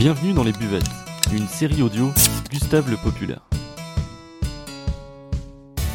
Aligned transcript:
Bienvenue 0.00 0.32
dans 0.32 0.44
Les 0.44 0.52
Buvettes, 0.52 0.88
une 1.30 1.46
série 1.46 1.82
audio 1.82 2.10
Gustave 2.50 2.90
le 2.90 2.96
Populaire. 2.96 3.42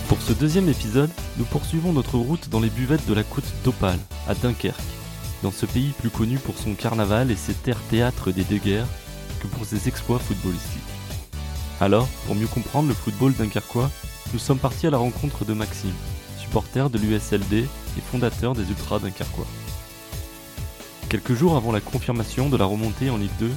Pour 0.07 0.21
ce 0.21 0.31
deuxième 0.31 0.69
épisode, 0.69 1.09
nous 1.37 1.45
poursuivons 1.45 1.91
notre 1.91 2.19
route 2.19 2.47
dans 2.49 2.59
les 2.59 2.69
buvettes 2.69 3.07
de 3.07 3.15
la 3.15 3.23
côte 3.23 3.51
d'Opale, 3.63 3.97
à 4.27 4.35
Dunkerque, 4.35 4.79
dans 5.41 5.49
ce 5.49 5.65
pays 5.65 5.91
plus 5.97 6.11
connu 6.11 6.37
pour 6.37 6.55
son 6.55 6.75
carnaval 6.75 7.31
et 7.31 7.35
ses 7.35 7.55
terres 7.55 7.81
théâtres 7.89 8.29
des 8.29 8.43
deux 8.43 8.59
guerres 8.59 8.85
que 9.41 9.47
pour 9.47 9.65
ses 9.65 9.87
exploits 9.87 10.19
footballistiques. 10.19 10.83
Alors, 11.81 12.07
pour 12.27 12.35
mieux 12.35 12.45
comprendre 12.45 12.87
le 12.87 12.93
football 12.93 13.33
dunkerquois, 13.33 13.89
nous 14.33 14.39
sommes 14.39 14.59
partis 14.59 14.85
à 14.85 14.91
la 14.91 14.99
rencontre 14.99 15.45
de 15.45 15.53
Maxime, 15.53 15.95
supporter 16.37 16.91
de 16.91 16.99
l'USLD 16.99 17.53
et 17.53 18.01
fondateur 18.11 18.53
des 18.53 18.69
Ultras 18.69 18.99
dunkerquois. 18.99 19.47
Quelques 21.09 21.33
jours 21.33 21.57
avant 21.57 21.71
la 21.71 21.81
confirmation 21.81 22.49
de 22.49 22.57
la 22.57 22.65
remontée 22.65 23.09
en 23.09 23.17
Ligue 23.17 23.31
2, 23.39 23.49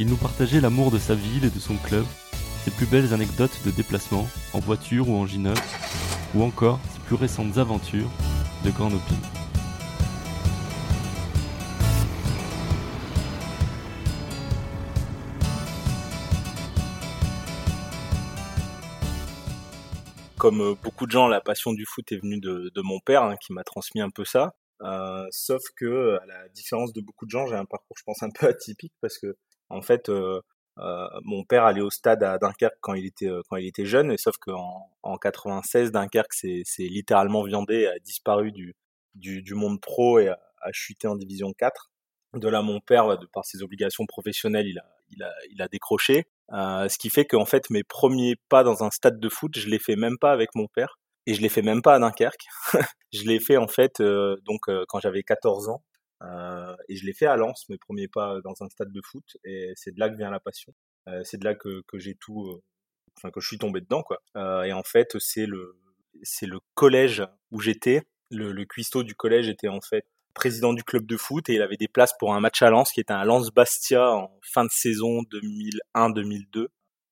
il 0.00 0.08
nous 0.08 0.16
partageait 0.16 0.60
l'amour 0.60 0.90
de 0.90 0.98
sa 0.98 1.14
ville 1.14 1.44
et 1.44 1.50
de 1.50 1.58
son 1.60 1.76
club, 1.76 2.04
ses 2.64 2.70
plus 2.72 2.86
belles 2.86 3.14
anecdotes 3.14 3.60
de 3.64 3.70
déplacement, 3.70 4.26
en 4.52 4.58
voiture 4.58 5.08
ou 5.08 5.16
en 5.16 5.26
gineur, 5.26 5.56
ou 6.34 6.42
encore 6.42 6.80
ses 6.92 7.00
plus 7.00 7.14
récentes 7.14 7.58
aventures 7.58 8.10
de 8.64 8.70
grande 8.70 8.94
opinion. 8.94 9.20
Comme 20.38 20.60
euh, 20.60 20.74
beaucoup 20.82 21.06
de 21.06 21.12
gens, 21.12 21.28
la 21.28 21.40
passion 21.40 21.72
du 21.72 21.86
foot 21.86 22.10
est 22.12 22.18
venue 22.18 22.40
de, 22.40 22.70
de 22.74 22.82
mon 22.82 22.98
père, 23.00 23.22
hein, 23.22 23.36
qui 23.40 23.52
m'a 23.52 23.62
transmis 23.62 24.00
un 24.00 24.10
peu 24.10 24.24
ça. 24.24 24.54
Euh, 24.82 25.24
sauf 25.30 25.62
que, 25.76 26.18
à 26.20 26.26
la 26.26 26.48
différence 26.48 26.92
de 26.92 27.00
beaucoup 27.00 27.24
de 27.24 27.30
gens, 27.30 27.46
j'ai 27.46 27.54
un 27.54 27.64
parcours, 27.64 27.96
je 27.96 28.02
pense, 28.02 28.22
un 28.22 28.28
peu 28.28 28.48
atypique 28.48 28.92
parce 29.00 29.18
que, 29.18 29.36
en 29.70 29.82
fait, 29.82 30.08
euh, 30.08 30.40
euh, 30.78 31.06
mon 31.22 31.44
père 31.44 31.64
allait 31.64 31.80
au 31.80 31.90
stade 31.90 32.22
à 32.22 32.38
Dunkerque 32.38 32.76
quand 32.80 32.94
il 32.94 33.06
était 33.06 33.28
euh, 33.28 33.42
quand 33.48 33.56
il 33.56 33.66
était 33.66 33.86
jeune, 33.86 34.10
et 34.10 34.18
sauf 34.18 34.36
qu'en 34.38 34.90
en 35.02 35.16
96, 35.16 35.92
Dunkerque 35.92 36.32
c'est 36.32 36.64
littéralement 36.78 37.42
viandé, 37.44 37.86
a 37.86 37.98
disparu 38.00 38.52
du 38.52 38.74
du, 39.14 39.42
du 39.42 39.54
monde 39.54 39.80
pro 39.80 40.18
et 40.18 40.28
a, 40.28 40.38
a, 40.60 40.72
chuté 40.72 41.06
en 41.06 41.16
division 41.16 41.52
4. 41.52 41.90
De 42.34 42.48
là, 42.48 42.62
mon 42.62 42.80
père, 42.80 43.16
de 43.18 43.26
par 43.26 43.44
ses 43.44 43.62
obligations 43.62 44.06
professionnelles, 44.06 44.66
il 44.66 44.78
a 44.78 44.86
il 45.10 45.22
a 45.22 45.32
il 45.50 45.62
a 45.62 45.68
décroché. 45.68 46.26
Euh, 46.52 46.88
ce 46.88 46.98
qui 46.98 47.10
fait 47.10 47.24
qu'en 47.24 47.46
fait 47.46 47.70
mes 47.70 47.84
premiers 47.84 48.36
pas 48.48 48.64
dans 48.64 48.84
un 48.84 48.90
stade 48.90 49.18
de 49.18 49.28
foot, 49.28 49.56
je 49.56 49.68
les 49.68 49.78
fais 49.78 49.96
même 49.96 50.18
pas 50.18 50.32
avec 50.32 50.54
mon 50.54 50.66
père 50.66 50.98
et 51.26 51.34
je 51.34 51.40
l'ai 51.40 51.48
fait 51.48 51.62
même 51.62 51.82
pas 51.82 51.94
à 51.94 51.98
Dunkerque. 51.98 52.46
je 53.12 53.22
l'ai 53.24 53.40
fait 53.40 53.56
en 53.56 53.68
fait 53.68 54.00
euh, 54.00 54.36
donc 54.44 54.68
euh, 54.68 54.84
quand 54.88 55.00
j'avais 55.00 55.22
14 55.22 55.68
ans 55.68 55.82
euh, 56.22 56.76
et 56.88 56.96
je 56.96 57.04
l'ai 57.06 57.12
fait 57.12 57.26
à 57.26 57.36
Lens, 57.36 57.68
mes 57.68 57.78
premiers 57.78 58.08
pas 58.08 58.40
dans 58.42 58.54
un 58.60 58.68
stade 58.68 58.92
de 58.92 59.00
foot 59.02 59.24
et 59.44 59.72
c'est 59.76 59.94
de 59.94 60.00
là 60.00 60.08
que 60.08 60.16
vient 60.16 60.30
la 60.30 60.40
passion. 60.40 60.72
Euh, 61.08 61.22
c'est 61.24 61.38
de 61.38 61.44
là 61.44 61.54
que, 61.54 61.82
que 61.86 61.98
j'ai 61.98 62.14
tout, 62.14 62.46
euh, 62.48 62.62
enfin 63.16 63.30
que 63.30 63.40
je 63.40 63.48
suis 63.48 63.58
tombé 63.58 63.80
dedans 63.80 64.02
quoi. 64.02 64.22
et 64.66 64.72
en 64.72 64.82
fait 64.82 65.18
c'est 65.18 65.46
le 65.46 65.78
c'est 66.22 66.46
le 66.46 66.60
collège 66.74 67.24
où 67.50 67.60
j'étais. 67.60 68.02
Le, 68.30 68.52
le 68.52 68.64
cuistot 68.64 69.02
du 69.02 69.14
collège 69.14 69.48
était 69.48 69.68
en 69.68 69.80
fait 69.80 70.06
président 70.32 70.72
du 70.72 70.82
club 70.82 71.06
de 71.06 71.16
foot 71.16 71.48
et 71.48 71.54
il 71.54 71.62
avait 71.62 71.76
des 71.76 71.88
places 71.88 72.14
pour 72.18 72.34
un 72.34 72.40
match 72.40 72.62
à 72.62 72.70
Lens 72.70 72.90
qui 72.90 73.00
était 73.00 73.12
un 73.12 73.24
Lens 73.24 73.50
Bastia 73.52 74.10
en 74.12 74.40
fin 74.42 74.64
de 74.64 74.70
saison 74.70 75.22
2001-2002. 75.94 76.66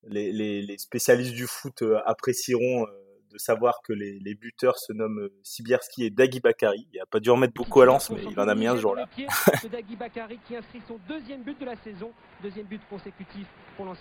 Les, 0.04 0.32
les, 0.32 0.62
les, 0.62 0.78
spécialistes 0.78 1.34
du 1.34 1.46
foot 1.46 1.84
apprécieront 2.06 2.86
de 3.32 3.38
savoir 3.38 3.80
que 3.82 3.92
les, 3.92 4.18
les, 4.20 4.34
buteurs 4.34 4.78
se 4.78 4.92
nomment 4.92 5.28
Sibierski 5.42 6.04
et 6.04 6.10
Dagui 6.10 6.40
Bakari. 6.40 6.86
Il 6.92 7.00
a 7.00 7.06
pas 7.06 7.20
dû 7.20 7.30
en 7.30 7.36
mettre 7.36 7.54
beaucoup 7.54 7.80
à 7.80 7.86
Lens, 7.86 8.10
mais 8.10 8.22
il 8.30 8.38
en 8.38 8.48
a 8.48 8.54
mis 8.54 8.66
un 8.66 8.76
ce 8.76 8.82
jour-là. 8.82 9.08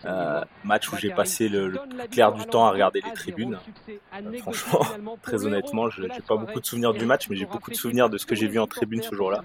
euh, 0.06 0.44
match 0.64 0.92
où 0.92 0.98
j'ai 0.98 1.12
passé 1.12 1.50
le, 1.50 1.70
le, 1.70 2.08
clair 2.08 2.34
du 2.34 2.46
temps 2.46 2.66
à 2.66 2.72
regarder 2.72 3.02
les 3.06 3.14
tribunes. 3.14 3.58
Euh, 3.90 4.38
franchement, 4.40 5.18
très 5.22 5.46
honnêtement, 5.46 5.90
je 5.90 6.04
n'ai 6.04 6.22
pas 6.22 6.36
beaucoup 6.36 6.60
de 6.60 6.66
souvenirs 6.66 6.94
du 6.94 7.06
match, 7.06 7.30
mais 7.30 7.36
j'ai 7.36 7.46
beaucoup 7.46 7.72
de 7.72 7.76
souvenirs 7.76 8.10
de 8.10 8.18
ce 8.18 8.26
que 8.26 8.36
j'ai 8.36 8.48
vu 8.48 8.60
en 8.60 8.68
tribune 8.68 9.02
ce 9.02 9.16
jour-là. 9.16 9.42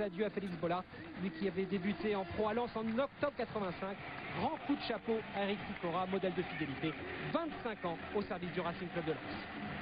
Lui 1.22 1.30
qui 1.30 1.48
avait 1.48 1.64
débuté 1.64 2.14
en 2.14 2.24
pro 2.24 2.48
à 2.48 2.54
Lens 2.54 2.70
en 2.74 2.80
octobre 2.80 3.32
85. 3.36 3.96
Grand 4.38 4.56
coup 4.66 4.74
de 4.76 4.82
chapeau 4.82 5.16
à 5.34 5.44
Eric 5.44 5.58
Sicora, 5.66 6.06
modèle 6.06 6.34
de 6.34 6.42
fidélité. 6.42 6.92
25 7.32 7.84
ans 7.84 7.98
au 8.14 8.22
service 8.22 8.52
du 8.52 8.60
Racing 8.60 8.88
Club 8.88 9.04
de 9.06 9.10
Lens. 9.12 9.20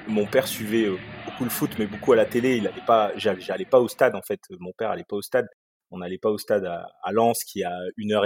Mon 0.06 0.26
père 0.26 0.46
suivait 0.46 0.86
euh, 0.86 0.96
beaucoup 1.26 1.44
le 1.44 1.50
foot, 1.50 1.70
mais 1.78 1.86
beaucoup 1.86 2.12
à 2.12 2.16
la 2.16 2.26
télé. 2.26 2.56
Il 2.58 2.66
allait 2.66 2.84
pas, 2.86 3.12
j'allais 3.16 3.64
pas 3.64 3.80
au 3.80 3.88
stade 3.88 4.14
en 4.14 4.22
fait. 4.22 4.40
Mon 4.60 4.72
père 4.72 4.90
allait 4.90 5.04
pas 5.04 5.16
au 5.16 5.22
stade. 5.22 5.46
On 5.90 5.98
n'allait 5.98 6.18
pas 6.18 6.30
au 6.30 6.38
stade 6.38 6.64
à, 6.64 6.88
à, 7.02 7.12
Lens 7.12 7.44
qui 7.44 7.62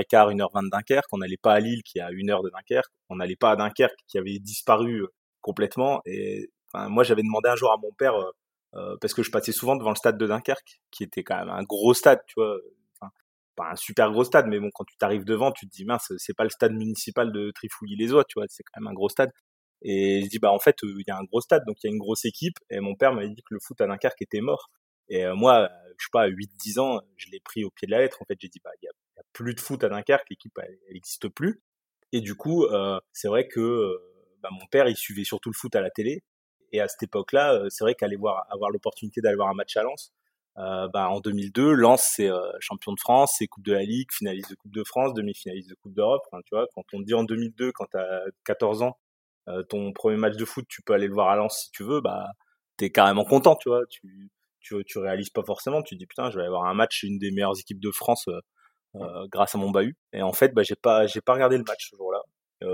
quart, 0.08 0.30
une 0.30 0.40
heure 0.40 0.50
vingt 0.52 0.62
de 0.62 0.70
Dunkerque. 0.70 1.06
On 1.12 1.18
n'allait 1.18 1.36
pas 1.36 1.54
à 1.54 1.60
Lille 1.60 1.82
qui 1.82 2.00
a 2.00 2.10
une 2.10 2.30
heure 2.30 2.42
de 2.42 2.50
Dunkerque. 2.50 2.90
On 3.08 3.16
n'allait 3.16 3.36
pas 3.36 3.50
à 3.50 3.56
Dunkerque 3.56 3.98
qui 4.06 4.18
avait 4.18 4.38
disparu 4.38 5.02
euh, 5.02 5.08
complètement. 5.40 6.00
Et 6.06 6.50
moi, 6.74 7.04
j'avais 7.04 7.22
demandé 7.22 7.48
un 7.48 7.56
jour 7.56 7.72
à 7.72 7.76
mon 7.76 7.92
père 7.92 8.14
euh, 8.14 8.30
euh, 8.74 8.96
parce 9.00 9.14
que 9.14 9.22
je 9.22 9.30
passais 9.30 9.52
souvent 9.52 9.76
devant 9.76 9.90
le 9.90 9.96
stade 9.96 10.18
de 10.18 10.26
Dunkerque, 10.26 10.80
qui 10.90 11.04
était 11.04 11.22
quand 11.22 11.36
même 11.36 11.48
un 11.48 11.62
gros 11.62 11.94
stade, 11.94 12.20
tu 12.26 12.34
vois 12.36 12.56
pas 13.58 13.70
un 13.72 13.76
super 13.76 14.10
gros 14.12 14.24
stade, 14.24 14.46
mais 14.46 14.60
bon, 14.60 14.70
quand 14.72 14.84
tu 14.84 14.96
t'arrives 14.96 15.24
devant, 15.24 15.52
tu 15.52 15.66
te 15.68 15.72
dis 15.74 15.84
mince, 15.84 16.12
c'est 16.18 16.34
pas 16.34 16.44
le 16.44 16.50
stade 16.50 16.72
municipal 16.72 17.32
de 17.32 17.50
Trifouilly-les-Oies, 17.50 18.24
tu 18.28 18.38
vois, 18.38 18.46
c'est 18.48 18.62
quand 18.62 18.80
même 18.80 18.88
un 18.88 18.94
gros 18.94 19.08
stade. 19.08 19.30
Et 19.82 20.22
je 20.22 20.28
dis 20.28 20.38
bah 20.38 20.52
en 20.52 20.58
fait, 20.58 20.76
il 20.82 21.04
y 21.06 21.10
a 21.10 21.18
un 21.18 21.24
gros 21.24 21.40
stade, 21.40 21.64
donc 21.66 21.76
il 21.82 21.88
y 21.88 21.90
a 21.90 21.92
une 21.92 21.98
grosse 21.98 22.24
équipe. 22.24 22.56
Et 22.70 22.80
mon 22.80 22.94
père 22.94 23.12
m'avait 23.12 23.30
dit 23.30 23.42
que 23.42 23.54
le 23.54 23.60
foot 23.60 23.80
à 23.80 23.86
Dunkerque 23.86 24.22
était 24.22 24.40
mort. 24.40 24.70
Et 25.08 25.24
euh, 25.24 25.34
moi, 25.34 25.70
je 25.98 26.04
sais 26.04 26.10
pas, 26.12 26.22
à 26.22 26.28
8-10 26.28 26.80
ans, 26.80 27.00
je 27.16 27.30
l'ai 27.30 27.40
pris 27.40 27.64
au 27.64 27.70
pied 27.70 27.86
de 27.86 27.92
la 27.92 27.98
lettre. 27.98 28.22
En 28.22 28.24
fait, 28.26 28.36
j'ai 28.40 28.48
dit 28.48 28.60
bah 28.62 28.70
il 28.82 28.86
y 28.86 28.88
a, 28.88 28.92
plus 29.32 29.54
de 29.54 29.60
foot 29.60 29.82
à 29.84 29.88
Dunkerque, 29.88 30.28
l'équipe 30.30 30.52
elle 30.62 30.78
n'existe 30.92 31.28
plus. 31.28 31.60
Et 32.12 32.20
du 32.20 32.34
coup, 32.34 32.64
euh, 32.64 32.98
c'est 33.12 33.28
vrai 33.28 33.48
que 33.48 33.60
euh, 33.60 33.98
bah, 34.42 34.50
mon 34.52 34.66
père 34.66 34.88
il 34.88 34.96
suivait 34.96 35.24
surtout 35.24 35.50
le 35.50 35.54
foot 35.54 35.74
à 35.76 35.80
la 35.80 35.90
télé. 35.90 36.22
Et 36.72 36.80
à 36.80 36.88
cette 36.88 37.02
époque-là, 37.04 37.62
c'est 37.70 37.84
vrai 37.84 37.94
qu'aller 37.94 38.16
voir, 38.16 38.44
avoir 38.50 38.70
l'opportunité 38.70 39.22
d'aller 39.22 39.36
voir 39.36 39.48
un 39.48 39.54
match 39.54 39.76
à 39.78 39.82
Lens, 39.82 40.12
euh, 40.58 40.88
bah, 40.92 41.08
en 41.10 41.20
2002, 41.20 41.72
Lens 41.72 42.02
c'est 42.16 42.28
euh, 42.28 42.50
champion 42.58 42.92
de 42.92 42.98
France, 42.98 43.34
c'est 43.38 43.46
Coupe 43.46 43.64
de 43.64 43.72
la 43.72 43.84
Ligue, 43.84 44.08
finaliste 44.12 44.50
de 44.50 44.56
Coupe 44.56 44.72
de 44.72 44.82
France, 44.82 45.14
demi-finaliste 45.14 45.70
de 45.70 45.76
Coupe 45.76 45.94
d'Europe. 45.94 46.22
Quand 46.30 46.82
on 46.92 47.00
dit 47.00 47.14
en 47.14 47.22
2002, 47.24 47.70
quand 47.72 47.86
t'as 47.92 48.22
14 48.44 48.82
ans, 48.82 48.98
euh, 49.48 49.62
ton 49.62 49.92
premier 49.92 50.16
match 50.16 50.36
de 50.36 50.44
foot, 50.44 50.64
tu 50.68 50.82
peux 50.82 50.94
aller 50.94 51.06
le 51.06 51.14
voir 51.14 51.28
à 51.28 51.36
Lens 51.36 51.64
si 51.64 51.70
tu 51.70 51.84
veux, 51.84 52.00
bah 52.00 52.28
t'es 52.76 52.90
carrément 52.90 53.24
content, 53.24 53.56
tu 53.56 53.68
vois. 53.68 53.82
Tu, 54.60 54.98
réalises 54.98 55.30
pas 55.30 55.42
forcément, 55.44 55.82
tu 55.82 55.94
te 55.94 55.98
dis 56.00 56.06
putain, 56.06 56.30
je 56.30 56.36
vais 56.36 56.42
aller 56.42 56.50
voir 56.50 56.66
un 56.66 56.74
match, 56.74 57.02
une 57.04 57.18
des 57.18 57.30
meilleures 57.30 57.58
équipes 57.58 57.80
de 57.80 57.90
France 57.90 58.28
grâce 59.32 59.54
à 59.54 59.58
mon 59.58 59.70
bahut. 59.70 59.96
Et 60.12 60.22
en 60.22 60.32
fait, 60.32 60.52
bah 60.54 60.62
j'ai 60.62 60.76
pas 60.76 61.06
j'ai 61.06 61.20
pas 61.20 61.34
regardé 61.34 61.56
le 61.58 61.64
match 61.64 61.90
ce 61.90 61.96
jour-là, 61.96 62.20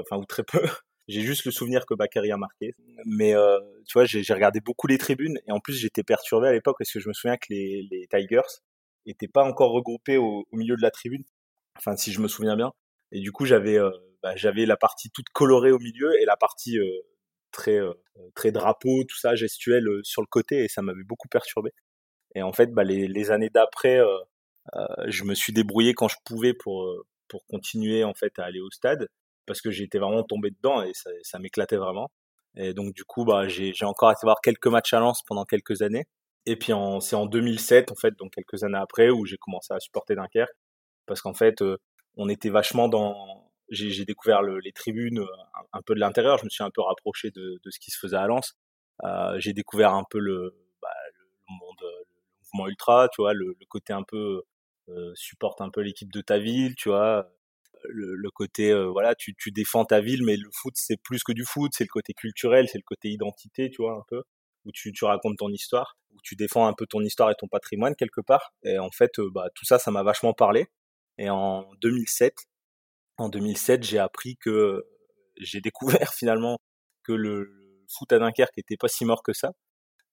enfin 0.01 0.17
ou 0.17 0.25
très 0.25 0.43
peu. 0.45 0.63
J'ai 1.09 1.21
juste 1.21 1.45
le 1.45 1.51
souvenir 1.51 1.87
que 1.87 1.95
Bakary 1.95 2.33
a 2.33 2.37
marqué. 2.37 2.75
Mais 3.05 3.35
euh, 3.35 3.61
tu 3.87 3.95
vois, 3.95 4.05
j'ai 4.05 4.23
regardé 4.33 4.61
beaucoup 4.61 4.87
les 4.87 4.99
tribunes 4.99 5.39
et 5.47 5.53
en 5.53 5.61
plus 5.61 5.75
j'étais 5.75 6.03
perturbé 6.03 6.49
à 6.49 6.53
l'époque 6.53 6.77
parce 6.79 6.91
que 6.91 7.01
je 7.01 7.09
me 7.09 7.13
souviens 7.15 7.37
que 7.37 7.47
les, 7.51 7.87
les 7.91 8.07
Tigers 8.09 8.41
étaient 9.07 9.29
pas 9.29 9.45
encore 9.45 9.73
regroupés 9.73 10.17
au, 10.17 10.47
au, 10.51 10.57
milieu 10.57 10.77
de 10.77 10.83
la 10.83 10.91
tribune. 10.91 11.25
Enfin, 11.77 11.97
si 11.97 12.13
je 12.13 12.21
me 12.21 12.29
souviens 12.29 12.57
bien. 12.57 12.73
Et 13.13 13.21
du 13.21 13.33
coup, 13.33 13.45
j'avais 13.45 13.79
euh, 13.79 13.91
bah, 14.25 14.35
j'avais 14.37 14.65
la 14.65 14.79
partie 14.79 15.11
toute 15.11 15.29
colorée 15.35 15.71
au 15.71 15.79
milieu 15.79 16.19
et 16.19 16.25
la 16.25 16.39
partie 16.39 16.79
euh, 16.79 17.03
très 17.53 17.79
euh, 17.79 17.93
très 18.35 18.53
drapeau, 18.53 19.05
tout 19.05 19.19
ça, 19.19 19.35
gestuelle 19.35 19.87
euh, 19.87 20.01
sur 20.03 20.23
le 20.23 20.27
côté 20.27 20.65
et 20.65 20.69
ça 20.69 20.81
m'avait 20.81 21.05
beaucoup 21.05 21.29
perturbé. 21.29 21.73
Et 22.35 22.43
en 22.43 22.53
fait, 22.55 22.73
bah, 22.73 22.85
les, 22.85 23.07
les 23.07 23.31
années 23.31 23.51
d'après, 23.51 24.01
je 25.07 25.25
me 25.25 25.35
suis 25.35 25.53
débrouillé 25.53 25.95
quand 25.95 26.09
je 26.09 26.17
pouvais 26.25 26.55
pour 26.55 26.91
pour 27.29 27.47
continuer 27.47 28.05
en 28.05 28.15
fait 28.15 28.39
à 28.39 28.45
aller 28.45 28.61
au 28.61 28.71
stade 28.71 29.09
parce 29.47 29.61
que 29.61 29.71
j'étais 29.71 29.99
vraiment 29.99 30.23
tombé 30.25 30.51
dedans 30.51 30.83
et 30.83 30.93
ça, 30.95 31.11
ça 31.23 31.39
m'éclatait 31.39 31.77
vraiment. 31.77 32.11
Et 32.57 32.75
donc 32.75 32.95
du 32.95 33.05
coup, 33.05 33.25
bah, 33.25 33.49
j'ai 33.49 33.73
encore 33.85 34.13
été 34.13 34.21
voir 34.25 34.41
quelques 34.43 34.67
matchs 34.69 34.95
à 34.95 35.01
Lens 35.01 35.23
pendant 35.27 35.45
quelques 35.45 35.83
années. 35.83 36.07
Et 36.47 36.57
puis 36.57 36.73
c'est 37.01 37.17
en 37.17 37.27
2007 37.27 37.91
en 37.93 37.95
fait, 37.97 38.15
donc 38.19 38.33
quelques 38.35 38.65
années 38.65 38.79
après, 38.79 39.11
où 39.11 39.25
j'ai 39.27 39.39
commencé 39.39 39.73
à 39.75 39.81
supporter 39.81 40.15
Dunkerque, 40.15 40.55
parce 41.07 41.21
qu'en 41.23 41.35
fait, 41.35 41.63
euh, 41.63 41.79
on 42.17 42.29
était 42.29 42.51
vachement 42.51 42.89
dans. 42.89 43.51
J'ai 43.71 44.05
découvert 44.05 44.43
le, 44.43 44.59
les 44.61 44.73
tribunes 44.73 45.21
euh, 45.21 45.27
un, 45.55 45.79
un 45.79 45.83
peu 45.83 45.95
de 45.95 46.01
l'intérieur. 46.01 46.39
Je 46.39 46.45
me 46.45 46.51
suis 46.51 46.63
un 46.65 46.71
peu 46.71 46.83
rapproché 46.83 47.31
de, 47.31 47.59
de, 47.65 47.71
ce 47.71 47.79
qui 47.81 47.91
se 47.91 47.99
faisait 47.99 48.17
à 48.17 48.27
Lens. 48.27 48.55
Euh, 49.05 49.37
j'ai 49.41 49.53
découvert 49.55 49.95
un 49.95 50.05
peu 50.09 50.19
le, 50.19 50.55
bah, 50.83 50.89
le 51.15 51.25
monde, 51.49 51.81
le 51.81 52.07
mouvement 52.43 52.69
ultra, 52.69 53.09
tu 53.13 53.23
vois, 53.23 53.33
le, 53.35 53.57
le 53.59 53.67
côté 53.69 53.93
un 53.95 54.03
peu 54.05 54.43
euh, 54.91 55.13
supporte 55.15 55.61
un 55.63 55.71
peu 55.71 55.81
l'équipe 55.81 56.13
de 56.13 56.21
ta 56.21 56.39
ville, 56.39 56.75
tu 56.77 56.91
vois 56.91 57.27
le, 57.89 58.15
le 58.15 58.31
côté 58.31 58.71
euh, 58.71 58.89
voilà 58.91 59.15
tu, 59.15 59.35
tu 59.35 59.51
défends 59.51 59.85
ta 59.85 60.01
ville 60.01 60.25
mais 60.25 60.37
le 60.37 60.49
foot 60.53 60.75
c'est 60.77 60.97
plus 61.03 61.23
que 61.25 61.33
du 61.33 61.45
foot 61.45 61.73
c'est 61.75 61.85
le 61.85 61.89
côté 61.89 62.15
culturel 62.15 62.69
c'est 62.69 62.79
le 62.79 62.85
côté 62.87 63.09
identité 63.11 63.71
tu 63.71 63.83
vois 63.83 63.95
un 63.95 64.05
peu 64.09 64.23
où 64.65 64.73
tu, 64.73 64.93
tu 64.93 65.05
racontes 65.05 65.39
ton 65.39 65.51
histoire 65.51 65.97
où 66.15 66.19
tu 66.23 66.37
défends 66.37 66.67
un 66.67 66.73
peu 66.73 66.87
ton 66.87 67.01
histoire 67.03 67.31
et 67.31 67.35
ton 67.35 67.49
patrimoine 67.49 67.95
quelque 67.97 68.21
part. 68.21 68.53
Et 68.63 68.79
en 68.79 68.91
fait 68.91 69.19
euh, 69.19 69.31
bah 69.31 69.49
tout 69.55 69.65
ça 69.65 69.79
ça 69.79 69.91
m'a 69.91 70.03
vachement 70.03 70.33
parlé. 70.35 70.67
Et 71.19 71.31
en 71.31 71.69
2007 71.81 72.35
en 73.19 73.29
2007 73.29 73.83
j'ai 73.85 73.99
appris 73.99 74.37
que 74.37 74.85
j'ai 75.39 75.61
découvert 75.61 76.13
finalement 76.15 76.59
que 77.05 77.13
le 77.13 77.53
foot 77.89 78.13
à 78.13 78.19
Dunkerque 78.19 78.59
était 78.59 78.77
pas 78.77 78.89
si 78.89 79.05
mort 79.05 79.23
que 79.23 79.33
ça 79.33 79.53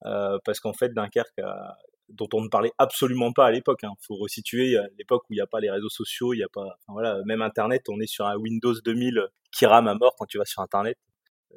euh, 0.05 0.39
parce 0.45 0.59
qu'en 0.59 0.73
fait 0.73 0.89
Dunkerque 0.93 1.39
a, 1.39 1.77
dont 2.13 2.29
on 2.33 2.41
ne 2.41 2.49
parlait 2.49 2.71
absolument 2.77 3.31
pas 3.33 3.45
à 3.45 3.51
l'époque. 3.51 3.79
Il 3.83 3.87
hein. 3.87 3.95
faut 4.01 4.15
resituer 4.15 4.77
l'époque 4.97 5.23
où 5.29 5.33
il 5.33 5.37
n'y 5.37 5.41
a 5.41 5.47
pas 5.47 5.59
les 5.59 5.71
réseaux 5.71 5.89
sociaux, 5.89 6.33
il 6.33 6.37
n'y 6.37 6.43
a 6.43 6.49
pas, 6.49 6.79
voilà, 6.87 7.19
même 7.25 7.41
Internet, 7.41 7.83
on 7.89 7.99
est 7.99 8.07
sur 8.07 8.25
un 8.25 8.35
Windows 8.35 8.73
2000 8.83 9.27
qui 9.51 9.65
rame 9.65 9.87
à 9.87 9.95
mort 9.95 10.15
quand 10.17 10.25
tu 10.25 10.37
vas 10.37 10.45
sur 10.45 10.61
Internet. 10.61 10.97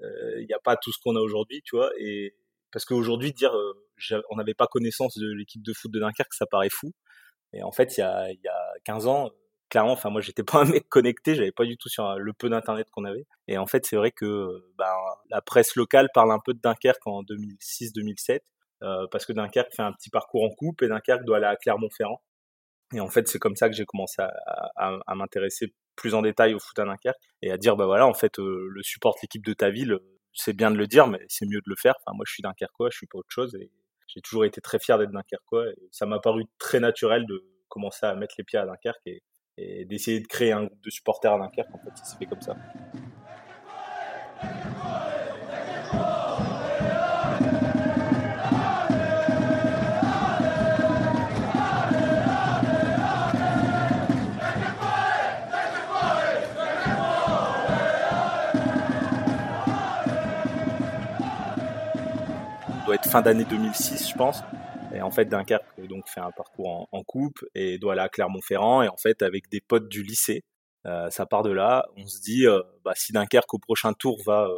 Euh, 0.03 0.41
il 0.41 0.47
n'y 0.47 0.55
a 0.55 0.59
pas 0.59 0.77
tout 0.77 0.93
ce 0.93 0.99
qu'on 1.03 1.17
a 1.17 1.21
aujourd'hui, 1.21 1.63
tu 1.63 1.77
vois. 1.77 1.91
Et 1.99 2.35
parce 2.73 2.85
qu'aujourd'hui, 2.85 3.33
dire 3.33 3.55
euh, 3.57 4.23
on 4.31 4.37
n'avait 4.37 4.55
pas 4.55 4.67
connaissance 4.67 5.17
de 5.19 5.33
l'équipe 5.33 5.63
de 5.63 5.73
foot 5.73 5.91
de 5.93 6.01
Dunkerque, 6.01 6.35
ça 6.35 6.47
paraît 6.47 6.71
fou. 6.71 6.93
Et 7.53 7.63
en 7.63 7.73
fait, 7.73 7.97
il 7.97 8.01
y 8.01 8.03
a, 8.03 8.33
y 8.33 8.49
a 8.49 8.73
15 8.85 9.07
ans, 9.07 9.31
clairement, 9.71 9.93
enfin 9.93 10.11
moi 10.11 10.21
j'étais 10.21 10.43
pas 10.43 10.63
un 10.63 10.65
mec 10.65 10.89
connecté, 10.89 11.35
j'avais 11.35 11.53
pas 11.53 11.65
du 11.65 11.77
tout 11.77 11.89
sur 11.89 12.17
le 12.19 12.33
peu 12.33 12.49
d'internet 12.49 12.89
qu'on 12.91 13.05
avait. 13.05 13.27
Et 13.49 13.59
en 13.59 13.67
fait, 13.67 13.87
c'est 13.87 13.97
vrai 13.97 14.11
que 14.11 14.65
ben, 14.77 14.93
la 15.31 15.41
presse 15.41 15.77
locale 15.77 16.09
parle 16.13 16.33
un 16.33 16.41
peu 16.45 16.55
de 16.55 16.61
Dunkerque 16.61 17.07
en 17.07 17.23
2006-2007 17.23 18.35
euh, 18.35 18.39
parce 19.11 19.27
que 19.27 19.33
Dunkerque 19.33 19.75
fait 19.75 19.83
un 19.83 19.93
petit 19.93 20.11
parcours 20.11 20.45
en 20.45 20.51
coupe 20.51 20.83
et 20.83 20.89
Dunkerque 20.89 21.25
doit 21.25 21.39
aller 21.39 21.47
à 21.47 21.57
Clermont-Ferrand. 21.57 22.21
Et 22.95 23.01
en 23.01 23.09
fait, 23.09 23.27
c'est 23.29 23.39
comme 23.39 23.57
ça 23.57 23.69
que 23.69 23.75
j'ai 23.75 23.85
commencé 23.85 24.23
à, 24.77 25.15
m'intéresser 25.15 25.75
plus 25.97 26.15
en 26.15 26.23
détail 26.23 26.55
au 26.55 26.59
foot 26.59 26.79
à 26.79 26.85
Dunkerque 26.85 27.17
et 27.43 27.51
à 27.51 27.57
dire 27.57 27.77
bah 27.77 27.87
voilà, 27.87 28.07
en 28.07 28.15
fait, 28.15 28.39
euh, 28.39 28.69
le 28.69 28.83
support 28.83 29.17
l'équipe 29.23 29.45
de 29.45 29.53
ta 29.53 29.71
ville, 29.71 29.99
c'est 30.33 30.53
bien 30.53 30.71
de 30.71 30.77
le 30.77 30.87
dire, 30.87 31.07
mais 31.07 31.21
c'est 31.29 31.47
mieux 31.47 31.61
de 31.61 31.69
le 31.69 31.77
faire. 31.77 31.95
Enfin, 32.05 32.15
moi, 32.17 32.25
je 32.27 32.33
suis 32.33 32.43
Dunkerquois, 32.43 32.91
je 32.91 32.99
suis 32.99 33.07
pas 33.07 33.19
autre 33.19 33.31
chose 33.31 33.55
et 33.55 33.71
j'ai 34.07 34.21
toujours 34.21 34.45
été 34.45 34.61
très 34.61 34.79
fier 34.79 34.99
d'être 34.99 35.13
Dunkerquois 35.13 35.71
et 35.71 35.89
ça 35.91 36.07
m'a 36.07 36.21
paru 36.21 36.45
très 36.59 36.81
naturel 36.81 37.27
de 37.27 37.45
commencer 37.69 38.07
à 38.07 38.15
mettre 38.15 38.35
les 38.39 38.45
pieds 38.45 38.59
à 38.59 38.67
Dunkerque 38.67 39.07
et, 39.07 39.23
et 39.57 39.85
d'essayer 39.85 40.21
de 40.21 40.27
créer 40.27 40.53
un 40.53 40.65
groupe 40.65 40.83
de 40.83 40.91
supporters 40.91 41.33
à 41.33 41.39
Dunkerque. 41.39 41.75
En 41.75 41.79
fait, 41.79 41.97
ça 41.97 42.05
s'est 42.05 42.17
fait 42.19 42.27
comme 42.27 42.43
ça. 42.43 42.57
Fin 63.03 63.23
d'année 63.23 63.45
2006, 63.45 64.11
je 64.11 64.15
pense. 64.15 64.43
Et 64.95 65.03
en 65.03 65.11
fait, 65.11 65.25
Dunkerque 65.27 65.87
donc 65.89 66.09
fait 66.09 66.21
un 66.21 66.31
parcours 66.31 66.89
en, 66.91 67.03
coupe 67.03 67.45
et 67.55 67.79
doit 67.79 67.93
aller 67.93 68.03
à 68.03 68.09
Clermont-Ferrand. 68.09 68.83
Et 68.83 68.89
en 68.89 68.97
fait, 68.97 69.23
avec 69.23 69.49
des 69.51 69.61
potes 69.61 69.89
du 69.89 70.03
lycée, 70.03 70.45
euh, 70.87 71.11
ça 71.11 71.27
part 71.27 71.43
de 71.43 71.51
là. 71.51 71.87
On 71.97 72.07
se 72.07 72.21
dit, 72.21 72.47
euh, 72.47 72.63
bah, 72.85 72.93
si 72.95 73.13
Dunkerque 73.13 73.53
au 73.55 73.59
prochain 73.59 73.93
tour 73.93 74.23
va 74.25 74.49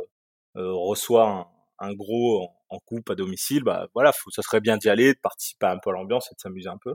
euh, 0.56 0.72
reçoit 0.72 1.50
un, 1.78 1.94
gros 1.94 2.50
en, 2.68 2.78
coupe 2.80 3.10
à 3.10 3.14
domicile, 3.14 3.62
bah 3.64 3.88
voilà, 3.94 4.12
faut, 4.12 4.30
ça 4.30 4.42
serait 4.42 4.60
bien 4.60 4.76
d'y 4.76 4.88
aller, 4.88 5.14
de 5.14 5.18
participer 5.20 5.66
un 5.66 5.78
peu 5.78 5.90
à 5.90 5.92
l'ambiance 5.94 6.30
et 6.30 6.34
de 6.34 6.40
s'amuser 6.40 6.68
un 6.68 6.78
peu. 6.78 6.94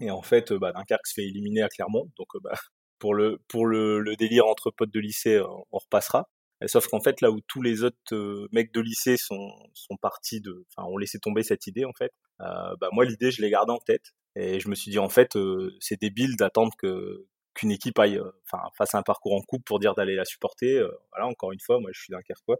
Et 0.00 0.10
en 0.10 0.22
fait, 0.22 0.52
bah, 0.52 0.72
Dunkerque 0.72 1.06
se 1.06 1.14
fait 1.14 1.24
éliminer 1.24 1.62
à 1.62 1.68
Clermont, 1.68 2.10
donc 2.16 2.28
bah, 2.42 2.54
pour 2.98 3.14
le 3.14 3.38
pour 3.48 3.66
le, 3.66 4.16
délire 4.16 4.46
entre 4.46 4.70
potes 4.70 4.92
de 4.92 5.00
lycée, 5.00 5.40
on 5.40 5.78
repassera. 5.78 6.28
Sauf 6.66 6.86
qu'en 6.88 7.00
fait, 7.00 7.20
là 7.20 7.30
où 7.30 7.40
tous 7.42 7.62
les 7.62 7.82
autres 7.82 7.96
euh, 8.12 8.48
mecs 8.52 8.72
de 8.72 8.80
lycée 8.80 9.16
sont, 9.16 9.50
sont 9.74 9.96
partis 9.96 10.40
de, 10.40 10.64
enfin, 10.70 10.88
ont 10.88 10.96
laissé 10.96 11.18
tomber 11.18 11.42
cette 11.42 11.66
idée, 11.66 11.84
en 11.84 11.92
fait, 11.92 12.12
euh, 12.40 12.76
bah, 12.80 12.88
moi, 12.92 13.04
l'idée, 13.04 13.30
je 13.30 13.42
l'ai 13.42 13.50
gardée 13.50 13.72
en 13.72 13.78
tête. 13.78 14.12
Et 14.36 14.60
je 14.60 14.68
me 14.68 14.74
suis 14.74 14.90
dit, 14.90 14.98
en 14.98 15.08
fait, 15.08 15.36
euh, 15.36 15.76
c'est 15.80 16.00
débile 16.00 16.36
d'attendre 16.36 16.72
que, 16.78 17.26
qu'une 17.54 17.70
équipe 17.70 17.98
aille, 17.98 18.20
enfin, 18.44 18.62
fasse 18.76 18.94
un 18.94 19.02
parcours 19.02 19.34
en 19.34 19.42
coupe 19.42 19.64
pour 19.64 19.78
dire 19.78 19.94
d'aller 19.94 20.16
la 20.16 20.24
supporter. 20.24 20.80
voilà, 21.10 21.26
encore 21.26 21.52
une 21.52 21.60
fois, 21.60 21.80
moi, 21.80 21.90
je 21.92 22.00
suis 22.00 22.12
Dunkerquois. 22.12 22.56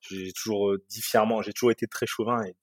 J'ai 0.00 0.32
toujours 0.32 0.76
dit 0.88 1.02
fièrement, 1.02 1.42
j'ai 1.42 1.52
toujours 1.52 1.72
été 1.72 1.86
très 1.86 2.06
chauvin 2.06 2.42
et 2.44 2.54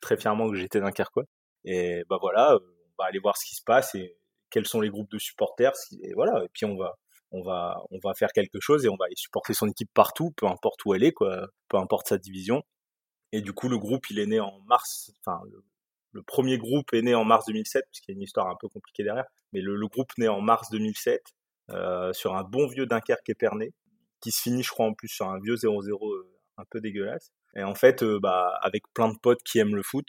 très 0.00 0.16
fièrement 0.16 0.48
que 0.50 0.56
j'étais 0.56 0.80
Dunkerquois. 0.80 1.24
Et 1.64 2.04
bah 2.08 2.18
voilà, 2.20 2.56
on 2.56 3.02
va 3.02 3.08
aller 3.08 3.18
voir 3.18 3.36
ce 3.36 3.46
qui 3.46 3.56
se 3.56 3.62
passe 3.64 3.94
et 3.94 4.16
quels 4.50 4.66
sont 4.66 4.80
les 4.80 4.90
groupes 4.90 5.10
de 5.10 5.18
supporters. 5.18 5.72
Et 6.02 6.14
voilà, 6.14 6.44
et 6.44 6.48
puis 6.52 6.64
on 6.64 6.76
va, 6.76 6.96
on 7.34 7.42
va, 7.42 7.82
on 7.90 7.98
va 7.98 8.14
faire 8.14 8.32
quelque 8.32 8.60
chose 8.60 8.84
et 8.84 8.88
on 8.88 8.96
va 8.96 9.06
supporter 9.16 9.54
son 9.54 9.68
équipe 9.68 9.90
partout, 9.92 10.30
peu 10.36 10.46
importe 10.46 10.84
où 10.84 10.94
elle 10.94 11.02
est, 11.02 11.12
quoi, 11.12 11.48
peu 11.68 11.76
importe 11.78 12.08
sa 12.08 12.16
division. 12.16 12.62
Et 13.32 13.42
du 13.42 13.52
coup, 13.52 13.68
le 13.68 13.76
groupe, 13.76 14.08
il 14.10 14.20
est 14.20 14.26
né 14.26 14.38
en 14.38 14.60
mars, 14.68 15.12
enfin, 15.20 15.40
le, 16.12 16.22
premier 16.22 16.58
groupe 16.58 16.94
est 16.94 17.02
né 17.02 17.12
en 17.16 17.24
mars 17.24 17.46
2007, 17.46 17.86
puisqu'il 17.90 18.12
y 18.12 18.14
a 18.14 18.16
une 18.16 18.22
histoire 18.22 18.46
un 18.46 18.54
peu 18.60 18.68
compliquée 18.68 19.02
derrière, 19.02 19.24
mais 19.52 19.60
le, 19.60 19.88
groupe 19.88 20.12
naît 20.16 20.28
en 20.28 20.40
mars 20.40 20.70
2007, 20.70 21.20
euh, 21.70 22.12
sur 22.12 22.36
un 22.36 22.44
bon 22.44 22.68
vieux 22.68 22.86
Dunkerque 22.86 23.28
éperné, 23.28 23.72
qui 24.20 24.30
se 24.30 24.40
finit, 24.40 24.62
je 24.62 24.70
crois, 24.70 24.86
en 24.86 24.94
plus 24.94 25.08
sur 25.08 25.28
un 25.28 25.40
vieux 25.40 25.56
0-0 25.56 26.14
euh, 26.14 26.30
un 26.56 26.64
peu 26.70 26.80
dégueulasse. 26.80 27.32
Et 27.56 27.64
en 27.64 27.74
fait, 27.74 28.04
euh, 28.04 28.20
bah, 28.20 28.56
avec 28.62 28.84
plein 28.94 29.08
de 29.08 29.18
potes 29.18 29.42
qui 29.42 29.58
aiment 29.58 29.74
le 29.74 29.82
foot, 29.82 30.06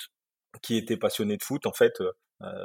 qui 0.62 0.77
étaient 0.77 0.98
passionnés 0.98 1.38
de 1.38 1.44
foot, 1.44 1.66
en 1.66 1.74
fait, 1.74 2.01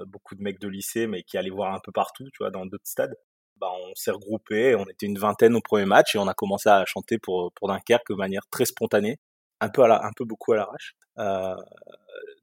beaucoup 0.06 0.34
de 0.34 0.42
mecs 0.42 0.60
de 0.60 0.68
lycée, 0.68 1.06
mais 1.06 1.22
qui 1.22 1.38
allaient 1.38 1.48
voir 1.48 1.72
un 1.74 1.80
peu 1.82 1.92
partout, 1.92 2.24
tu 2.24 2.38
vois, 2.40 2.50
dans 2.50 2.66
d'autres 2.66 2.86
stades. 2.86 3.16
Bah, 3.60 3.68
on 3.72 3.94
s'est 3.94 4.10
regroupé, 4.10 4.74
on 4.74 4.84
était 4.86 5.06
une 5.06 5.18
vingtaine 5.18 5.54
au 5.54 5.60
premier 5.60 5.84
match 5.84 6.14
et 6.14 6.18
on 6.18 6.26
a 6.28 6.34
commencé 6.34 6.70
à 6.70 6.84
chanter 6.86 7.18
pour, 7.18 7.52
Dunkerque 7.62 8.08
de 8.10 8.14
manière 8.14 8.46
très 8.50 8.64
spontanée, 8.64 9.18
un 9.60 9.68
peu, 9.68 9.82
à 9.82 9.88
la, 9.88 10.04
un 10.04 10.12
peu 10.16 10.24
beaucoup 10.24 10.52
à 10.52 10.56
l'arrache. 10.56 10.96
Euh, 11.18 11.54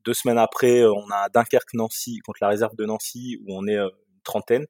deux 0.06 0.14
semaines 0.14 0.38
après, 0.38 0.86
on 0.86 1.10
a 1.12 1.30
Dunkerque-Nancy 1.30 2.20
contre 2.20 2.40
la 2.42 2.50
réserve 2.50 2.76
de 2.76 2.86
Nancy 2.86 3.40
où 3.44 3.56
on 3.58 3.68
est 3.68 3.78
euh, 3.78 3.90
une 3.90 4.22
trentaine. 4.24 4.66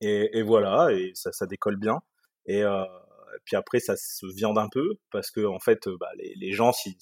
Et, 0.00 0.42
voilà, 0.42 0.92
et 0.92 1.12
ça, 1.14 1.46
décolle 1.46 1.76
bien. 1.76 2.00
Et, 2.46 2.62
euh, 2.62 2.84
puis 3.44 3.56
après, 3.56 3.80
ça 3.80 3.96
se 3.96 4.26
viande 4.26 4.58
un 4.58 4.68
peu 4.68 4.98
parce 5.10 5.30
que 5.30 5.44
en 5.44 5.58
fait, 5.58 5.88
bah, 6.00 6.10
les, 6.16 6.52
gens, 6.52 6.72
si, 6.72 6.96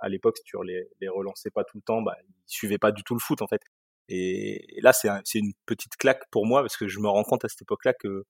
à 0.00 0.08
l'époque, 0.08 0.38
si 0.38 0.44
tu 0.44 0.56
les, 0.64 0.88
les 1.00 1.08
relançais 1.08 1.50
pas 1.50 1.64
tout 1.64 1.78
le 1.78 1.82
temps, 1.82 2.02
bah, 2.02 2.16
ils 2.26 2.34
suivaient 2.46 2.78
pas 2.78 2.92
du 2.92 3.02
tout 3.04 3.14
le 3.14 3.20
foot 3.20 3.42
en 3.42 3.46
fait. 3.46 3.62
Et, 4.08 4.80
là, 4.80 4.92
c'est 4.92 5.38
une 5.38 5.52
petite 5.66 5.96
claque 5.96 6.22
pour 6.30 6.46
moi 6.46 6.62
parce 6.62 6.76
que 6.76 6.88
je 6.88 6.98
me 7.00 7.08
rends 7.08 7.24
compte 7.24 7.44
à 7.44 7.48
cette 7.48 7.62
époque-là 7.62 7.92
que, 7.94 8.24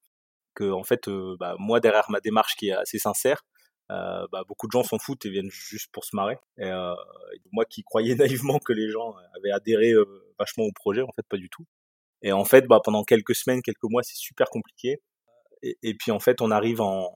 que 0.54 0.70
en 0.70 0.82
fait, 0.82 1.08
euh, 1.08 1.36
bah, 1.38 1.56
moi 1.58 1.80
derrière 1.80 2.10
ma 2.10 2.20
démarche 2.20 2.56
qui 2.56 2.68
est 2.68 2.72
assez 2.72 2.98
sincère, 2.98 3.42
euh, 3.90 4.26
bah, 4.32 4.42
beaucoup 4.46 4.66
de 4.66 4.72
gens 4.72 4.82
s'en 4.82 4.98
foutent 4.98 5.24
et 5.26 5.30
viennent 5.30 5.50
juste 5.50 5.90
pour 5.92 6.04
se 6.04 6.16
marrer. 6.16 6.38
Et, 6.58 6.64
euh, 6.66 6.94
moi 7.52 7.64
qui 7.64 7.82
croyais 7.84 8.14
naïvement 8.16 8.58
que 8.58 8.72
les 8.72 8.90
gens 8.90 9.14
avaient 9.36 9.52
adhéré 9.52 9.92
vachement 10.38 10.64
au 10.64 10.72
projet, 10.72 11.02
en 11.02 11.12
fait, 11.12 11.26
pas 11.28 11.36
du 11.36 11.48
tout. 11.48 11.64
Et 12.22 12.32
en 12.32 12.44
fait, 12.44 12.66
bah, 12.66 12.80
pendant 12.84 13.04
quelques 13.04 13.34
semaines, 13.34 13.62
quelques 13.62 13.84
mois, 13.84 14.02
c'est 14.02 14.16
super 14.16 14.50
compliqué. 14.50 15.00
Et, 15.62 15.94
puis 15.94 16.12
en 16.12 16.20
fait, 16.20 16.40
on 16.40 16.50
arrive 16.52 16.80
en, 16.80 17.12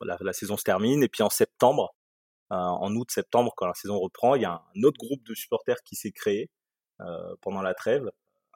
la, 0.00 0.32
saison 0.32 0.56
se 0.56 0.64
termine 0.64 1.02
et 1.02 1.08
puis 1.08 1.22
en 1.22 1.30
septembre, 1.30 1.94
en 2.50 2.94
août-septembre, 2.94 3.52
quand 3.56 3.66
la 3.66 3.74
saison 3.74 3.98
reprend, 3.98 4.34
il 4.34 4.42
y 4.42 4.46
a 4.46 4.62
un 4.74 4.82
autre 4.84 4.98
groupe 4.98 5.22
de 5.24 5.34
supporters 5.34 5.82
qui 5.84 5.96
s'est 5.96 6.12
créé 6.12 6.48
euh, 6.48 6.57
pendant 7.40 7.62
la 7.62 7.74
trêve, 7.74 8.10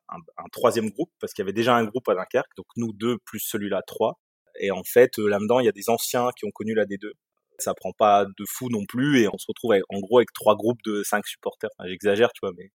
un, 0.08 0.48
troisième 0.52 0.90
groupe, 0.90 1.10
parce 1.20 1.32
qu'il 1.32 1.42
y 1.42 1.46
avait 1.46 1.52
déjà 1.52 1.74
un 1.76 1.84
groupe 1.84 2.08
à 2.08 2.14
Dunkerque, 2.14 2.54
donc 2.56 2.66
nous 2.76 2.92
deux 2.92 3.18
plus 3.24 3.40
celui-là 3.40 3.82
trois. 3.86 4.18
Et 4.60 4.70
en 4.70 4.84
fait, 4.84 5.18
euh, 5.18 5.28
là-dedans, 5.28 5.60
il 5.60 5.66
y 5.66 5.68
a 5.68 5.72
des 5.72 5.88
anciens 5.88 6.30
qui 6.36 6.44
ont 6.44 6.50
connu 6.50 6.74
la 6.74 6.84
D2. 6.84 7.12
Ça 7.58 7.74
prend 7.74 7.92
pas 7.92 8.24
de 8.24 8.44
fou 8.46 8.68
non 8.70 8.84
plus, 8.86 9.20
et 9.20 9.28
on 9.28 9.38
se 9.38 9.46
retrouve 9.48 9.74
en 9.88 10.00
gros 10.00 10.18
avec 10.18 10.32
trois 10.32 10.56
groupes 10.56 10.82
de 10.84 11.02
cinq 11.02 11.26
supporters. 11.26 11.70
J'exagère, 11.84 12.32
tu 12.32 12.40
vois, 12.42 12.52
mais 12.56 12.70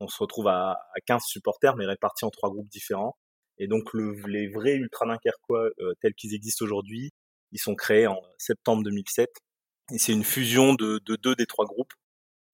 on 0.00 0.08
se 0.08 0.18
retrouve 0.18 0.48
à, 0.48 0.72
à 0.72 1.00
15 1.06 1.24
supporters, 1.24 1.76
mais 1.76 1.86
répartis 1.86 2.24
en 2.24 2.30
trois 2.30 2.50
groupes 2.50 2.68
différents. 2.68 3.16
Et 3.58 3.66
donc 3.66 3.92
le, 3.92 4.14
les 4.28 4.48
vrais 4.48 4.74
ultra 4.74 5.06
dunkerquois 5.06 5.70
euh, 5.80 5.94
tels 6.00 6.14
qu'ils 6.14 6.34
existent 6.34 6.64
aujourd'hui, 6.64 7.10
ils 7.50 7.58
sont 7.58 7.74
créés 7.74 8.06
en 8.06 8.20
septembre 8.38 8.84
2007. 8.84 9.28
Et 9.92 9.98
c'est 9.98 10.12
une 10.12 10.24
fusion 10.24 10.74
de, 10.74 11.00
de, 11.04 11.16
deux 11.16 11.34
des 11.34 11.46
trois 11.46 11.64
groupes 11.64 11.92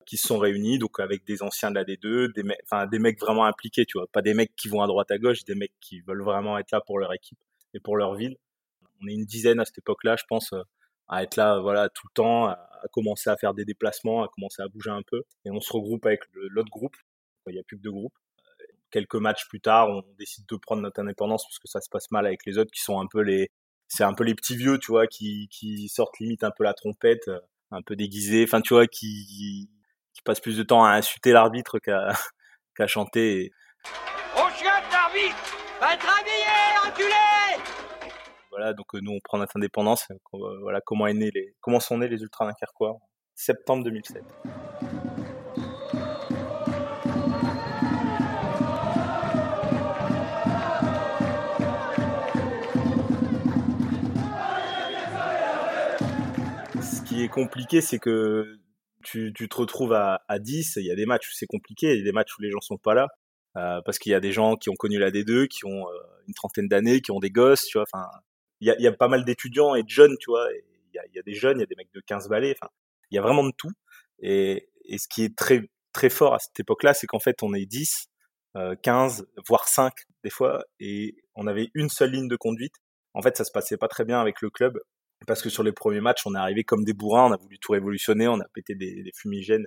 qui 0.04 0.16
se 0.16 0.28
sont 0.28 0.38
réunis, 0.38 0.78
donc 0.78 1.00
avec 1.00 1.24
des 1.24 1.42
anciens 1.42 1.70
de 1.70 1.76
la 1.76 1.84
D2, 1.84 2.32
des, 2.32 2.42
mecs, 2.42 2.60
des 2.90 2.98
mecs 2.98 3.20
vraiment 3.20 3.44
impliqués, 3.44 3.84
tu 3.86 3.98
vois, 3.98 4.06
pas 4.08 4.22
des 4.22 4.34
mecs 4.34 4.54
qui 4.56 4.68
vont 4.68 4.82
à 4.82 4.86
droite 4.86 5.10
à 5.10 5.18
gauche, 5.18 5.44
des 5.44 5.54
mecs 5.54 5.72
qui 5.80 6.00
veulent 6.00 6.22
vraiment 6.22 6.58
être 6.58 6.70
là 6.70 6.80
pour 6.80 6.98
leur 6.98 7.12
équipe 7.12 7.38
et 7.74 7.80
pour 7.80 7.96
leur 7.96 8.14
ville. 8.14 8.36
On 9.02 9.08
est 9.08 9.14
une 9.14 9.24
dizaine 9.24 9.60
à 9.60 9.64
cette 9.64 9.78
époque-là, 9.78 10.16
je 10.16 10.24
pense, 10.28 10.54
à 11.08 11.22
être 11.22 11.36
là, 11.36 11.58
voilà, 11.60 11.88
tout 11.88 12.06
le 12.08 12.14
temps, 12.14 12.46
à, 12.46 12.58
commencer 12.92 13.30
à 13.30 13.36
faire 13.36 13.54
des 13.54 13.64
déplacements, 13.64 14.22
à 14.22 14.28
commencer 14.28 14.62
à 14.62 14.68
bouger 14.68 14.90
un 14.90 15.02
peu, 15.02 15.22
et 15.44 15.50
on 15.50 15.60
se 15.60 15.72
regroupe 15.72 16.04
avec 16.06 16.20
l'autre 16.34 16.70
groupe. 16.70 16.96
Il 17.46 17.54
n'y 17.54 17.58
a 17.58 17.62
plus 17.62 17.76
que 17.76 17.82
deux 17.82 17.90
groupes. 17.92 18.16
Quelques 18.90 19.16
matchs 19.16 19.48
plus 19.48 19.60
tard, 19.60 19.88
on 19.88 20.02
décide 20.18 20.46
de 20.46 20.56
prendre 20.56 20.82
notre 20.82 21.00
indépendance 21.00 21.44
parce 21.44 21.58
que 21.58 21.68
ça 21.68 21.80
se 21.80 21.90
passe 21.90 22.10
mal 22.10 22.26
avec 22.26 22.46
les 22.46 22.58
autres 22.58 22.70
qui 22.70 22.80
sont 22.80 23.00
un 23.00 23.06
peu 23.06 23.20
les, 23.20 23.50
c'est 23.88 24.04
un 24.04 24.14
peu 24.14 24.24
les 24.24 24.34
petits 24.34 24.56
vieux, 24.56 24.78
tu 24.78 24.92
vois, 24.92 25.06
qui, 25.06 25.48
qui 25.50 25.88
sortent 25.88 26.18
limite 26.20 26.44
un 26.44 26.50
peu 26.50 26.64
la 26.64 26.74
trompette, 26.74 27.30
un 27.70 27.82
peu 27.82 27.96
déguisés, 27.96 28.44
enfin, 28.44 28.60
tu 28.60 28.74
vois, 28.74 28.86
qui, 28.86 29.68
qui 30.14 30.22
passe 30.22 30.40
plus 30.40 30.56
de 30.56 30.62
temps 30.62 30.84
à 30.84 30.92
insulter 30.92 31.32
l'arbitre 31.32 31.78
qu'à 31.78 32.14
chanter. 32.86 33.50
Au 34.36 34.48
chien 34.56 34.72
l'arbitre 34.90 35.56
Va 35.80 35.96
te 35.96 36.06
rhabiller, 36.06 36.88
enculé 36.88 37.62
Voilà, 38.50 38.72
donc 38.72 38.94
euh, 38.94 39.00
nous 39.02 39.12
on 39.12 39.20
prend 39.22 39.38
notre 39.38 39.56
indépendance. 39.56 40.06
Euh, 40.10 40.60
voilà 40.62 40.80
comment 40.80 41.06
est 41.06 41.14
né 41.14 41.30
les 41.34 41.54
comment 41.60 41.80
sont 41.80 41.98
nés 41.98 42.08
les 42.08 42.22
Ultras 42.22 42.46
Dunkerquois 42.46 42.96
septembre 43.34 43.84
2007. 43.84 44.22
Ce 56.80 57.02
qui 57.02 57.24
est 57.24 57.28
compliqué, 57.28 57.80
c'est 57.80 57.98
que 57.98 58.58
tu, 59.04 59.32
te 59.32 59.56
retrouves 59.56 59.92
à, 59.92 60.22
à 60.28 60.38
10, 60.38 60.76
il 60.76 60.86
y 60.86 60.90
a 60.90 60.94
des 60.96 61.06
matchs 61.06 61.28
où 61.28 61.32
c'est 61.34 61.46
compliqué, 61.46 61.92
il 61.92 61.98
y 61.98 62.02
a 62.02 62.04
des 62.04 62.12
matchs 62.12 62.36
où 62.38 62.42
les 62.42 62.50
gens 62.50 62.60
sont 62.60 62.78
pas 62.78 62.94
là. 62.94 63.08
euh, 63.56 63.80
parce 63.84 63.98
qu'il 63.98 64.12
y 64.12 64.14
a 64.14 64.20
des 64.20 64.32
gens 64.32 64.56
qui 64.56 64.70
ont 64.70 64.74
connu 64.74 64.98
la 64.98 65.10
D2, 65.10 65.48
qui 65.48 65.64
ont 65.66 65.88
euh, 65.88 65.92
une 66.26 66.34
trentaine 66.34 66.68
d'années, 66.68 67.00
qui 67.00 67.12
ont 67.12 67.20
des 67.20 67.30
gosses, 67.30 67.64
tu 67.66 67.78
vois. 67.78 67.86
Enfin, 67.92 68.08
il 68.60 68.68
y 68.68 68.86
a, 68.86 68.92
pas 68.92 69.08
mal 69.08 69.24
d'étudiants 69.24 69.74
et 69.74 69.82
de 69.82 69.88
jeunes, 69.90 70.16
tu 70.20 70.30
vois. 70.30 70.48
Il 70.94 71.00
y 71.14 71.18
a, 71.18 71.22
des 71.22 71.34
jeunes, 71.34 71.58
il 71.58 71.60
y 71.60 71.64
a 71.64 71.66
des 71.66 71.76
mecs 71.76 71.92
de 71.94 72.00
15 72.00 72.28
balais. 72.28 72.54
Enfin, 72.58 72.70
il 73.10 73.16
y 73.16 73.18
a 73.18 73.22
vraiment 73.22 73.44
de 73.44 73.52
tout. 73.56 73.72
Et, 74.20 74.68
et 74.86 74.98
ce 74.98 75.08
qui 75.08 75.24
est 75.24 75.36
très 75.36 75.68
très 75.94 76.10
fort 76.10 76.34
à 76.34 76.38
cette 76.38 76.58
époque-là, 76.60 76.92
c'est 76.92 77.06
qu'en 77.06 77.20
fait, 77.20 77.42
on 77.42 77.54
est 77.54 77.66
10, 77.66 78.08
euh, 78.56 78.76
15, 78.82 79.26
voire 79.48 79.66
5 79.68 79.94
des 80.22 80.30
fois, 80.30 80.64
et 80.80 81.16
on 81.34 81.46
avait 81.46 81.70
une 81.74 81.88
seule 81.88 82.10
ligne 82.10 82.28
de 82.28 82.36
conduite. 82.36 82.74
En 83.14 83.22
fait, 83.22 83.36
ça 83.36 83.44
se 83.44 83.52
passait 83.52 83.76
pas 83.78 83.88
très 83.88 84.04
bien 84.04 84.20
avec 84.20 84.42
le 84.42 84.50
club 84.50 84.78
parce 85.26 85.42
que 85.42 85.50
sur 85.50 85.62
les 85.62 85.72
premiers 85.72 86.00
matchs, 86.00 86.26
on 86.26 86.34
est 86.34 86.38
arrivé 86.38 86.64
comme 86.64 86.84
des 86.84 86.92
bourrins, 86.92 87.26
on 87.30 87.32
a 87.32 87.36
voulu 87.36 87.58
tout 87.58 87.72
révolutionner, 87.72 88.28
on 88.28 88.40
a 88.40 88.48
pété 88.52 88.74
des, 88.74 89.10
fumigènes. 89.14 89.66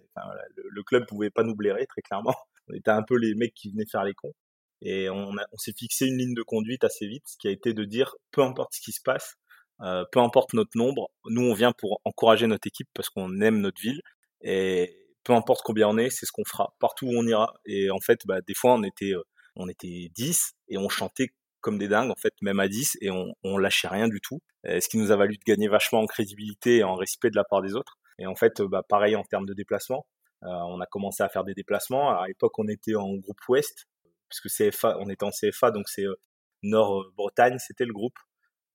Le, 0.56 0.64
le, 0.70 0.84
club 0.84 1.06
pouvait 1.08 1.30
pas 1.30 1.44
nous 1.44 1.56
blairer 1.56 1.86
très 1.88 2.02
clairement. 2.02 2.36
On 2.70 2.74
était 2.74 2.92
un 2.92 3.04
peu 3.04 3.16
les 3.16 3.34
mecs 3.34 3.54
qui 3.54 3.72
venaient 3.72 3.86
faire 3.90 4.04
les 4.04 4.14
cons. 4.14 4.34
Et 4.82 5.10
on, 5.10 5.30
on 5.30 5.58
s'est 5.58 5.74
fixé 5.74 6.06
une 6.06 6.18
ligne 6.18 6.34
de 6.34 6.44
conduite 6.44 6.84
assez 6.84 7.08
vite, 7.08 7.24
ce 7.28 7.38
qui 7.38 7.48
a 7.48 7.52
été 7.52 7.74
de 7.74 7.84
dire 7.86 8.14
peu 8.32 8.42
importe 8.42 8.74
ce 8.76 8.82
qui 8.82 8.92
se 8.92 9.02
passe, 9.02 9.36
euh, 9.82 10.06
peu 10.12 10.20
importe 10.20 10.54
notre 10.54 10.76
nombre, 10.76 11.10
nous 11.26 11.44
on 11.44 11.54
vient 11.54 11.72
pour 11.72 12.02
encourager 12.04 12.48
notre 12.48 12.68
équipe 12.68 12.90
parce 12.94 13.10
qu'on 13.10 13.42
aime 13.42 13.60
notre 13.60 13.82
ville 13.82 14.02
et 14.42 14.98
peu 15.24 15.34
importe 15.34 15.62
combien 15.64 15.88
on 15.88 15.98
est, 15.98 16.10
c'est 16.10 16.26
ce 16.26 16.32
qu'on 16.32 16.46
fera 16.46 16.76
partout 16.80 17.08
où 17.08 17.12
on 17.16 17.28
ira. 17.28 17.54
Et 17.66 17.92
en 17.92 18.00
fait, 18.00 18.22
bah, 18.26 18.42
des 18.48 18.54
fois 18.56 18.74
on 18.74 18.84
était 18.84 19.14
euh, 19.14 19.24
on 19.56 19.68
était 19.68 20.10
10 20.16 20.54
et 20.70 20.78
on 20.78 20.90
chantait 20.90 21.30
comme 21.62 21.78
des 21.78 21.88
dingues 21.88 22.12
en 22.12 22.16
fait, 22.16 22.34
même 22.42 22.60
à 22.60 22.68
10 22.68 22.98
et 23.02 23.10
on, 23.10 23.34
on 23.44 23.58
lâchait 23.58 23.88
rien 23.88 24.08
du 24.08 24.20
tout. 24.22 24.40
ce 24.66 24.88
qui 24.90 24.98
nous 24.98 25.12
a 25.12 25.16
valu 25.16 25.38
de 25.38 25.44
gagner 25.46 25.68
vachement 25.68 26.00
en 26.02 26.06
crédibilité 26.06 26.78
et 26.78 26.84
en 26.84 26.96
respect 26.96 27.30
de 27.30 27.36
la 27.36 27.44
part 27.44 27.62
des 27.62 27.76
autres. 27.76 27.98
Et 28.20 28.28
en 28.28 28.36
fait, 28.36 28.62
bah, 28.62 28.84
pareil 28.88 29.16
en 29.16 29.24
termes 29.24 29.46
de 29.46 29.54
déplacement, 29.54 30.06
euh, 30.44 30.48
on 30.48 30.80
a 30.82 30.86
commencé 30.86 31.24
à 31.24 31.30
faire 31.30 31.44
des 31.44 31.54
déplacements. 31.54 32.10
À 32.10 32.28
l'époque, 32.28 32.58
on 32.60 32.68
était 32.68 32.96
en 32.96 33.14
groupe 33.16 33.40
ouest, 33.50 33.86
puisque 34.30 34.50
CFA, 34.50 34.98
on 35.00 35.10
était 35.10 35.26
en 35.26 35.32
CFA, 35.32 35.72
donc 35.72 35.90
c'est 35.90 36.06
euh, 36.06 36.16
Nord-Bretagne, 36.64 37.58
c'était 37.60 37.86
le 37.86 37.94
groupe. 37.94 38.18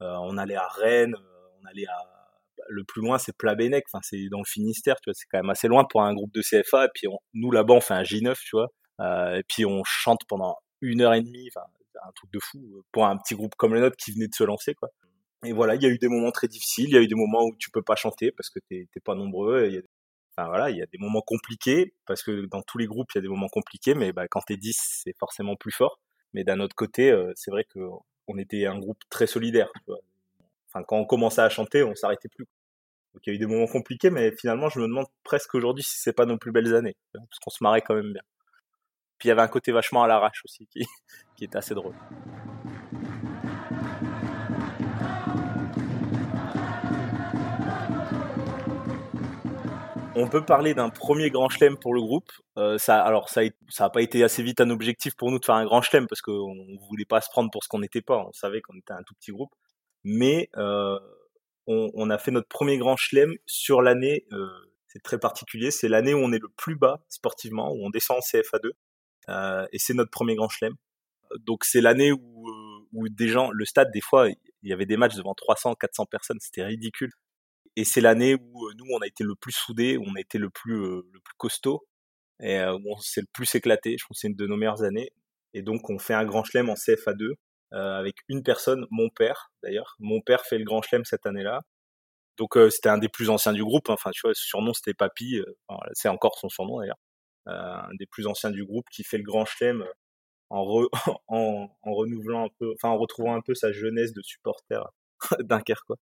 Euh, 0.03 0.17
on 0.23 0.39
allait 0.39 0.57
à 0.57 0.69
Rennes, 0.69 1.15
on 1.61 1.67
allait 1.67 1.87
à 1.87 1.99
le 2.69 2.85
plus 2.85 3.03
loin, 3.03 3.19
c'est 3.19 3.37
Plabennec, 3.37 3.85
enfin 3.93 4.01
c'est 4.03 4.29
dans 4.31 4.39
le 4.39 4.45
Finistère, 4.45 4.97
tu 5.01 5.11
vois, 5.11 5.15
c'est 5.15 5.27
quand 5.31 5.39
même 5.39 5.51
assez 5.51 5.69
loin 5.69 5.85
pour 5.89 6.03
un 6.03 6.15
groupe 6.15 6.33
de 6.33 6.43
CFA. 6.43 6.87
Et 6.87 6.89
puis 6.95 7.09
nous 7.35 7.51
là-bas, 7.51 7.75
on 7.75 7.81
fait 7.81 7.95
un 7.95 8.03
J9, 8.03 8.37
tu 8.41 8.57
vois, 8.57 8.69
euh, 9.01 9.37
et 9.37 9.43
puis 9.49 9.67
on 9.67 9.83
chante 9.85 10.21
pendant 10.29 10.57
une 10.81 11.01
heure 11.03 11.15
et 11.15 11.23
demie, 11.23 11.49
enfin 11.55 11.67
un 12.07 12.13
truc 12.13 12.31
de 12.33 12.39
fou 12.41 12.85
pour 12.93 13.07
un 13.07 13.17
petit 13.17 13.35
groupe 13.35 13.55
comme 13.57 13.75
le 13.75 13.81
nôtre 13.81 13.97
qui 13.97 14.13
venait 14.13 14.29
de 14.29 14.35
se 14.35 14.45
lancer, 14.45 14.75
quoi. 14.75 14.91
Et 15.45 15.53
voilà, 15.53 15.75
il 15.75 15.83
y 15.83 15.87
a 15.87 15.89
eu 15.89 15.99
des 15.99 16.09
moments 16.09 16.31
très 16.31 16.49
difficiles, 16.49 16.89
il 16.89 16.95
y 16.95 16.97
a 16.97 17.03
eu 17.03 17.09
des 17.09 17.17
moments 17.17 17.45
où 17.45 17.57
tu 17.59 17.71
peux 17.71 17.83
pas 17.83 17.97
chanter 17.97 18.31
parce 18.33 18.49
que 18.51 18.61
t'es 18.69 18.87
pas 19.05 19.15
nombreux, 19.15 19.67
il 19.67 19.75
y 19.77 19.83
Enfin 20.37 20.49
voilà, 20.49 20.71
il 20.71 20.79
y 20.79 20.83
a 20.83 20.87
des 20.87 20.99
moments 20.99 21.21
compliqués 21.21 21.95
parce 22.07 22.23
que 22.23 22.47
dans 22.47 22.63
tous 22.63 22.79
les 22.79 22.87
groupes 22.87 23.11
il 23.15 23.19
y 23.19 23.21
a 23.21 23.23
des 23.23 23.29
moments 23.29 23.49
compliqués, 23.49 23.95
mais 23.95 24.13
bah, 24.13 24.29
quand 24.29 24.41
t'es 24.41 24.57
10 24.57 25.03
c'est 25.05 25.17
forcément 25.19 25.57
plus 25.57 25.73
fort. 25.73 26.01
Mais 26.33 26.45
d'un 26.45 26.61
autre 26.61 26.75
côté, 26.75 27.11
euh, 27.11 27.33
c'est 27.37 27.51
vrai 27.51 27.65
que 27.65 27.81
on 28.29 28.39
était 28.39 28.67
un 28.67 28.79
groupe 28.79 28.99
très 29.11 29.27
solidaire. 29.27 29.71
Enfin 30.69 30.85
quand 30.85 30.97
on 30.99 31.05
commençait 31.05 31.43
à 31.43 31.51
chanter, 31.51 31.83
on 31.83 31.95
s'arrêtait 31.95 32.29
plus. 32.29 32.47
Donc 33.15 33.27
il 33.27 33.31
y 33.31 33.33
a 33.33 33.37
eu 33.37 33.39
des 33.39 33.47
moments 33.47 33.67
compliqués, 33.67 34.11
mais 34.11 34.33
finalement 34.33 34.69
je 34.71 34.81
me 34.81 34.87
demande 34.87 35.07
presque 35.25 35.55
aujourd'hui 35.55 35.85
si 35.85 35.99
c'est 35.99 36.15
pas 36.15 36.27
nos 36.27 36.39
plus 36.39 36.53
belles 36.53 36.75
années, 36.75 36.97
parce 37.13 37.39
qu'on 37.41 37.51
se 37.51 37.63
marrait 37.63 37.83
quand 37.83 37.95
même 37.95 38.13
bien. 38.15 38.23
Puis 39.23 39.29
il 39.29 39.31
y 39.31 39.33
avait 39.35 39.43
un 39.43 39.47
côté 39.47 39.71
vachement 39.71 40.02
à 40.02 40.09
l'arrache 40.09 40.43
aussi 40.45 40.67
qui, 40.67 40.85
qui 41.37 41.45
était 41.45 41.57
assez 41.57 41.76
drôle. 41.76 41.95
on 50.17 50.26
peut 50.29 50.45
parler 50.45 50.75
d'un 50.75 50.91
premier 50.91 51.31
grand 51.31 51.49
chelem 51.49 51.76
pour 51.76 51.95
le 51.95 52.00
groupe. 52.00 52.33
Euh, 52.59 52.79
ça, 52.79 53.00
alors 53.00 53.29
ça, 53.29 53.43
ça 53.69 53.85
a 53.85 53.91
pas 53.91 54.02
été 54.02 54.25
assez 54.25 54.43
vite 54.43 54.61
un 54.61 54.71
objectif 54.71 55.14
pour 55.14 55.31
nous 55.31 55.38
de 55.38 55.45
faire 55.45 55.55
un 55.55 55.64
grand 55.64 55.83
chelem 55.83 56.09
parce 56.09 56.21
qu'on 56.21 56.57
voulait 56.88 57.05
pas 57.05 57.21
se 57.21 57.31
prendre 57.31 57.49
pour 57.52 57.62
ce 57.62 57.69
qu'on 57.69 57.79
n'était 57.79 58.02
pas. 58.02 58.19
On 58.19 58.33
savait 58.33 58.61
qu'on 58.61 58.76
était 58.76 58.93
un 58.93 59.05
tout 59.05 59.14
petit 59.14 59.31
groupe, 59.31 59.55
mais 60.02 60.50
euh, 60.57 60.99
on, 61.69 62.11
a 62.11 62.19
fait 62.19 62.33
notre 62.33 62.49
premier 62.49 62.76
grand 62.76 62.97
chelem 62.97 63.37
sur 63.47 63.83
l'année. 63.83 64.26
Euh, 64.33 64.49
c'est 64.88 65.02
très 65.02 65.19
particulier. 65.19 65.71
C'est 65.71 65.88
l'année 65.88 66.12
où 66.12 66.19
on 66.19 66.33
est 66.33 66.43
le 66.43 66.49
plus 66.49 66.75
bas 66.75 67.05
sportivement, 67.09 67.73
où 67.73 67.87
on 67.87 67.91
descend 67.91 68.19
en 68.19 68.21
CFA2, 68.21 68.67
euh, 68.67 68.73
et 69.29 69.79
c'est 69.79 69.95
notre 69.95 70.11
premier 70.11 70.35
grand 70.35 70.49
chelem. 70.49 70.75
Donc 71.41 71.64
c'est 71.64 71.81
l'année 71.81 72.12
où, 72.12 72.49
euh, 72.49 72.87
où 72.93 73.09
des 73.09 73.29
gens, 73.29 73.50
le 73.50 73.64
stade 73.64 73.91
des 73.93 74.00
fois, 74.00 74.29
il 74.29 74.37
y 74.69 74.73
avait 74.73 74.87
des 74.87 74.97
matchs 74.97 75.17
devant 75.17 75.35
300, 75.35 75.75
400 75.76 76.07
personnes, 76.07 76.38
c'était 76.41 76.64
ridicule 76.64 77.12
et 77.76 77.85
c'est 77.85 78.00
l'année 78.00 78.35
où 78.35 78.67
euh, 78.67 78.73
nous 78.76 78.87
on 78.95 78.99
a 79.00 79.07
été 79.07 79.25
le 79.25 79.35
plus 79.35 79.52
soudés, 79.52 79.97
où 79.97 80.05
on 80.07 80.14
a 80.14 80.21
été 80.21 80.38
le 80.38 80.50
plus 80.50 80.75
euh, 80.83 81.02
le 81.12 81.21
plus 81.21 81.35
costaud 81.37 81.87
et 82.41 82.59
euh, 82.59 82.75
où 82.75 82.83
on 82.93 82.99
s'est 82.99 83.23
le 83.23 83.29
plus 83.33 83.55
éclaté. 83.55 83.97
Je 83.99 84.05
pense 84.07 84.19
que 84.19 84.21
c'est 84.23 84.29
une 84.29 84.37
de 84.37 84.47
nos 84.47 84.57
meilleures 84.57 84.83
années. 84.85 85.11
Et 85.55 85.62
donc 85.62 85.91
on 85.91 85.99
fait 85.99 86.14
un 86.14 86.25
grand 86.25 86.45
chelem 86.45 86.71
en 86.71 86.75
CFA2 86.75 87.35
avec 87.73 88.17
une 88.29 88.43
personne, 88.43 88.87
mon 88.91 89.09
père 89.09 89.50
d'ailleurs. 89.62 89.97
Mon 89.99 90.21
père 90.21 90.45
fait 90.45 90.59
le 90.59 90.64
grand 90.64 90.83
chelem 90.83 91.05
cette 91.07 91.26
année-là. 91.26 91.62
Donc 92.38 92.59
c'était 92.71 92.91
un 92.91 92.99
des 92.99 93.09
plus 93.09 93.31
anciens 93.31 93.52
du 93.52 93.64
groupe. 93.64 93.88
Enfin 93.91 94.11
tu 94.12 94.23
vois, 94.23 94.35
son 94.35 94.45
surnom 94.47 94.75
c'était 94.75 94.95
Papy. 94.95 95.41
Enfin, 95.69 95.81
c'est 95.95 96.09
encore 96.09 96.38
son 96.38 96.49
surnom 96.49 96.81
d'ailleurs. 96.81 96.99
Un 97.47 97.95
des 97.99 98.07
plus 98.07 98.27
anciens 98.27 98.51
du 98.51 98.65
groupe 98.65 98.87
qui 98.91 99.05
fait 99.05 99.19
le 99.19 99.25
grand 99.25 99.45
chelem 99.45 99.85
en, 100.51 100.65
re, 100.65 100.89
en, 101.29 101.69
en 101.83 101.93
renouvelant 101.93 102.47
un 102.47 102.51
peu, 102.59 102.73
enfin 102.75 102.91
en 102.91 102.99
retrouvant 102.99 103.35
un 103.35 103.41
peu 103.41 103.55
sa 103.55 103.73
jeunesse 103.73 104.13
de 104.13 104.23
supporter 104.23 104.85
quoi 105.87 105.97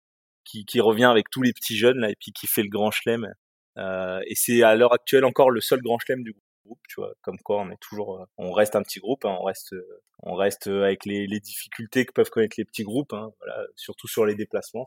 qui, 0.47 0.65
qui 0.65 0.79
revient 0.79 1.05
avec 1.05 1.29
tous 1.29 1.41
les 1.41 1.53
petits 1.53 1.77
jeunes 1.77 1.99
là 1.99 2.09
et 2.09 2.15
puis 2.15 2.31
qui 2.31 2.47
fait 2.47 2.63
le 2.63 2.69
grand 2.69 2.91
chelem. 2.91 3.33
Euh, 3.77 4.19
et 4.25 4.33
c'est 4.35 4.63
à 4.63 4.75
l'heure 4.75 4.93
actuelle 4.93 5.25
encore 5.25 5.51
le 5.51 5.61
seul 5.61 5.81
grand 5.81 5.99
chelem 5.99 6.23
du 6.23 6.35
groupe, 6.65 6.79
tu 6.87 7.01
vois. 7.01 7.13
Comme 7.21 7.37
quoi, 7.39 7.61
on 7.61 7.69
est 7.69 7.79
toujours, 7.79 8.21
euh, 8.21 8.25
on 8.37 8.51
reste 8.51 8.75
un 8.75 8.81
petit 8.81 8.99
groupe, 8.99 9.25
hein, 9.25 9.35
on 9.39 9.43
reste, 9.43 9.75
on 10.23 10.33
reste 10.33 10.67
avec 10.67 11.05
les, 11.05 11.27
les, 11.27 11.39
difficultés 11.39 12.05
que 12.05 12.13
peuvent 12.13 12.29
connaître 12.29 12.55
les 12.57 12.65
petits 12.65 12.83
groupes, 12.83 13.13
hein, 13.13 13.31
voilà, 13.39 13.67
surtout 13.75 14.07
sur 14.07 14.25
les 14.25 14.35
déplacements. 14.35 14.85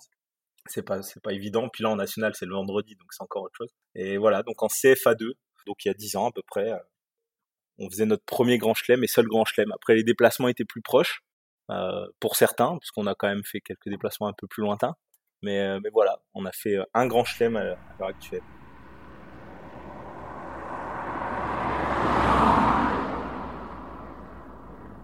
C'est 0.67 0.83
pas, 0.83 1.03
c'est 1.03 1.23
pas 1.23 1.33
évident. 1.33 1.69
Puis 1.69 1.85
là, 1.85 1.91
en 1.91 1.97
national, 1.97 2.35
c'est 2.35 2.47
le 2.47 2.55
vendredi, 2.55 2.97
donc 2.97 3.13
c'est 3.13 3.23
encore 3.23 3.43
autre 3.45 3.57
chose. 3.57 3.73
Et 3.95 4.19
voilà, 4.19 4.43
donc 4.43 4.63
en 4.63 4.67
CFA2, 4.67 5.33
donc 5.67 5.85
il 5.85 5.89
y 5.89 5.91
a 5.91 5.95
10 5.95 6.17
ans 6.17 6.29
à 6.29 6.33
peu 6.33 6.43
près, 6.47 6.73
on 7.79 7.89
faisait 7.89 8.07
notre 8.07 8.25
premier 8.25 8.59
grand 8.59 8.75
chelem 8.75 9.03
et 9.03 9.07
seul 9.07 9.27
grand 9.27 9.45
chelem. 9.45 9.73
Après, 9.73 9.95
les 9.95 10.05
déplacements 10.05 10.49
étaient 10.49 10.65
plus 10.65 10.83
proches. 10.83 11.23
Euh, 11.71 12.07
pour 12.19 12.35
certains, 12.35 12.71
parce 12.79 12.91
qu'on 12.91 13.07
a 13.07 13.15
quand 13.15 13.29
même 13.29 13.45
fait 13.45 13.61
quelques 13.61 13.89
déplacements 13.89 14.27
un 14.27 14.33
peu 14.33 14.49
plus 14.49 14.63
lointains. 14.63 14.97
Mais, 15.43 15.61
euh, 15.61 15.81
mais 15.83 15.91
voilà, 15.91 16.21
on 16.35 16.45
a 16.45 16.53
fait 16.53 16.77
euh, 16.77 16.85
un 16.95 17.07
grand 17.07 17.25
chelem 17.25 17.57
à 17.57 17.65
l'heure 17.65 17.79
actuelle. 18.01 18.43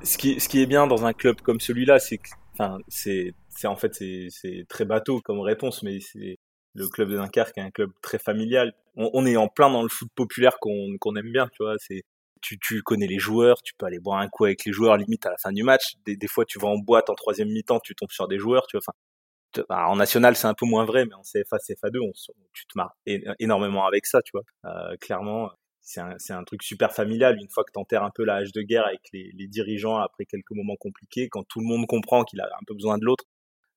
Ce 0.02 0.18
qui, 0.18 0.40
ce 0.40 0.48
qui 0.48 0.60
est 0.60 0.66
bien 0.66 0.86
dans 0.86 1.04
un 1.06 1.12
club 1.12 1.40
comme 1.40 1.60
celui-là, 1.60 1.98
c'est 1.98 2.18
que, 2.18 2.28
enfin, 2.52 2.78
c'est, 2.88 3.32
en 3.64 3.76
fait, 3.76 3.94
c'est 3.94 4.66
très 4.68 4.84
bateau 4.84 5.20
comme 5.20 5.40
réponse, 5.40 5.82
mais 5.82 6.00
c'est 6.00 6.38
le 6.76 6.88
club 6.88 7.10
de 7.10 7.16
Dunkerque 7.16 7.56
est 7.58 7.62
un 7.62 7.70
club 7.70 7.90
très 8.02 8.18
familial. 8.18 8.74
On, 8.96 9.26
est 9.26 9.36
en 9.36 9.48
plein 9.48 9.70
dans 9.70 9.82
le 9.82 9.88
foot 9.88 10.08
populaire 10.14 10.58
qu'on, 10.58 11.16
aime 11.16 11.32
bien, 11.32 11.48
tu 11.48 11.62
vois. 11.62 11.74
C'est, 11.78 12.02
tu, 12.40 12.58
tu 12.58 12.82
connais 12.82 13.06
les 13.06 13.18
joueurs, 13.18 13.62
tu 13.62 13.74
peux 13.76 13.86
aller 13.86 13.98
boire 13.98 14.20
un 14.20 14.28
coup 14.28 14.44
avec 14.44 14.64
les 14.64 14.72
joueurs 14.72 14.96
limite 14.96 15.26
à 15.26 15.30
la 15.30 15.36
fin 15.38 15.52
du 15.52 15.62
match. 15.62 15.94
Des, 16.06 16.28
fois, 16.28 16.44
tu 16.44 16.58
vas 16.58 16.68
en 16.68 16.78
boîte 16.78 17.10
en 17.10 17.14
troisième 17.14 17.48
mi-temps, 17.48 17.80
tu 17.80 17.94
tombes 17.94 18.10
sur 18.10 18.28
des 18.28 18.38
joueurs, 18.38 18.66
tu 18.66 18.78
vois. 18.78 18.94
Bah, 19.70 19.86
en 19.88 19.96
national 19.96 20.36
c'est 20.36 20.46
un 20.46 20.54
peu 20.54 20.66
moins 20.66 20.84
vrai, 20.84 21.06
mais 21.06 21.14
en 21.14 21.22
CFA, 21.22 21.56
CFA2, 21.56 21.98
on, 22.00 22.12
tu 22.52 22.66
te 22.66 22.76
marres 22.76 22.94
énormément 23.38 23.86
avec 23.86 24.06
ça, 24.06 24.20
tu 24.22 24.32
vois. 24.34 24.42
Euh, 24.66 24.96
clairement, 24.98 25.50
c'est 25.80 26.32
un, 26.32 26.44
truc 26.44 26.62
super 26.62 26.92
familial. 26.92 27.38
Une 27.40 27.48
fois 27.48 27.64
que 27.64 27.70
tu 27.72 27.78
enterres 27.78 28.02
un 28.02 28.10
peu 28.10 28.24
la 28.24 28.36
hache 28.36 28.52
de 28.52 28.62
guerre 28.62 28.86
avec 28.86 29.00
les, 29.12 29.46
dirigeants 29.48 29.96
après 29.96 30.24
quelques 30.26 30.50
moments 30.50 30.76
compliqués, 30.76 31.28
quand 31.28 31.44
tout 31.44 31.60
le 31.60 31.66
monde 31.66 31.86
comprend 31.86 32.24
qu'il 32.24 32.40
a 32.40 32.44
un 32.44 32.64
peu 32.66 32.74
besoin 32.74 32.98
de 32.98 33.04
l'autre, 33.04 33.24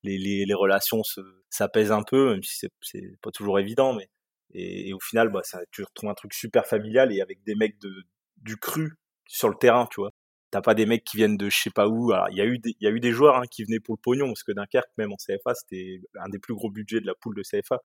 les, 0.04 0.18
les, 0.18 0.54
relations 0.54 1.02
s'apaisent 1.50 1.92
un 1.92 2.04
peu, 2.04 2.32
même 2.32 2.44
si 2.44 2.68
c'est 2.82 3.18
pas 3.22 3.32
toujours 3.32 3.60
évident, 3.60 3.94
mais 3.94 4.10
et, 4.54 4.94
au 4.94 5.00
final, 5.00 5.30
bah, 5.30 5.42
tu 5.72 5.84
retrouves 5.84 6.10
un 6.10 6.14
truc 6.16 6.34
super 6.34 6.66
familial 6.66 7.14
et 7.14 7.22
avec 7.22 7.44
des 7.44 7.56
mecs 7.56 7.80
de, 7.80 8.04
du 8.38 8.58
cru 8.58 8.98
sur 9.28 9.50
le 9.50 9.56
terrain, 9.56 9.88
tu 9.92 10.02
vois 10.02 10.12
t'as 10.52 10.62
pas 10.62 10.74
des 10.74 10.86
mecs 10.86 11.04
qui 11.04 11.18
viennent 11.18 11.38
de 11.38 11.50
je 11.50 11.58
sais 11.58 11.70
pas 11.70 11.88
où. 11.88 12.12
Il 12.32 12.38
y 12.38 12.42
a 12.42 12.46
eu 12.46 12.60
des, 12.60 12.76
y 12.80 12.88
a 12.88 12.90
eu 12.92 13.00
des 13.00 13.12
joueurs 13.12 13.38
hein, 13.38 13.46
qui 13.50 13.64
venaient 13.64 13.80
pour 13.80 13.96
le 13.96 14.02
pognon 14.02 14.28
parce 14.28 14.44
que 14.44 14.52
Dunkerque 14.52 14.90
même 14.98 15.12
en 15.12 15.18
CFA 15.18 15.54
c'était 15.56 16.02
un 16.20 16.30
des 16.30 16.40
plus 16.40 16.56
gros 16.56 16.72
budgets 16.72 17.02
de 17.02 17.06
la 17.06 17.16
poule 17.16 17.36
de 17.36 17.44
CFA. 17.44 17.80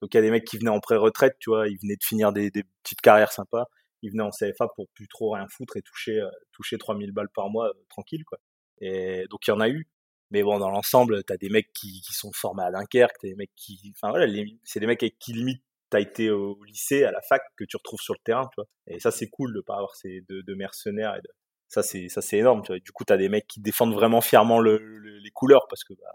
Donc 0.00 0.14
il 0.14 0.16
y 0.16 0.18
a 0.18 0.22
des 0.22 0.30
mecs 0.30 0.44
qui 0.44 0.58
venaient 0.58 0.70
en 0.70 0.80
pré-retraite, 0.80 1.36
tu 1.38 1.50
vois, 1.50 1.68
ils 1.68 1.78
venaient 1.82 1.96
de 1.96 2.04
finir 2.04 2.32
des, 2.32 2.50
des, 2.50 2.64
petites 2.82 3.00
carrières 3.02 3.32
sympas. 3.32 3.66
Ils 4.02 4.10
venaient 4.10 4.22
en 4.22 4.30
CFA 4.30 4.68
pour 4.74 4.88
plus 4.94 5.08
trop 5.08 5.32
rien 5.32 5.46
foutre 5.48 5.76
et 5.76 5.82
toucher 5.82 6.20
euh, 6.20 6.30
toucher 6.52 6.78
3000 6.78 7.12
balles 7.12 7.28
par 7.34 7.50
mois 7.50 7.68
euh, 7.68 7.84
tranquille 7.88 8.24
quoi. 8.24 8.38
Et 8.80 9.26
donc 9.30 9.46
il 9.46 9.50
y 9.50 9.52
en 9.52 9.60
a 9.60 9.68
eu. 9.68 9.88
Mais 10.30 10.42
bon, 10.42 10.58
dans 10.58 10.70
l'ensemble, 10.70 11.24
t'as 11.24 11.36
des 11.36 11.48
mecs 11.48 11.72
qui, 11.72 12.00
qui 12.02 12.12
sont 12.12 12.32
formés 12.32 12.62
à 12.62 12.70
Dunkerque, 12.70 13.16
t'as 13.20 13.28
des 13.28 13.34
mecs 13.34 13.54
qui, 13.56 13.92
enfin 13.96 14.10
voilà, 14.10 14.32
c'est 14.64 14.80
des 14.80 14.86
mecs 14.86 15.02
avec 15.02 15.18
qui 15.18 15.32
limite 15.32 15.62
t'as 15.90 16.00
été 16.00 16.30
au 16.30 16.62
lycée, 16.64 17.02
à 17.02 17.10
la 17.10 17.20
fac, 17.20 17.42
que 17.56 17.64
tu 17.64 17.76
retrouves 17.76 18.00
sur 18.00 18.14
le 18.14 18.20
terrain, 18.22 18.44
tu 18.44 18.54
vois. 18.58 18.66
Et 18.86 19.00
ça, 19.00 19.10
c'est 19.10 19.28
cool 19.28 19.52
de 19.52 19.60
pas 19.60 19.74
avoir 19.74 19.96
ces 19.96 20.24
de, 20.28 20.54
mercenaires 20.54 21.16
et 21.16 21.20
de, 21.20 21.28
ça 21.68 21.82
c'est 21.82 22.08
ça 22.08 22.20
c'est 22.22 22.38
énorme 22.38 22.62
tu 22.62 22.68
vois. 22.72 22.80
du 22.80 22.92
coup 22.92 23.04
tu 23.04 23.12
as 23.12 23.16
des 23.16 23.28
mecs 23.28 23.46
qui 23.46 23.60
défendent 23.60 23.94
vraiment 23.94 24.20
fièrement 24.20 24.60
le, 24.60 24.78
les 24.78 25.30
couleurs 25.30 25.66
parce 25.68 25.84
que 25.84 25.94
bah, 25.94 26.12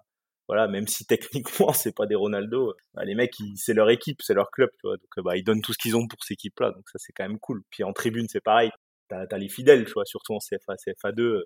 voilà 0.47 0.67
même 0.67 0.87
si 0.87 1.05
techniquement 1.07 1.71
c'est 1.73 1.95
pas 1.95 2.05
des 2.05 2.15
Ronaldo 2.15 2.73
bah, 2.93 3.05
les 3.05 3.15
mecs 3.15 3.33
c'est 3.55 3.73
leur 3.73 3.89
équipe 3.89 4.21
c'est 4.21 4.33
leur 4.33 4.51
club 4.51 4.69
tu 4.71 4.87
vois 4.87 4.97
donc 4.97 5.25
bah 5.25 5.37
ils 5.37 5.43
donnent 5.45 5.61
tout 5.61 5.71
ce 5.71 5.77
qu'ils 5.77 5.95
ont 5.95 6.07
pour 6.07 6.21
cette 6.23 6.35
équipe 6.35 6.59
là 6.59 6.71
donc 6.71 6.89
ça 6.89 6.99
c'est 6.99 7.13
quand 7.13 7.25
même 7.25 7.39
cool 7.39 7.63
puis 7.69 7.85
en 7.85 7.93
tribune 7.93 8.27
c'est 8.29 8.41
pareil 8.41 8.69
t'as 9.07 9.25
as 9.29 9.37
les 9.37 9.49
fidèles, 9.49 9.85
tu 9.85 9.93
vois, 9.93 10.05
surtout 10.05 10.33
en 10.33 10.39
CFA, 10.39 10.75
CFA2. 10.75 11.43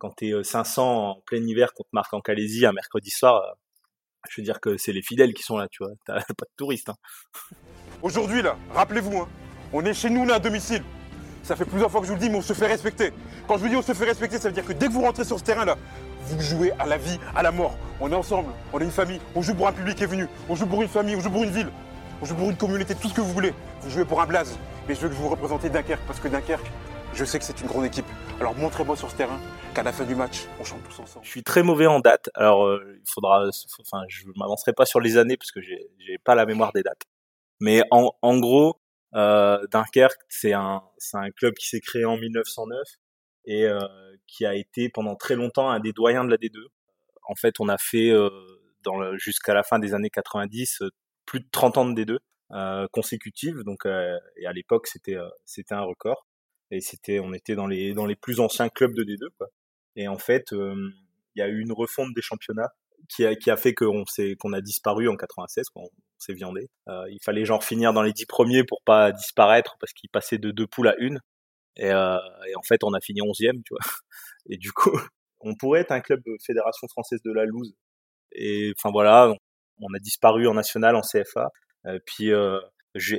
Quand 0.00 0.10
t'es 0.10 0.32
500 0.42 1.10
en 1.10 1.20
plein 1.26 1.46
hiver 1.46 1.74
contre 1.74 1.90
Marc 1.92 2.12
en 2.14 2.20
Calaisie 2.20 2.64
un 2.64 2.72
mercredi 2.72 3.10
soir, 3.10 3.54
je 4.28 4.40
veux 4.40 4.44
dire 4.44 4.58
que 4.58 4.78
c'est 4.78 4.92
les 4.92 5.02
fidèles 5.02 5.34
qui 5.34 5.42
sont 5.42 5.58
là, 5.58 5.68
tu 5.70 5.84
vois. 5.84 5.92
T'as 6.06 6.14
pas 6.36 6.46
de 6.46 6.56
touristes. 6.56 6.88
Hein. 6.88 6.96
Aujourd'hui, 8.02 8.40
là, 8.40 8.56
rappelez-vous, 8.72 9.18
hein, 9.18 9.28
on 9.74 9.84
est 9.84 9.92
chez 9.92 10.08
nous, 10.08 10.24
là, 10.24 10.36
à 10.36 10.38
domicile. 10.38 10.82
Ça 11.42 11.54
fait 11.54 11.66
plusieurs 11.66 11.90
fois 11.90 12.00
que 12.00 12.06
je 12.06 12.12
vous 12.12 12.18
le 12.18 12.22
dis, 12.22 12.30
mais 12.30 12.38
on 12.38 12.42
se 12.42 12.54
fait 12.54 12.66
respecter. 12.66 13.12
Quand 13.46 13.58
je 13.58 13.62
vous 13.62 13.68
dis 13.68 13.76
on 13.76 13.82
se 13.82 13.92
fait 13.92 14.04
respecter, 14.04 14.38
ça 14.38 14.48
veut 14.48 14.54
dire 14.54 14.64
que 14.64 14.72
dès 14.72 14.86
que 14.86 14.92
vous 14.92 15.02
rentrez 15.02 15.24
sur 15.24 15.38
ce 15.38 15.44
terrain-là, 15.44 15.76
vous 16.24 16.40
jouez 16.40 16.72
à 16.78 16.86
la 16.86 16.96
vie, 16.98 17.18
à 17.34 17.42
la 17.42 17.50
mort. 17.50 17.76
On 18.00 18.10
est 18.10 18.14
ensemble, 18.14 18.52
on 18.72 18.80
est 18.80 18.84
une 18.84 18.90
famille, 18.90 19.20
on 19.34 19.42
joue 19.42 19.54
pour 19.54 19.66
un 19.68 19.72
public 19.72 19.96
qui 19.96 20.04
est 20.04 20.06
venu, 20.06 20.28
on 20.48 20.54
joue 20.54 20.66
pour 20.66 20.82
une 20.82 20.88
famille, 20.88 21.16
on 21.16 21.20
joue 21.20 21.30
pour 21.30 21.42
une 21.42 21.50
ville, 21.50 21.70
on 22.22 22.26
joue 22.26 22.34
pour 22.34 22.50
une 22.50 22.56
communauté, 22.56 22.94
tout 22.94 23.08
ce 23.08 23.14
que 23.14 23.20
vous 23.20 23.32
voulez. 23.32 23.54
Vous 23.82 23.90
jouez 23.90 24.04
pour 24.04 24.20
un 24.20 24.26
blaze. 24.26 24.58
Mais 24.86 24.94
je 24.94 25.00
veux 25.00 25.08
que 25.08 25.14
vous 25.14 25.28
représentez 25.28 25.70
Dunkerque, 25.70 26.02
parce 26.06 26.20
que 26.20 26.28
Dunkerque, 26.28 26.70
je 27.14 27.24
sais 27.24 27.38
que 27.38 27.44
c'est 27.44 27.60
une 27.60 27.66
grande 27.66 27.86
équipe. 27.86 28.06
Alors 28.38 28.54
montrez-moi 28.56 28.96
sur 28.96 29.10
ce 29.10 29.16
terrain 29.16 29.40
qu'à 29.72 29.82
la 29.82 29.92
fin 29.92 30.04
du 30.04 30.14
match, 30.14 30.46
on 30.58 30.64
chante 30.64 30.82
tous 30.84 31.00
ensemble. 31.00 31.24
Je 31.24 31.30
suis 31.30 31.42
très 31.42 31.62
mauvais 31.62 31.86
en 31.86 32.00
date. 32.00 32.30
Alors 32.34 32.66
euh, 32.66 32.96
il 32.96 33.10
faudra, 33.10 33.48
enfin, 33.80 34.04
je 34.08 34.24
m'avancerai 34.36 34.72
pas 34.72 34.84
sur 34.84 35.00
les 35.00 35.16
années 35.16 35.36
parce 35.36 35.52
que 35.52 35.60
j'ai 35.60 36.18
pas 36.24 36.34
la 36.34 36.46
mémoire 36.46 36.72
des 36.72 36.82
dates. 36.82 37.02
Mais 37.60 37.82
en, 37.90 38.12
en 38.22 38.38
gros, 38.38 38.80
euh, 39.14 39.66
Dunkerque, 39.70 40.20
c'est 40.28 40.52
un, 40.52 40.82
un 41.14 41.30
club 41.30 41.54
qui 41.54 41.68
s'est 41.68 41.80
créé 41.80 42.04
en 42.04 42.16
1909 42.16 42.80
et 43.46 43.64
euh, 43.64 43.80
qui 44.26 44.46
a 44.46 44.54
été 44.54 44.88
pendant 44.88 45.16
très 45.16 45.36
longtemps 45.36 45.70
un 45.70 45.80
des 45.80 45.92
doyens 45.92 46.24
de 46.24 46.30
la 46.30 46.36
D2. 46.36 46.58
En 47.28 47.34
fait, 47.34 47.60
on 47.60 47.68
a 47.68 47.78
fait 47.78 48.10
euh, 48.10 48.30
dans 48.82 49.16
jusqu'à 49.16 49.54
la 49.54 49.62
fin 49.62 49.78
des 49.78 49.94
années 49.94 50.10
90 50.10 50.82
euh, 50.82 50.90
plus 51.26 51.40
de 51.40 51.48
30 51.52 51.78
ans 51.78 51.86
de 51.86 52.02
D2 52.02 52.18
euh, 52.52 52.86
consécutives. 52.92 53.62
Donc, 53.64 53.86
et 53.86 54.46
à 54.46 54.52
l'époque, 54.52 54.86
c'était 54.86 55.16
c'était 55.44 55.74
un 55.74 55.82
record. 55.82 56.26
Et 56.72 56.80
c'était, 56.80 57.18
on 57.18 57.32
était 57.32 57.56
dans 57.56 57.66
les 57.66 57.94
dans 57.94 58.06
les 58.06 58.16
plus 58.16 58.40
anciens 58.40 58.68
clubs 58.68 58.94
de 58.94 59.04
D2. 59.04 59.28
Quoi. 59.38 59.48
Et 60.00 60.08
en 60.08 60.16
fait, 60.16 60.52
il 60.52 60.92
y 61.36 61.42
a 61.42 61.48
eu 61.48 61.60
une 61.60 61.72
refonte 61.72 62.14
des 62.14 62.22
championnats 62.22 62.72
qui 63.10 63.26
a, 63.26 63.34
qui 63.36 63.50
a 63.50 63.56
fait 63.56 63.74
qu'on 63.74 64.04
qu'on 64.38 64.52
a 64.54 64.60
disparu 64.62 65.08
en 65.08 65.16
96, 65.16 65.68
qu'on 65.68 65.90
s'est 66.16 66.32
viandé. 66.32 66.70
Euh, 66.88 67.04
il 67.10 67.18
fallait 67.22 67.44
genre 67.44 67.62
finir 67.62 67.92
dans 67.92 68.02
les 68.02 68.12
dix 68.14 68.24
premiers 68.24 68.64
pour 68.64 68.82
pas 68.82 69.12
disparaître 69.12 69.76
parce 69.78 69.92
qu'il 69.92 70.08
passait 70.08 70.38
de 70.38 70.50
deux 70.50 70.66
poules 70.66 70.88
à 70.88 70.96
une. 70.98 71.20
Et, 71.76 71.90
euh, 71.90 72.16
en 72.56 72.62
fait, 72.62 72.82
on 72.82 72.94
a 72.94 73.00
fini 73.00 73.20
onzième, 73.20 73.62
tu 73.64 73.74
vois. 73.74 73.92
Et 74.48 74.56
du 74.56 74.72
coup, 74.72 74.90
on 75.40 75.54
pourrait 75.54 75.80
être 75.80 75.92
un 75.92 76.00
club 76.00 76.22
de 76.24 76.36
fédération 76.44 76.88
française 76.88 77.20
de 77.22 77.32
la 77.32 77.44
loose. 77.44 77.74
Et 78.32 78.72
enfin 78.78 78.90
voilà, 78.90 79.34
on 79.80 79.94
a 79.94 79.98
disparu 79.98 80.46
en 80.48 80.54
national, 80.54 80.96
en 80.96 81.02
CFA. 81.02 81.50
Euh, 81.86 81.98
puis 82.06 82.32
euh, 82.32 82.58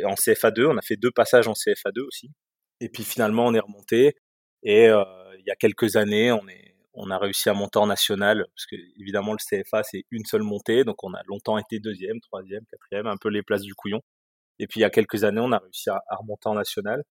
en 0.06 0.16
CFA2, 0.16 0.68
on 0.68 0.78
a 0.78 0.82
fait 0.82 0.98
deux 0.98 1.12
passages 1.12 1.48
en 1.48 1.54
CFA2 1.54 2.02
aussi. 2.08 2.32
Et 2.80 2.90
puis 2.90 3.04
finalement, 3.04 3.46
on 3.46 3.54
est 3.54 3.60
remonté. 3.60 4.16
Et 4.64 4.86
il 4.86 5.44
y 5.48 5.52
a 5.52 5.56
quelques 5.56 5.96
années, 5.96 6.32
on 6.32 6.48
est 6.48 6.71
on 6.94 7.10
a 7.10 7.18
réussi 7.18 7.50
à 7.50 7.54
monter 7.54 7.80
en 7.80 7.88
national, 7.88 8.46
parce 8.56 8.66
que 8.66 8.76
évidemment 9.00 9.34
le 9.34 9.38
CFA 9.38 9.84
c'est 9.84 10.04
une 10.12 10.26
seule 10.26 10.44
montée, 10.44 10.84
donc 10.84 11.04
on 11.04 11.14
a 11.14 11.22
longtemps 11.26 11.58
été 11.58 11.80
deuxième, 11.80 12.20
troisième, 12.22 12.66
quatrième, 12.66 13.08
un 13.08 13.18
peu 13.18 13.30
les 13.30 13.44
places 13.44 13.62
du 13.62 13.76
couillon. 13.76 14.02
Et 14.60 14.68
puis 14.68 14.80
il 14.82 14.84
y 14.84 14.86
a 14.86 14.90
quelques 14.90 15.24
années, 15.24 15.42
on 15.42 15.52
a 15.52 15.60
réussi 15.60 15.90
à, 15.90 16.02
remonter 16.12 16.50
en 16.50 16.56
national 16.56 17.04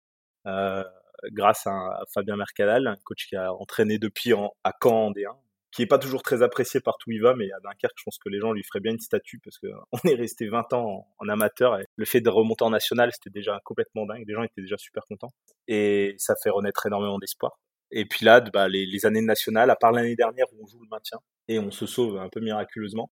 euh, 0.47 0.83
grâce 1.31 1.67
à, 1.67 2.03
Fabien 2.13 2.35
Mercadal, 2.35 2.87
un 2.87 2.95
coach 3.03 3.27
qui 3.27 3.35
a 3.35 3.53
entraîné 3.53 3.99
depuis 3.99 4.33
en, 4.33 4.53
à 4.63 4.73
Caen 4.81 5.07
en 5.07 5.11
D1, 5.11 5.35
qui 5.71 5.83
est 5.83 5.87
pas 5.87 5.99
toujours 5.99 6.23
très 6.23 6.41
apprécié 6.41 6.79
partout 6.79 7.09
où 7.09 7.13
il 7.13 7.21
va, 7.21 7.35
mais 7.35 7.51
à 7.51 7.59
Dunkerque, 7.59 7.95
je 7.97 8.03
pense 8.03 8.17
que 8.17 8.29
les 8.29 8.39
gens 8.39 8.51
lui 8.51 8.63
feraient 8.63 8.79
bien 8.79 8.93
une 8.93 8.99
statue 8.99 9.39
parce 9.39 9.57
qu'on 9.59 9.99
est 10.09 10.15
resté 10.15 10.47
20 10.47 10.73
ans 10.73 11.07
en, 11.17 11.29
amateur 11.29 11.79
et 11.79 11.85
le 11.95 12.05
fait 12.05 12.21
de 12.21 12.29
remonter 12.29 12.63
en 12.63 12.71
national, 12.71 13.11
c'était 13.13 13.29
déjà 13.29 13.59
complètement 13.63 14.05
dingue. 14.05 14.23
Les 14.27 14.33
gens 14.33 14.43
étaient 14.43 14.61
déjà 14.61 14.77
super 14.77 15.03
contents 15.05 15.31
et 15.67 16.15
ça 16.17 16.35
fait 16.41 16.49
renaître 16.49 16.85
énormément 16.85 17.19
d'espoir. 17.19 17.59
Et 17.91 18.05
puis 18.05 18.25
là, 18.25 18.41
bah, 18.41 18.67
les, 18.67 18.85
les, 18.85 19.05
années 19.05 19.21
nationales, 19.21 19.69
à 19.69 19.75
part 19.75 19.91
l'année 19.91 20.15
dernière 20.15 20.45
où 20.53 20.63
on 20.63 20.67
joue 20.67 20.81
le 20.81 20.89
maintien 20.89 21.19
et 21.47 21.59
on 21.59 21.71
se 21.71 21.85
sauve 21.85 22.17
un 22.17 22.29
peu 22.29 22.39
miraculeusement, 22.39 23.11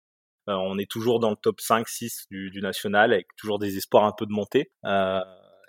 euh, 0.49 0.53
on 0.53 0.77
est 0.77 0.89
toujours 0.89 1.19
dans 1.19 1.31
le 1.31 1.35
top 1.35 1.59
5-6 1.59 2.25
du, 2.29 2.51
du, 2.51 2.61
national 2.61 3.13
avec 3.13 3.27
toujours 3.37 3.57
des 3.57 3.77
espoirs 3.77 4.03
un 4.03 4.11
peu 4.11 4.25
de 4.25 4.31
montée. 4.31 4.71
Euh, 4.85 5.21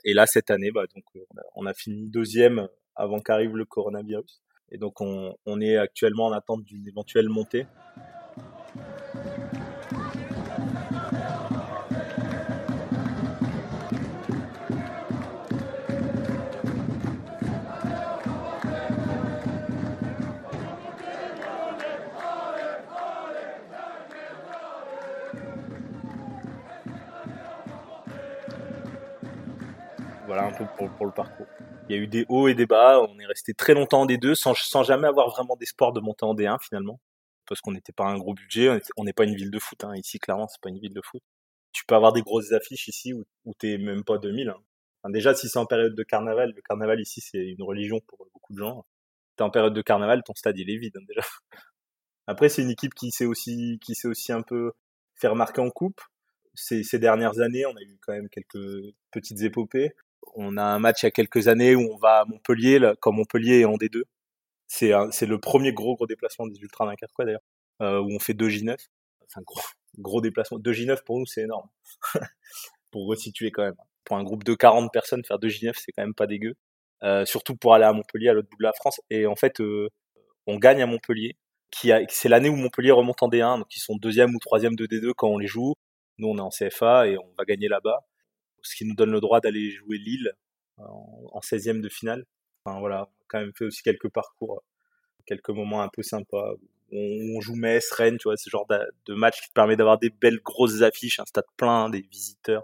et 0.05 0.13
là, 0.13 0.27
cette 0.27 0.51
année, 0.51 0.71
bah, 0.71 0.85
donc, 0.95 1.05
on 1.15 1.39
a, 1.39 1.43
on, 1.55 1.67
a, 1.67 1.75
fini 1.75 2.11
deuxième 2.11 2.69
avant 2.95 3.21
qu'arrive 3.21 3.57
le 3.57 3.65
coronavirus. 3.65 4.43
Et 4.71 4.79
donc, 4.79 5.01
on, 5.01 5.35
on 5.47 5.61
est 5.61 5.77
actuellement 5.77 6.27
en 6.27 6.33
attente 6.33 6.65
d'une 6.65 6.87
éventuelle 6.87 7.29
montée. 7.29 7.67
Voilà 30.37 30.55
un 30.55 30.59
peu 30.59 30.67
pour, 30.77 30.91
pour, 30.97 31.07
le 31.07 31.13
parcours. 31.13 31.47
Il 31.89 31.97
y 31.97 31.99
a 31.99 32.03
eu 32.03 32.07
des 32.07 32.27
hauts 32.29 32.47
et 32.47 32.55
des 32.55 32.67
bas. 32.67 33.01
On 33.01 33.19
est 33.19 33.25
resté 33.25 33.55
très 33.55 33.73
longtemps 33.73 34.03
en 34.03 34.07
D2 34.07 34.35
sans, 34.35 34.53
sans 34.55 34.83
jamais 34.83 35.09
avoir 35.09 35.31
vraiment 35.31 35.57
d'espoir 35.57 35.95
de 35.95 36.01
monter 36.01 36.27
en 36.27 36.35
D1 36.35 36.59
finalement. 36.63 37.01
Parce 37.49 37.63
qu'on 37.63 37.73
n'était 37.73 37.95
pas 37.95 38.05
un 38.05 38.19
gros 38.19 38.35
budget. 38.35 38.79
On 38.99 39.05
n'est 39.05 39.15
pas 39.15 39.25
une 39.25 39.35
ville 39.35 39.51
de 39.51 39.59
foot. 39.59 39.83
Hein. 39.85 39.95
Ici, 39.97 40.19
clairement, 40.19 40.47
c'est 40.47 40.61
pas 40.61 40.69
une 40.69 40.79
ville 40.79 40.93
de 40.93 41.01
foot. 41.03 41.23
Tu 41.73 41.87
peux 41.87 41.95
avoir 41.95 42.13
des 42.13 42.21
grosses 42.21 42.53
affiches 42.53 42.87
ici 42.87 43.15
où, 43.15 43.25
où 43.47 43.55
t'es 43.55 43.79
même 43.79 44.05
pas 44.05 44.19
2000. 44.19 44.51
Hein. 44.51 44.57
Enfin, 45.03 45.11
déjà, 45.11 45.35
si 45.35 45.49
c'est 45.49 45.59
en 45.59 45.65
période 45.65 45.95
de 45.95 46.03
carnaval, 46.03 46.53
le 46.55 46.61
carnaval 46.61 47.01
ici, 47.01 47.23
c'est 47.23 47.39
une 47.39 47.63
religion 47.63 48.01
pour 48.07 48.19
beaucoup 48.35 48.53
de 48.53 48.59
gens. 48.59 48.85
T'es 49.37 49.43
en 49.43 49.51
période 49.51 49.73
de 49.73 49.83
carnaval, 49.83 50.23
ton 50.23 50.35
stade, 50.35 50.59
il 50.59 50.69
est 50.69 50.77
vide 50.77 50.99
hein, 50.99 51.05
déjà. 51.09 51.23
Après, 52.27 52.51
c'est 52.51 52.61
une 52.61 52.71
équipe 52.71 52.93
qui 52.93 53.11
sait 53.11 53.25
aussi, 53.25 53.79
qui 53.81 53.95
aussi 54.05 54.33
un 54.33 54.43
peu 54.43 54.73
faire 55.15 55.31
remarquer 55.31 55.63
en 55.63 55.71
coupe. 55.71 56.03
Ces, 56.55 56.83
ces 56.83 56.99
dernières 56.99 57.41
années, 57.41 57.65
on 57.65 57.77
a 57.77 57.83
eu 57.83 57.99
quand 58.03 58.13
même 58.13 58.29
quelques 58.29 58.95
petites 59.13 59.41
épopées 59.41 59.95
on 60.35 60.57
a 60.57 60.63
un 60.63 60.79
match 60.79 61.03
il 61.03 61.07
y 61.07 61.09
a 61.09 61.11
quelques 61.11 61.49
années 61.49 61.75
où 61.75 61.89
on 61.93 61.97
va 61.97 62.21
à 62.21 62.25
Montpellier, 62.27 62.79
là, 62.79 62.95
quand 63.01 63.13
Montpellier 63.13 63.61
est 63.61 63.65
en 63.65 63.77
D2. 63.77 64.03
C'est 64.69 64.93
c'est 65.13 65.27
le 65.27 65.39
premier 65.41 65.73
gros 65.73 65.95
gros 65.95 66.07
déplacement 66.07 66.47
des 66.47 66.59
Ultras 66.61 66.93
quoi 67.15 67.25
d'ailleurs, 67.25 67.43
euh, 67.83 68.01
où 68.01 68.11
on 68.13 68.19
fait 68.19 68.35
2 68.35 68.49
J9. 68.49 68.77
Enfin 69.25 69.43
gros 69.43 69.61
gros 69.99 70.21
déplacement. 70.21 70.59
2 70.59 70.73
J9 70.73 71.05
pour 71.05 71.19
nous 71.19 71.27
c'est 71.27 71.43
énorme. 71.43 71.69
pour 72.91 73.07
resituer 73.09 73.51
quand 73.53 73.63
même. 73.65 73.77
Pour 74.05 74.17
un 74.17 74.25
groupe 74.25 74.45
de 74.45 74.55
40 74.55 74.93
personnes, 74.93 75.25
faire 75.25 75.39
2 75.39 75.49
J9 75.49 75.75
c'est 75.77 75.93
quand 75.93 76.03
même 76.03 76.15
pas 76.15 76.27
dégueu. 76.27 76.55
Euh, 77.05 77.25
surtout 77.27 77.57
pour 77.57 77.75
aller 77.75 77.85
à 77.85 77.93
Montpellier, 77.93 78.31
à 78.31 78.33
l'autre 78.35 78.49
bout 78.51 78.59
de 78.59 78.65
la 78.65 78.73
France. 78.73 79.01
Et 79.11 79.27
en 79.27 79.37
fait, 79.37 79.61
euh, 79.61 79.89
on 80.47 80.59
gagne 80.59 80.83
à 80.83 80.87
Montpellier. 80.87 81.37
Qui 81.71 81.93
a, 81.93 82.01
c'est 82.09 82.29
l'année 82.29 82.49
où 82.49 82.57
Montpellier 82.57 82.93
remonte 82.93 83.23
en 83.23 83.29
D1, 83.29 83.59
donc 83.59 83.75
ils 83.77 83.81
sont 83.81 83.97
deuxième 83.97 84.35
ou 84.35 84.39
troisième 84.39 84.77
de 84.77 84.87
D2 84.87 85.13
quand 85.17 85.29
on 85.29 85.39
les 85.39 85.49
joue. 85.49 85.75
Nous, 86.19 86.29
on 86.29 86.39
est 86.39 86.41
en 86.41 86.51
CFA 86.51 87.09
et 87.09 87.19
on 87.19 87.29
va 87.39 87.45
gagner 87.45 87.69
là-bas 87.69 88.01
ce 88.63 88.77
qui 88.77 88.85
nous 88.85 88.95
donne 88.95 89.11
le 89.11 89.21
droit 89.21 89.41
d'aller 89.41 89.71
jouer 89.71 89.99
Lille 89.99 90.33
euh, 90.79 90.85
en, 91.33 91.41
16e 91.41 91.81
de 91.81 91.89
finale. 91.89 92.25
Enfin 92.65 92.81
voilà, 92.81 93.05
on 93.05 93.25
quand 93.29 93.41
même 93.41 93.53
fait 93.55 93.65
aussi 93.65 93.83
quelques 93.83 94.11
parcours, 94.11 94.63
quelques 95.27 95.51
moments 95.51 95.83
un 95.83 95.89
peu 95.89 96.03
sympas. 96.03 96.55
On, 96.93 97.41
joue 97.41 97.57
Metz, 97.57 97.91
Rennes, 97.93 98.19
tu 98.19 98.29
vois, 98.29 98.37
ce 98.37 98.49
genre 98.49 98.67
de, 98.69 99.15
match 99.15 99.41
qui 99.41 99.49
te 99.49 99.55
permet 99.55 99.77
d'avoir 99.77 99.99
des 99.99 100.11
belles 100.11 100.41
grosses 100.41 100.83
affiches, 100.83 101.19
un 101.19 101.25
stade 101.27 101.45
plein, 101.57 101.91
des 101.91 102.01
visiteurs. 102.01 102.63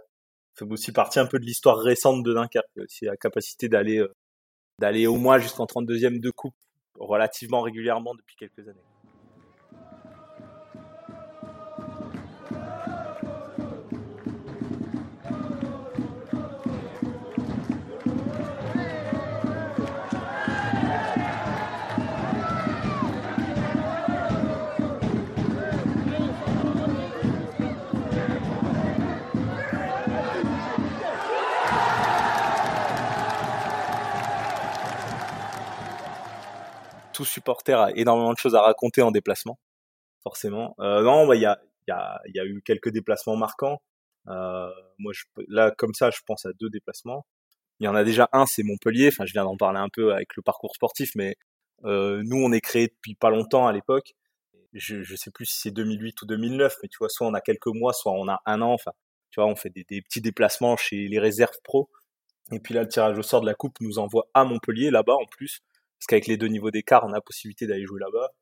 Ça 0.55 0.65
fait 0.67 0.73
aussi 0.73 0.93
partie 0.93 1.19
un 1.19 1.27
peu 1.27 1.39
de 1.39 1.45
l'histoire 1.45 1.79
récente 1.79 2.23
de 2.23 2.33
Dunkerque, 2.33 2.67
aussi 2.77 3.07
la 3.07 3.17
capacité 3.17 3.69
d'aller 3.69 3.99
euh, 3.99 4.13
d'aller 4.79 5.07
au 5.07 5.17
moins 5.17 5.39
jusqu'en 5.39 5.65
32e 5.65 6.21
de 6.21 6.31
coupe 6.31 6.55
relativement 6.99 7.63
régulièrement 7.63 8.15
depuis 8.15 8.37
quelques 8.37 8.69
années. 8.69 8.81
Tout 37.13 37.25
supporter 37.25 37.79
a 37.79 37.91
énormément 37.97 38.33
de 38.33 38.39
choses 38.39 38.55
à 38.55 38.63
raconter 38.63 39.03
en 39.03 39.11
déplacement, 39.11 39.59
forcément. 40.23 40.75
Euh, 40.81 41.03
non, 41.03 41.27
bah, 41.27 41.37
il 41.37 41.43
y, 41.43 41.47
a, 41.47 42.45
eu 42.45 42.63
quelques 42.63 42.91
déplacements 42.91 43.37
marquants. 43.37 43.81
Euh, 44.29 44.71
moi, 44.99 45.13
là, 45.49 45.73
comme 45.77 45.95
ça, 45.95 46.11
je 46.11 46.21
pense 46.27 46.47
à 46.47 46.53
deux 46.59 46.71
déplacements. 46.71 47.27
Il 47.81 47.85
y 47.85 47.89
en 47.89 47.95
a 47.95 48.05
déjà 48.05 48.29
un, 48.33 48.47
c'est 48.47 48.63
Montpellier. 48.63 49.09
Enfin, 49.09 49.27
je 49.27 49.33
viens 49.33 49.45
d'en 49.45 49.57
parler 49.57 49.79
un 49.79 49.89
peu 49.89 50.13
avec 50.13 50.37
le 50.37 50.43
parcours 50.43 50.75
sportif, 50.75 51.13
mais 51.15 51.37
euh, 51.85 52.23
nous, 52.25 52.37
on 52.37 52.53
est 52.53 52.61
créé 52.61 52.89
depuis 52.89 53.15
pas 53.15 53.31
longtemps 53.31 53.67
à 53.67 53.73
l'époque. 53.73 54.15
Je, 54.73 55.03
je 55.03 55.17
sais 55.17 55.31
plus 55.31 55.47
si 55.47 55.61
c'est 55.61 55.71
2008 55.71 56.23
ou 56.23 56.27
2009, 56.27 56.77
mais 56.83 56.89
tu 56.89 56.99
vois, 56.99 57.09
soit 57.09 57.27
on 57.27 57.35
a 57.35 57.41
quelques 57.41 57.67
mois, 57.67 57.93
soit 57.93 58.13
on 58.13 58.29
a 58.29 58.41
un 58.47 58.63
an. 58.63 58.73
Enfin, 58.73 58.93
tu 59.31 59.41
vois, 59.41 59.51
on 59.51 59.57
fait 59.57 59.71
des 59.71 59.85
petits 60.03 60.21
déplacements 60.21 60.77
chez 60.77 61.09
les 61.09 61.19
réserves 61.19 61.59
pro. 61.65 61.91
Et 62.53 62.61
puis 62.61 62.75
là, 62.75 62.83
le 62.83 62.89
tirage 62.89 63.19
au 63.19 63.23
sort 63.23 63.41
de 63.41 63.47
la 63.47 63.55
coupe 63.55 63.81
nous 63.81 63.99
envoie 63.99 64.29
à 64.35 64.45
Montpellier, 64.45 64.91
là-bas 64.91 65.15
en 65.15 65.27
plus, 65.27 65.61
parce 66.03 66.09
qu'avec 66.09 66.27
les 66.27 66.37
deux 66.37 66.49
niveaux 66.49 66.73
d'écart, 66.73 67.05
on 67.05 67.11
a 67.11 67.13
la 67.13 67.21
possibilité 67.21 67.69
d'aller 67.69 67.87
jouer 67.87 68.01
là-bas. 68.01 68.33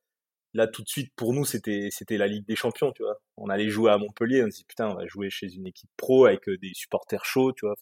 Là, 0.54 0.66
tout 0.66 0.82
de 0.82 0.88
suite, 0.88 1.12
pour 1.14 1.34
nous, 1.34 1.44
c'était 1.44 1.88
c'était 1.90 2.16
la 2.16 2.26
Ligue 2.26 2.46
des 2.46 2.56
Champions, 2.56 2.90
tu 2.90 3.02
vois. 3.02 3.20
On 3.36 3.50
allait 3.50 3.68
jouer 3.68 3.90
à 3.90 3.98
Montpellier, 3.98 4.42
on 4.42 4.50
se 4.50 4.56
dit 4.56 4.64
putain, 4.64 4.88
on 4.88 4.94
va 4.94 5.06
jouer 5.06 5.28
chez 5.28 5.52
une 5.52 5.66
équipe 5.66 5.90
pro 5.98 6.24
avec 6.24 6.48
euh, 6.48 6.56
des 6.56 6.72
supporters 6.72 7.26
chauds, 7.26 7.52
tu 7.52 7.66
vois. 7.66 7.74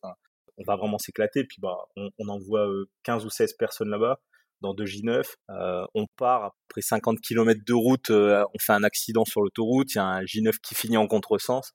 On 0.57 0.65
va 0.65 0.75
vraiment 0.75 0.99
s'éclater. 0.99 1.45
Puis 1.45 1.59
bah, 1.61 1.77
on, 1.97 2.29
envoie 2.29 2.69
15 3.05 3.25
ou 3.25 3.31
16 3.31 3.53
personnes 3.55 3.91
là-bas 3.91 4.21
dans 4.63 4.75
deux 4.75 4.85
J9. 4.85 5.23
Euh, 5.51 5.87
on 5.95 6.07
part 6.17 6.57
après 6.69 6.81
50 6.83 7.21
km 7.21 7.61
de 7.65 7.73
route, 7.73 8.11
euh, 8.11 8.45
on 8.55 8.59
fait 8.59 8.73
un 8.73 8.83
accident 8.83 9.25
sur 9.25 9.43
l'autoroute, 9.43 9.95
il 9.95 9.99
y 9.99 10.01
a 10.01 10.05
un 10.07 10.23
J9 10.25 10.59
qui 10.61 10.75
finit 10.75 10.97
en 10.97 11.07
contresens. 11.07 11.73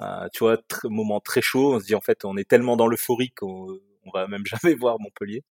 Euh, 0.00 0.28
tu 0.32 0.44
vois, 0.44 0.56
moment 0.84 1.20
très 1.20 1.42
chaud. 1.42 1.74
On 1.74 1.80
se 1.80 1.84
dit 1.84 1.94
en 1.94 2.00
fait, 2.00 2.24
on 2.24 2.38
est 2.38 2.48
tellement 2.48 2.76
dans 2.76 2.86
l'euphorie 2.86 3.32
qu'on 3.32 3.78
on 4.04 4.10
va 4.12 4.28
même 4.28 4.44
jamais 4.46 4.74
voir 4.74 4.98
Montpellier. 4.98 5.44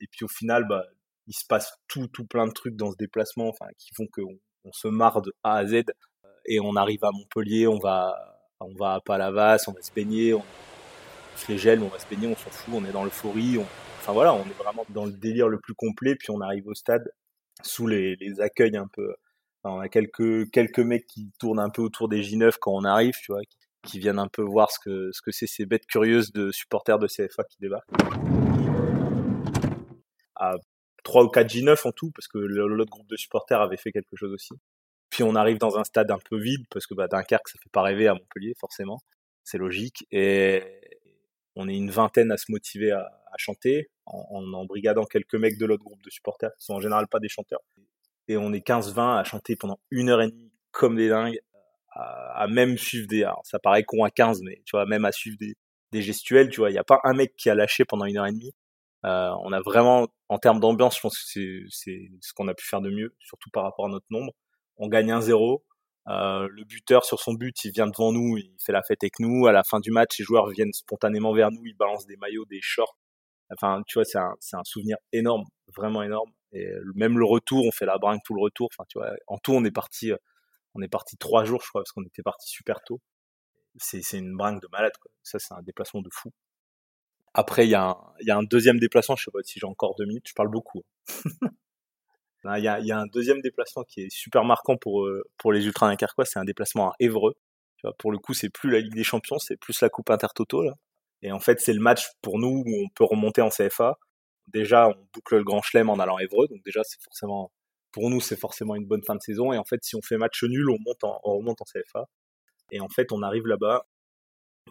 Et 0.00 0.06
puis 0.06 0.24
au 0.24 0.28
final, 0.28 0.66
bah, 0.68 0.84
il 1.26 1.34
se 1.34 1.44
passe 1.48 1.72
tout, 1.88 2.06
tout 2.08 2.26
plein 2.26 2.46
de 2.46 2.52
trucs 2.52 2.76
dans 2.76 2.90
ce 2.90 2.96
déplacement, 2.96 3.48
enfin, 3.48 3.66
qui 3.78 3.90
font 3.94 4.06
qu'on 4.12 4.38
on 4.64 4.72
se 4.72 4.88
marre 4.88 5.22
de 5.22 5.32
A 5.42 5.56
à 5.56 5.66
Z. 5.66 5.84
Et 6.46 6.60
on 6.60 6.74
arrive 6.76 7.04
à 7.04 7.10
Montpellier, 7.12 7.66
on 7.66 7.78
va, 7.78 8.16
on 8.60 8.74
va 8.74 8.94
à 8.94 9.00
Palavas, 9.00 9.64
on 9.68 9.72
va 9.72 9.82
se 9.82 9.92
baigner, 9.92 10.34
on, 10.34 10.42
se 11.36 11.50
les 11.50 11.58
gèle, 11.58 11.82
on 11.82 11.88
va 11.88 11.98
se 11.98 12.06
baigner, 12.08 12.26
on 12.26 12.36
s'en 12.36 12.50
fout, 12.50 12.74
on 12.76 12.84
est 12.84 12.92
dans 12.92 13.04
l'euphorie, 13.04 13.58
on, 13.58 13.66
Enfin 14.02 14.14
voilà, 14.14 14.34
on 14.34 14.44
est 14.44 14.58
vraiment 14.58 14.84
dans 14.88 15.04
le 15.04 15.12
délire 15.12 15.48
le 15.48 15.60
plus 15.60 15.74
complet. 15.74 16.16
Puis 16.16 16.30
on 16.30 16.40
arrive 16.40 16.66
au 16.66 16.74
stade 16.74 17.08
sous 17.62 17.86
les, 17.86 18.16
les 18.16 18.40
accueils 18.40 18.76
un 18.76 18.88
peu. 18.92 19.14
on 19.62 19.78
a 19.78 19.88
quelques 19.88 20.50
quelques 20.50 20.80
mecs 20.80 21.06
qui 21.06 21.30
tournent 21.38 21.60
un 21.60 21.70
peu 21.70 21.82
autour 21.82 22.08
des 22.08 22.20
J9 22.20 22.56
quand 22.60 22.72
on 22.72 22.84
arrive, 22.84 23.14
tu 23.22 23.30
vois, 23.30 23.42
qui, 23.84 24.00
viennent 24.00 24.18
un 24.18 24.26
peu 24.26 24.42
voir 24.42 24.72
ce 24.72 24.80
que 24.80 25.10
ce 25.12 25.22
que 25.22 25.30
c'est 25.30 25.46
ces 25.46 25.66
bêtes 25.66 25.86
curieuses 25.86 26.32
de 26.32 26.50
supporters 26.50 26.98
de 26.98 27.06
CFA 27.06 27.44
qui 27.44 27.58
débarquent. 27.60 27.92
3 31.02 31.24
ou 31.24 31.28
4 31.28 31.48
J9 31.48 31.86
en 31.86 31.92
tout, 31.92 32.10
parce 32.12 32.28
que 32.28 32.38
l'autre 32.38 32.90
groupe 32.90 33.08
de 33.08 33.16
supporters 33.16 33.60
avait 33.60 33.76
fait 33.76 33.92
quelque 33.92 34.16
chose 34.16 34.32
aussi. 34.32 34.54
Puis 35.10 35.22
on 35.22 35.34
arrive 35.34 35.58
dans 35.58 35.78
un 35.78 35.84
stade 35.84 36.10
un 36.10 36.18
peu 36.18 36.38
vide, 36.38 36.64
parce 36.70 36.86
que 36.86 36.94
bah, 36.94 37.08
Dunkerque, 37.08 37.48
ça 37.48 37.58
fait 37.62 37.70
pas 37.70 37.82
rêver 37.82 38.08
à 38.08 38.14
Montpellier, 38.14 38.54
forcément. 38.58 39.00
C'est 39.44 39.58
logique. 39.58 40.06
Et 40.10 40.62
on 41.56 41.68
est 41.68 41.76
une 41.76 41.90
vingtaine 41.90 42.32
à 42.32 42.36
se 42.36 42.50
motiver 42.50 42.92
à, 42.92 43.10
chanter 43.38 43.90
en, 44.04 44.26
en 44.30 44.52
embrigadant 44.52 45.04
quelques 45.04 45.34
mecs 45.36 45.56
de 45.56 45.64
l'autre 45.64 45.84
groupe 45.84 46.02
de 46.02 46.10
supporters 46.10 46.50
qui 46.58 46.66
sont 46.66 46.74
en 46.74 46.80
général 46.80 47.08
pas 47.08 47.18
des 47.18 47.30
chanteurs. 47.30 47.62
Et 48.28 48.36
on 48.36 48.52
est 48.52 48.66
15-20 48.66 49.18
à 49.18 49.24
chanter 49.24 49.56
pendant 49.56 49.80
une 49.90 50.10
heure 50.10 50.20
et 50.20 50.28
demie 50.28 50.52
comme 50.70 50.96
des 50.96 51.08
dingues, 51.08 51.40
à, 51.94 52.46
même 52.48 52.78
suivre 52.78 53.06
des, 53.06 53.22
alors 53.22 53.42
ça 53.44 53.58
paraît 53.58 53.84
con 53.84 54.04
à 54.04 54.10
15, 54.10 54.40
mais 54.42 54.62
tu 54.64 54.72
vois, 54.72 54.86
même 54.86 55.04
à 55.04 55.12
suivre 55.12 55.36
des, 55.38 55.54
des 55.92 56.02
gestuels, 56.02 56.48
tu 56.48 56.60
vois, 56.60 56.70
il 56.70 56.72
n'y 56.72 56.78
a 56.78 56.84
pas 56.84 57.00
un 57.04 57.12
mec 57.12 57.36
qui 57.36 57.50
a 57.50 57.54
lâché 57.54 57.84
pendant 57.84 58.06
une 58.06 58.16
heure 58.16 58.26
et 58.26 58.32
demie. 58.32 58.52
Euh, 59.04 59.30
on 59.42 59.52
a 59.52 59.60
vraiment, 59.60 60.08
en 60.28 60.38
termes 60.38 60.60
d'ambiance, 60.60 60.96
je 60.96 61.00
pense 61.00 61.18
que 61.18 61.66
c'est, 61.70 62.10
ce 62.20 62.32
qu'on 62.34 62.48
a 62.48 62.54
pu 62.54 62.66
faire 62.66 62.80
de 62.80 62.90
mieux, 62.90 63.14
surtout 63.20 63.50
par 63.50 63.64
rapport 63.64 63.86
à 63.86 63.88
notre 63.88 64.06
nombre. 64.10 64.32
On 64.76 64.88
gagne 64.88 65.12
1-0. 65.12 65.62
Euh, 66.08 66.48
le 66.50 66.64
buteur 66.64 67.04
sur 67.04 67.20
son 67.20 67.34
but, 67.34 67.64
il 67.64 67.72
vient 67.72 67.86
devant 67.86 68.12
nous, 68.12 68.36
il 68.36 68.56
fait 68.64 68.72
la 68.72 68.82
fête 68.82 69.02
avec 69.02 69.20
nous. 69.20 69.46
À 69.46 69.52
la 69.52 69.64
fin 69.64 69.80
du 69.80 69.90
match, 69.90 70.18
les 70.18 70.24
joueurs 70.24 70.48
viennent 70.48 70.72
spontanément 70.72 71.32
vers 71.32 71.50
nous, 71.50 71.64
ils 71.66 71.76
balancent 71.76 72.06
des 72.06 72.16
maillots, 72.16 72.44
des 72.46 72.60
shorts. 72.60 72.96
Enfin, 73.52 73.82
tu 73.86 73.98
vois, 73.98 74.04
c'est 74.04 74.18
un, 74.18 74.64
souvenir 74.64 74.96
énorme, 75.12 75.44
vraiment 75.76 76.02
énorme. 76.02 76.30
Et 76.52 76.68
même 76.94 77.18
le 77.18 77.24
retour, 77.24 77.64
on 77.66 77.72
fait 77.72 77.86
la 77.86 77.98
brinque 77.98 78.22
tout 78.24 78.34
le 78.34 78.42
retour. 78.42 78.68
Enfin, 78.72 78.84
tu 78.88 78.98
vois, 78.98 79.12
en 79.26 79.38
tout, 79.38 79.52
on 79.52 79.64
est 79.64 79.70
parti, 79.70 80.12
on 80.74 80.82
est 80.82 80.88
parti 80.88 81.16
trois 81.16 81.44
jours, 81.44 81.62
je 81.62 81.68
crois, 81.68 81.82
parce 81.82 81.92
qu'on 81.92 82.04
était 82.04 82.22
parti 82.22 82.48
super 82.48 82.82
tôt. 82.82 83.00
C'est, 83.76 84.18
une 84.18 84.36
brinque 84.36 84.62
de 84.62 84.68
malade. 84.72 84.92
Ça, 85.22 85.38
c'est 85.38 85.54
un 85.54 85.62
déplacement 85.62 86.02
de 86.02 86.10
fou. 86.12 86.30
Après, 87.34 87.66
il 87.66 87.70
y, 87.70 87.74
a 87.74 87.90
un, 87.90 87.96
y 88.20 88.30
a 88.30 88.36
un 88.36 88.42
deuxième 88.42 88.78
déplacement, 88.78 89.16
je 89.16 89.24
sais 89.24 89.30
pas 89.30 89.42
si 89.42 89.58
j'ai 89.58 89.66
encore 89.66 89.94
deux 89.96 90.04
minutes, 90.04 90.28
je 90.28 90.34
parle 90.34 90.50
beaucoup. 90.50 90.82
Il 92.44 92.64
y, 92.64 92.66
a, 92.68 92.80
y 92.80 92.90
a 92.90 92.98
un 92.98 93.06
deuxième 93.06 93.40
déplacement 93.40 93.84
qui 93.84 94.00
est 94.02 94.10
super 94.10 94.44
marquant 94.44 94.76
pour, 94.76 95.08
pour 95.38 95.52
les 95.52 95.64
Ultra 95.64 95.88
Dunkerquois, 95.88 96.24
c'est 96.24 96.40
un 96.40 96.44
déplacement 96.44 96.90
à 96.90 96.94
Évreux. 96.98 97.36
Tu 97.76 97.86
vois, 97.86 97.96
pour 97.96 98.10
le 98.10 98.18
coup, 98.18 98.34
c'est 98.34 98.48
plus 98.50 98.70
la 98.70 98.80
Ligue 98.80 98.94
des 98.94 99.04
Champions, 99.04 99.38
c'est 99.38 99.56
plus 99.56 99.80
la 99.80 99.88
Coupe 99.88 100.10
Intertoto, 100.10 100.62
là. 100.62 100.74
Et 101.22 101.30
en 101.30 101.38
fait, 101.38 101.60
c'est 101.60 101.72
le 101.72 101.80
match 101.80 102.08
pour 102.20 102.38
nous 102.38 102.64
où 102.66 102.84
on 102.84 102.88
peut 102.94 103.04
remonter 103.04 103.42
en 103.42 103.48
CFA. 103.48 103.98
Déjà, 104.48 104.88
on 104.88 105.08
boucle 105.14 105.36
le 105.36 105.44
Grand 105.44 105.62
Chelem 105.62 105.88
en 105.88 105.98
allant 106.00 106.16
à 106.16 106.22
Évreux, 106.24 106.48
donc 106.48 106.64
déjà, 106.64 106.82
c'est 106.84 107.00
forcément, 107.00 107.52
pour 107.92 108.10
nous, 108.10 108.20
c'est 108.20 108.38
forcément 108.38 108.74
une 108.74 108.86
bonne 108.86 109.04
fin 109.04 109.14
de 109.14 109.20
saison. 109.20 109.52
Et 109.52 109.58
en 109.58 109.64
fait, 109.64 109.84
si 109.84 109.94
on 109.94 110.02
fait 110.02 110.16
match 110.16 110.42
nul, 110.42 110.68
on, 110.68 110.78
monte 110.84 111.04
en, 111.04 111.20
on 111.22 111.38
remonte 111.38 111.60
en 111.62 111.64
CFA. 111.64 112.08
Et 112.72 112.80
en 112.80 112.88
fait, 112.88 113.12
on 113.12 113.22
arrive 113.22 113.46
là-bas, 113.46 113.86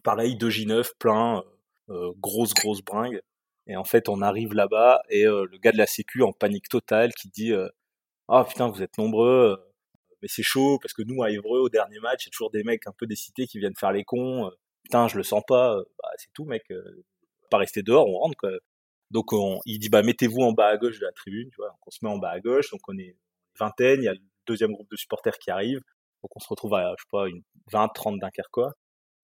pareil, 0.04 0.36
2J9, 0.36 0.92
plein, 1.00 1.40
euh, 1.40 1.42
grosse, 2.20 2.54
grosse 2.54 2.82
bringue. 2.82 3.22
Et 3.68 3.76
en 3.76 3.84
fait, 3.84 4.10
on 4.10 4.22
arrive 4.22 4.54
là-bas 4.54 5.02
et 5.10 5.26
euh, 5.26 5.46
le 5.50 5.58
gars 5.58 5.72
de 5.72 5.78
la 5.78 5.86
Sécu 5.88 6.24
en 6.24 6.34
panique 6.34 6.68
totale 6.70 7.14
qui 7.14 7.30
dit 7.30 7.54
euh, 7.54 7.70
Ah 8.28 8.46
putain, 8.46 8.68
vous 8.70 8.82
êtes 8.82 8.98
nombreux, 8.98 9.58
mais 10.22 10.28
c'est 10.28 10.44
chaud 10.44 10.80
parce 10.82 10.94
que 10.94 11.04
nous, 11.04 11.24
à 11.24 11.32
Évreux, 11.32 11.62
au 11.62 11.70
dernier 11.70 12.00
match, 12.00 12.26
il 12.26 12.30
y 12.30 12.32
a 12.32 12.32
toujours 12.32 12.52
des 12.52 12.64
mecs 12.64 12.88
un 12.88 12.94
peu 12.98 13.08
des 13.08 13.16
cités 13.16 13.48
qui 13.48 13.60
viennent 13.60 13.76
faire 13.76 13.92
les 13.92 14.04
cons 14.04 14.52
putain, 14.84 15.08
je 15.08 15.18
le 15.18 15.24
sens 15.24 15.44
pas, 15.48 15.78
bah, 16.02 16.10
c'est 16.18 16.32
tout, 16.34 16.46
mec, 16.46 16.64
euh, 16.72 17.04
pas 17.50 17.58
rester 17.58 17.84
dehors, 17.84 18.08
on 18.08 18.20
rentre, 18.20 18.38
quoi. 18.38 18.52
Donc, 19.12 19.34
on, 19.34 19.60
il 19.66 19.80
dit, 19.80 19.90
bah, 19.90 20.04
mettez-vous 20.04 20.42
en 20.42 20.54
bas 20.54 20.68
à 20.68 20.78
gauche 20.78 21.00
de 21.00 21.06
la 21.06 21.12
tribune, 21.12 21.50
tu 21.50 21.58
vois. 21.58 21.76
On 21.86 21.92
se 21.92 22.00
met 22.04 22.10
en 22.10 22.18
bas 22.18 22.32
à 22.32 22.40
gauche, 22.40 22.72
donc 22.72 22.82
on 22.88 22.98
est 22.98 23.18
vingtaine, 23.60 24.02
il 24.02 24.06
y 24.06 24.08
a 24.08 24.14
le 24.14 24.20
deuxième 24.48 24.72
groupe 24.74 24.90
de 24.90 24.96
supporters 24.96 25.38
qui 25.38 25.52
arrive, 25.52 25.80
donc 26.24 26.36
on 26.36 26.40
se 26.40 26.48
retrouve 26.48 26.74
à, 26.76 26.94
je 26.98 27.04
sais 27.04 27.10
pas, 27.12 27.28
une 27.28 27.42
20, 27.72 27.90
30 27.90 28.20
Dunkerquois. 28.20 28.74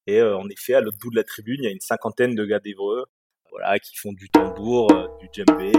Et 0.08 0.20
euh, 0.20 0.38
en 0.38 0.50
effet, 0.50 0.74
à 0.74 0.82
l'autre 0.82 0.98
bout 1.00 1.12
de 1.12 1.16
la 1.16 1.24
tribune, 1.24 1.58
il 1.62 1.66
y 1.66 1.68
a 1.68 1.72
une 1.72 1.82
cinquantaine 1.82 2.36
de 2.36 2.46
gars 2.46 2.60
d'Evreux, 2.60 3.06
voilà, 3.52 3.78
qui 3.80 3.96
font 3.98 4.14
du 4.14 4.30
tambour, 4.30 4.92
euh, 4.94 5.08
du 5.20 5.30
djembé, 5.32 5.72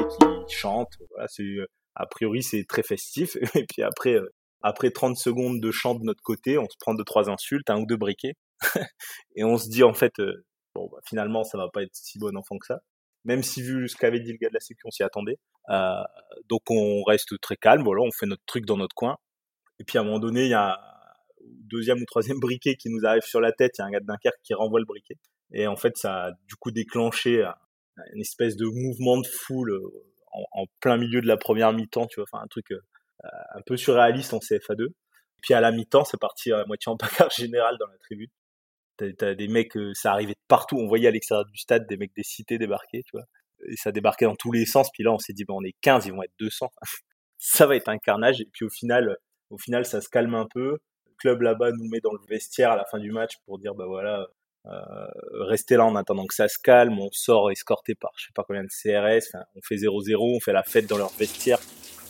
qui 0.49 0.55
chantent. 0.55 0.97
Voilà, 1.11 1.27
c'est 1.29 1.57
a 1.95 2.07
priori 2.07 2.43
c'est 2.43 2.65
très 2.65 2.83
festif. 2.83 3.37
Et 3.57 3.65
puis 3.67 3.83
après, 3.83 4.19
après 4.63 4.91
30 4.91 5.17
secondes 5.17 5.61
de 5.61 5.71
chant 5.71 5.95
de 5.95 6.05
notre 6.05 6.23
côté, 6.23 6.59
on 6.59 6.69
se 6.69 6.77
prend 6.81 6.95
deux 6.95 7.05
trois 7.05 7.31
insultes, 7.31 7.71
un 7.71 7.81
ou 7.81 7.87
deux 7.87 7.97
briquets. 7.97 8.35
et 9.37 9.45
on 9.45 9.57
se 9.57 9.69
dit 9.69 9.85
en 9.85 9.95
fait, 9.95 10.19
euh, 10.21 10.45
bah, 10.75 10.83
finalement, 11.07 11.45
ça 11.45 11.59
va 11.59 11.69
pas 11.73 11.83
être 11.83 11.95
si 11.95 12.19
bon 12.19 12.37
enfant 12.37 12.59
que 12.59 12.67
ça. 12.67 12.81
Même 13.25 13.43
si 13.43 13.63
vu 13.63 13.89
ce 13.89 13.97
qu'avait 13.97 14.21
dit 14.21 14.33
le 14.33 14.39
gars 14.39 14.49
de 14.49 14.55
la 14.55 14.61
sécu, 14.61 14.83
on 14.85 14.91
s'y 14.91 15.03
attendait. 15.03 15.39
Euh, 15.71 16.03
donc 16.49 16.63
on 16.71 17.03
reste 17.05 17.39
très 17.41 17.57
calme, 17.57 17.83
voilà, 17.85 18.03
on 18.03 18.11
fait 18.11 18.27
notre 18.27 18.45
truc 18.47 18.65
dans 18.65 18.77
notre 18.77 18.95
coin. 18.95 19.17
Et 19.81 19.85
puis 19.85 19.99
à 19.99 20.01
un 20.03 20.05
moment 20.05 20.19
donné, 20.19 20.45
il 20.45 20.51
y 20.51 20.55
a 20.55 20.81
deuxième 21.65 22.01
ou 22.01 22.05
troisième 22.05 22.41
briquet 22.41 22.77
qui 22.77 22.91
nous 22.91 23.05
arrive 23.07 23.23
sur 23.23 23.41
la 23.41 23.53
tête. 23.53 23.73
Il 23.79 23.83
y 23.83 23.85
a 23.85 23.87
un 23.87 23.91
gars 23.91 24.01
de 24.01 24.07
Dunkerque 24.07 24.41
qui 24.43 24.55
renvoie 24.55 24.81
le 24.81 24.87
briquet. 24.87 25.17
Et 25.53 25.67
en 25.67 25.77
fait, 25.77 25.97
ça 25.97 26.25
a 26.27 26.31
du 26.47 26.57
coup 26.57 26.71
déclenché 26.71 27.45
une 28.13 28.21
espèce 28.21 28.57
de 28.57 28.67
mouvement 28.67 29.19
de 29.19 29.27
foule 29.27 29.73
euh, 29.73 29.89
en, 30.53 30.67
plein 30.81 30.99
milieu 30.99 31.21
de 31.21 31.27
la 31.27 31.37
première 31.37 31.73
mi-temps, 31.73 32.07
tu 32.07 32.17
vois, 32.17 32.27
enfin 32.31 32.45
un 32.45 32.49
truc 32.49 32.67
un 33.23 33.61
peu 33.67 33.77
surréaliste 33.77 34.35
en 34.35 34.39
CFA2. 34.39 34.89
Puis 35.43 35.55
à 35.55 35.61
la 35.61 35.73
mi-temps, 35.73 36.05
c'est 36.05 36.21
parti 36.21 36.53
à 36.53 36.65
moitié 36.67 36.91
en 36.91 36.97
bagarre 36.97 37.31
générale 37.31 37.77
dans 37.79 37.87
la 37.87 37.99
tribune. 37.99 38.29
T'as, 38.97 39.35
des 39.35 39.47
mecs, 39.47 39.77
euh, 39.77 39.93
ça 39.95 40.13
arrivait 40.13 40.33
de 40.33 40.47
partout. 40.49 40.77
On 40.77 40.89
voyait 40.89 41.07
à 41.07 41.13
l'extérieur 41.13 41.47
du 41.47 41.57
stade 41.57 41.87
des 41.87 41.97
mecs 41.97 42.15
des 42.17 42.25
cités 42.25 42.59
débarquer, 42.59 43.03
tu 43.05 43.13
vois. 43.13 43.25
Et 43.69 43.77
ça 43.77 43.93
débarquait 43.93 44.25
dans 44.25 44.35
tous 44.35 44.51
les 44.51 44.67
sens. 44.67 44.91
Puis 44.93 45.05
là, 45.05 45.13
on 45.13 45.19
s'est 45.19 45.33
dit, 45.33 45.45
bon, 45.45 45.59
on 45.61 45.65
est 45.65 45.77
15, 45.83 46.07
ils 46.07 46.13
vont 46.13 46.23
être 46.23 46.35
200. 46.41 46.69
ça 47.39 47.67
va 47.67 47.77
être 47.77 47.89
un 47.89 47.99
carnage. 47.99 48.41
Et 48.41 48.49
puis 48.53 48.65
au 48.65 48.71
final, 48.71 49.17
au 49.51 49.59
final, 49.59 49.85
ça 49.85 50.01
se 50.01 50.09
calme 50.09 50.35
un 50.35 50.47
peu. 50.53 50.79
Club 51.19 51.43
là-bas 51.43 51.73
nous 51.73 51.89
met 51.89 52.01
dans 52.01 52.13
le 52.13 52.21
vestiaire 52.29 52.73
à 52.73 52.77
la 52.77 52.85
fin 52.85 52.99
du 52.99 53.13
match 53.13 53.39
pour 53.45 53.59
dire, 53.59 53.75
bah 53.75 53.87
voilà, 53.87 54.27
euh, 54.67 55.07
restez 55.47 55.77
là 55.77 55.85
en 55.85 55.97
attendant 55.97 56.27
que 56.27 56.35
ça 56.35 56.49
se 56.49 56.59
calme. 56.59 56.99
On 56.99 57.11
sort 57.13 57.51
escorté 57.51 57.95
par 57.95 58.13
je 58.17 58.27
sais 58.27 58.33
pas 58.35 58.45
combien 58.45 58.63
de 58.63 58.69
CRS. 58.69 59.37
On 59.55 59.61
fait 59.63 59.77
0-0, 59.77 60.37
on 60.37 60.41
fait 60.41 60.53
la 60.53 60.63
fête 60.63 60.87
dans 60.87 60.99
leur 60.99 61.11
vestiaire. 61.11 61.59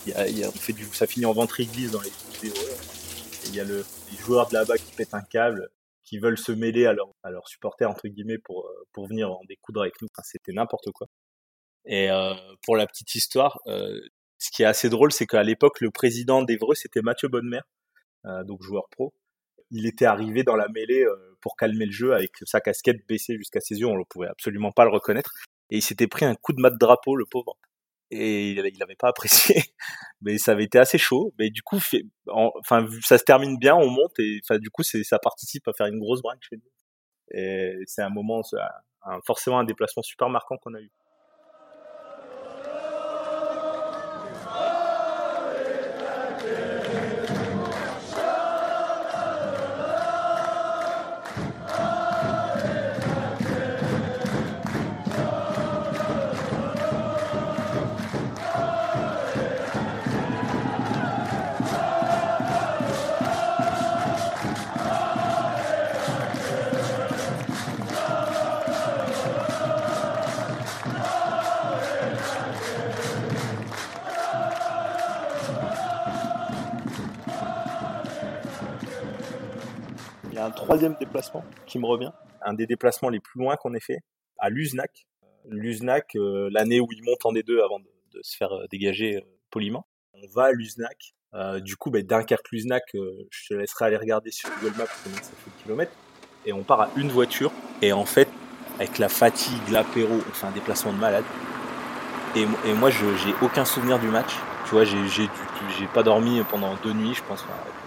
Il 0.07 0.13
y 0.13 0.15
a, 0.15 0.29
y 0.29 0.45
a, 0.45 0.49
on 0.49 0.53
fait 0.53 0.73
du, 0.73 0.85
ça 0.85 1.07
finit 1.07 1.27
en 1.27 1.33
ventre 1.33 1.61
église 1.61 1.91
dans 1.91 2.01
les 2.01 2.11
vidéos. 2.35 2.63
Il 3.47 3.55
y 3.55 3.61
a 3.61 3.65
le, 3.65 3.85
les 4.11 4.19
joueurs 4.19 4.49
de 4.49 4.55
là-bas 4.55 4.77
qui 4.77 4.95
pètent 4.95 5.15
un 5.15 5.23
câble 5.23 5.69
qui 6.05 6.19
veulent 6.19 6.39
se 6.39 6.53
mêler 6.53 6.87
à, 6.87 6.95
leur, 6.95 7.09
à 7.23 7.31
leurs 7.31 7.49
supporters 7.49 7.91
entre 7.91 8.09
guillemets 8.09 8.39
pour 8.39 8.67
euh, 8.67 8.87
pour 8.93 9.07
venir 9.09 9.31
en 9.31 9.41
découdre 9.49 9.83
avec 9.83 10.01
nous. 10.01 10.09
Enfin, 10.15 10.23
c'était 10.25 10.53
n'importe 10.53 10.91
quoi. 10.93 11.07
Et 11.85 12.11
euh, 12.11 12.35
pour 12.63 12.77
la 12.77 12.87
petite 12.87 13.15
histoire, 13.15 13.61
euh, 13.67 14.01
ce 14.39 14.51
qui 14.51 14.63
est 14.63 14.67
assez 14.67 14.89
drôle, 14.89 15.13
c'est 15.13 15.27
qu'à 15.27 15.43
l'époque, 15.43 15.81
le 15.81 15.91
président 15.91 16.43
d'Evreux, 16.43 16.75
c'était 16.75 17.03
Mathieu 17.03 17.29
Bonnemer, 17.29 17.61
donc 18.25 18.63
joueur 18.63 18.89
pro. 18.91 19.15
Il 19.71 19.87
était 19.87 20.07
arrivé 20.07 20.45
dans 20.45 20.57
la 20.57 20.69
mêlée 20.69 21.05
euh, 21.05 21.37
pour 21.41 21.57
calmer 21.57 21.87
le 21.87 21.93
jeu 21.93 22.15
avec 22.15 22.33
sa 22.45 22.61
casquette 22.61 23.07
baissée 23.07 23.37
jusqu'à 23.37 23.61
ses 23.61 23.79
yeux, 23.79 23.87
on 23.87 23.99
ne 23.99 24.05
pouvait 24.05 24.29
absolument 24.29 24.73
pas 24.73 24.85
le 24.85 24.91
reconnaître. 24.91 25.33
Et 25.71 25.77
il 25.79 25.83
s'était 25.83 26.07
pris 26.07 26.25
un 26.25 26.35
coup 26.35 26.53
de 26.53 26.61
mat 26.61 26.71
de 26.71 26.79
drapeau, 26.79 27.17
le 27.17 27.27
pauvre 27.27 27.57
et 28.11 28.53
il 28.53 28.79
n'avait 28.79 28.97
pas 28.97 29.09
apprécié. 29.09 29.57
Mais 30.23 30.39
ça 30.39 30.53
avait 30.53 30.65
été 30.65 30.79
assez 30.79 30.99
chaud. 30.99 31.35
Mais 31.39 31.51
du 31.51 31.63
coup, 31.63 31.79
enfin, 32.29 32.87
ça 33.03 33.19
se 33.19 33.25
termine 33.25 33.59
bien, 33.59 33.75
on 33.75 33.89
monte 33.89 34.19
et 34.19 34.41
du 34.59 34.71
coup, 34.71 34.83
ça 34.83 35.19
participe 35.19 35.69
à 35.69 35.73
faire 35.73 35.87
une 35.87 35.99
grosse 35.99 36.23
brinque 36.23 36.43
chez 36.43 36.57
nous. 36.57 36.71
Et 37.31 37.77
c'est 37.87 38.03
un 38.03 38.09
moment, 38.09 38.43
un, 39.03 39.21
forcément 39.27 39.59
un 39.59 39.65
déplacement 39.65 40.03
super 40.03 40.31
marquant 40.31 40.57
qu'on 40.57 40.75
a 40.75 40.81
eu. 40.81 40.91
Troisième 80.69 80.97
déplacement 81.01 81.43
qui 81.65 81.79
me 81.79 81.87
revient. 81.87 82.13
Un 82.43 82.53
des 82.53 82.67
déplacements 82.67 83.09
les 83.09 83.21
plus 83.21 83.41
loin 83.41 83.57
qu'on 83.57 83.73
ait 83.73 83.81
fait, 83.81 84.01
à 84.37 84.51
Luznac. 84.51 85.07
Luznac, 85.47 86.15
euh, 86.15 86.51
l'année 86.53 86.79
où 86.79 86.87
il 86.93 87.03
monte 87.05 87.25
en 87.25 87.33
D2 87.33 87.65
avant 87.65 87.81
de, 87.81 87.87
se 88.21 88.37
faire 88.37 88.53
euh, 88.53 88.67
dégager 88.71 89.17
euh, 89.17 89.21
poliment. 89.51 89.87
On 90.13 90.27
va 90.35 90.45
à 90.45 90.53
Luznac. 90.53 91.15
du 91.63 91.77
coup, 91.77 91.91
ben, 91.91 92.03
Dunkerque-Luznac, 92.05 92.83
je 92.93 93.49
te 93.49 93.55
laisserai 93.55 93.87
aller 93.87 93.97
regarder 93.97 94.31
sur 94.31 94.51
Google 94.61 94.77
Maps 94.77 94.87
combien 95.05 95.23
ça 95.23 95.31
fait 95.39 95.51
de 95.51 95.63
kilomètres. 95.63 95.93
Et 96.45 96.53
on 96.53 96.65
part 96.65 96.83
à 96.83 96.91
une 96.97 97.09
voiture. 97.09 97.51
Et 97.81 97.95
en 97.95 98.05
fait, 98.05 98.29
avec 98.79 98.99
la 98.99 99.09
fatigue, 99.09 99.71
l'apéro, 99.71 100.17
on 100.17 100.33
fait 100.35 100.47
un 100.47 100.51
déplacement 100.51 100.93
de 100.93 100.99
malade. 100.99 101.25
Et, 102.37 102.45
moi, 102.75 102.91
je 102.91 103.07
j'ai 103.25 103.33
aucun 103.41 103.65
souvenir 103.65 103.99
du 103.99 104.09
match. 104.09 104.35
Tu 104.67 104.73
vois, 104.73 104.85
j'ai 104.85 105.07
j'ai 105.09 105.87
pas 105.95 106.03
dormi 106.03 106.43
pendant 106.51 106.75
deux 106.83 106.93
nuits, 106.93 107.15
je 107.15 107.23
pense. 107.23 107.43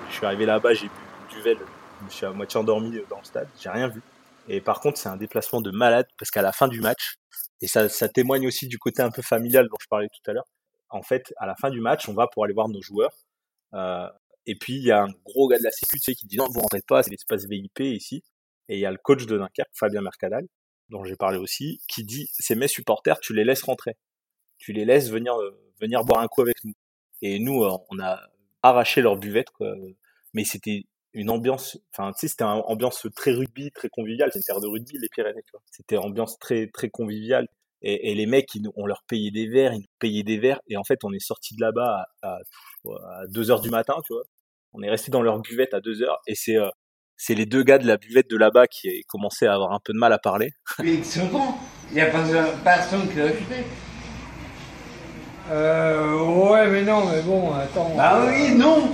je 0.09 0.15
suis 0.15 0.25
arrivé 0.25 0.47
là-bas, 0.47 0.73
j'ai 0.73 0.87
bu 0.87 1.35
du 1.35 1.41
vel, 1.41 1.57
je 2.01 2.05
me 2.05 2.09
suis 2.09 2.25
à 2.25 2.31
moitié 2.31 2.59
endormi 2.59 2.99
dans 3.09 3.19
le 3.19 3.23
stade, 3.23 3.47
j'ai 3.59 3.69
rien 3.69 3.87
vu. 3.87 4.01
Et 4.47 4.59
par 4.59 4.81
contre, 4.81 4.97
c'est 4.97 5.09
un 5.09 5.17
déplacement 5.17 5.61
de 5.61 5.71
malade 5.71 6.07
parce 6.17 6.31
qu'à 6.31 6.41
la 6.41 6.51
fin 6.51 6.67
du 6.67 6.81
match, 6.81 7.15
et 7.61 7.67
ça, 7.67 7.89
ça 7.89 8.09
témoigne 8.09 8.47
aussi 8.47 8.67
du 8.67 8.79
côté 8.79 9.01
un 9.03 9.11
peu 9.11 9.21
familial 9.21 9.67
dont 9.69 9.77
je 9.79 9.87
parlais 9.87 10.07
tout 10.07 10.29
à 10.29 10.33
l'heure. 10.33 10.47
En 10.89 11.03
fait, 11.03 11.33
à 11.37 11.45
la 11.45 11.55
fin 11.55 11.69
du 11.69 11.79
match, 11.79 12.09
on 12.09 12.13
va 12.13 12.27
pour 12.27 12.43
aller 12.43 12.53
voir 12.53 12.67
nos 12.67 12.81
joueurs. 12.81 13.13
Euh, 13.75 14.09
et 14.47 14.55
puis, 14.55 14.73
il 14.73 14.83
y 14.83 14.91
a 14.91 15.03
un 15.03 15.09
gros 15.25 15.47
gars 15.47 15.59
de 15.59 15.63
la 15.63 15.71
sécurité 15.71 16.15
qui 16.15 16.25
dit 16.25 16.37
non, 16.37 16.47
vous 16.51 16.59
rentrez 16.59 16.81
pas, 16.87 17.03
c'est 17.03 17.11
l'espace 17.11 17.45
VIP 17.45 17.81
ici. 17.81 18.23
Et 18.67 18.75
il 18.77 18.79
y 18.79 18.85
a 18.85 18.91
le 18.91 18.97
coach 18.97 19.25
de 19.25 19.37
Dunkerque, 19.37 19.69
Fabien 19.73 20.01
Mercadal, 20.01 20.47
dont 20.89 21.03
j'ai 21.03 21.15
parlé 21.15 21.37
aussi, 21.37 21.81
qui 21.87 22.03
dit 22.03 22.27
c'est 22.33 22.55
mes 22.55 22.67
supporters, 22.67 23.19
tu 23.19 23.33
les 23.33 23.43
laisses 23.43 23.63
rentrer. 23.63 23.95
Tu 24.57 24.73
les 24.73 24.85
laisses 24.85 25.09
venir, 25.09 25.35
euh, 25.39 25.51
venir 25.79 26.03
boire 26.03 26.21
un 26.21 26.27
coup 26.27 26.41
avec 26.41 26.63
nous. 26.63 26.73
Et 27.21 27.39
nous, 27.39 27.63
euh, 27.63 27.77
on 27.89 27.99
a 27.99 28.19
arraché 28.63 29.01
leur 29.01 29.17
buvette, 29.17 29.51
quoi. 29.51 29.73
Mais 30.33 30.45
c'était 30.45 30.85
une 31.13 31.29
ambiance, 31.29 31.77
enfin, 31.93 32.11
tu 32.13 32.19
sais, 32.19 32.27
c'était 32.29 32.43
une 32.43 32.61
ambiance 32.65 33.07
très 33.15 33.31
rugby, 33.31 33.71
très 33.71 33.89
conviviale. 33.89 34.29
C'est 34.31 34.39
une 34.39 34.43
terre 34.43 34.61
de 34.61 34.67
rugby, 34.67 34.97
les 34.99 35.09
Pyrénées, 35.09 35.43
tu 35.45 35.51
vois. 35.51 35.61
C'était 35.69 35.97
ambiance 35.97 36.39
très, 36.39 36.67
très 36.67 36.89
conviviale. 36.89 37.47
Et, 37.81 38.11
et, 38.11 38.15
les 38.15 38.27
mecs, 38.27 38.53
ils, 38.53 38.67
on 38.75 38.85
leur 38.85 39.03
payait 39.07 39.31
des 39.31 39.47
verres, 39.47 39.73
ils 39.73 39.79
nous 39.79 39.87
payaient 39.99 40.23
des 40.23 40.37
verres. 40.37 40.61
Et 40.67 40.77
en 40.77 40.83
fait, 40.83 41.03
on 41.03 41.11
est 41.11 41.19
sorti 41.19 41.55
de 41.55 41.61
là-bas 41.61 42.05
à, 42.21 42.37
à, 42.85 43.27
2 43.27 43.51
heures 43.51 43.61
du 43.61 43.69
matin, 43.69 43.95
tu 44.05 44.13
vois. 44.13 44.23
On 44.73 44.81
est 44.83 44.89
resté 44.89 45.11
dans 45.11 45.21
leur 45.21 45.39
buvette 45.39 45.73
à 45.73 45.81
2 45.81 46.03
heures. 46.03 46.19
Et 46.27 46.35
c'est, 46.35 46.57
euh, 46.57 46.69
c'est 47.17 47.35
les 47.35 47.45
deux 47.45 47.63
gars 47.63 47.77
de 47.77 47.87
la 47.87 47.97
buvette 47.97 48.29
de 48.29 48.37
là-bas 48.37 48.67
qui 48.67 49.01
commençaient 49.07 49.47
à 49.47 49.55
avoir 49.55 49.73
un 49.73 49.79
peu 49.83 49.93
de 49.93 49.97
mal 49.97 50.13
à 50.13 50.19
parler. 50.19 50.51
ils 50.83 51.03
sont 51.03 51.25
bons. 51.27 51.53
Il 51.89 51.95
n'y 51.95 52.01
a 52.01 52.07
pas 52.07 52.23
personne 52.63 53.09
qui 53.09 53.17
l'a 53.17 53.25
acheté. 53.25 53.65
Euh, 55.51 56.49
ouais, 56.49 56.67
mais 56.67 56.83
non, 56.83 57.05
mais 57.11 57.21
bon, 57.21 57.53
attends. 57.53 57.93
Ah 57.99 58.25
oui, 58.27 58.55
non. 58.55 58.91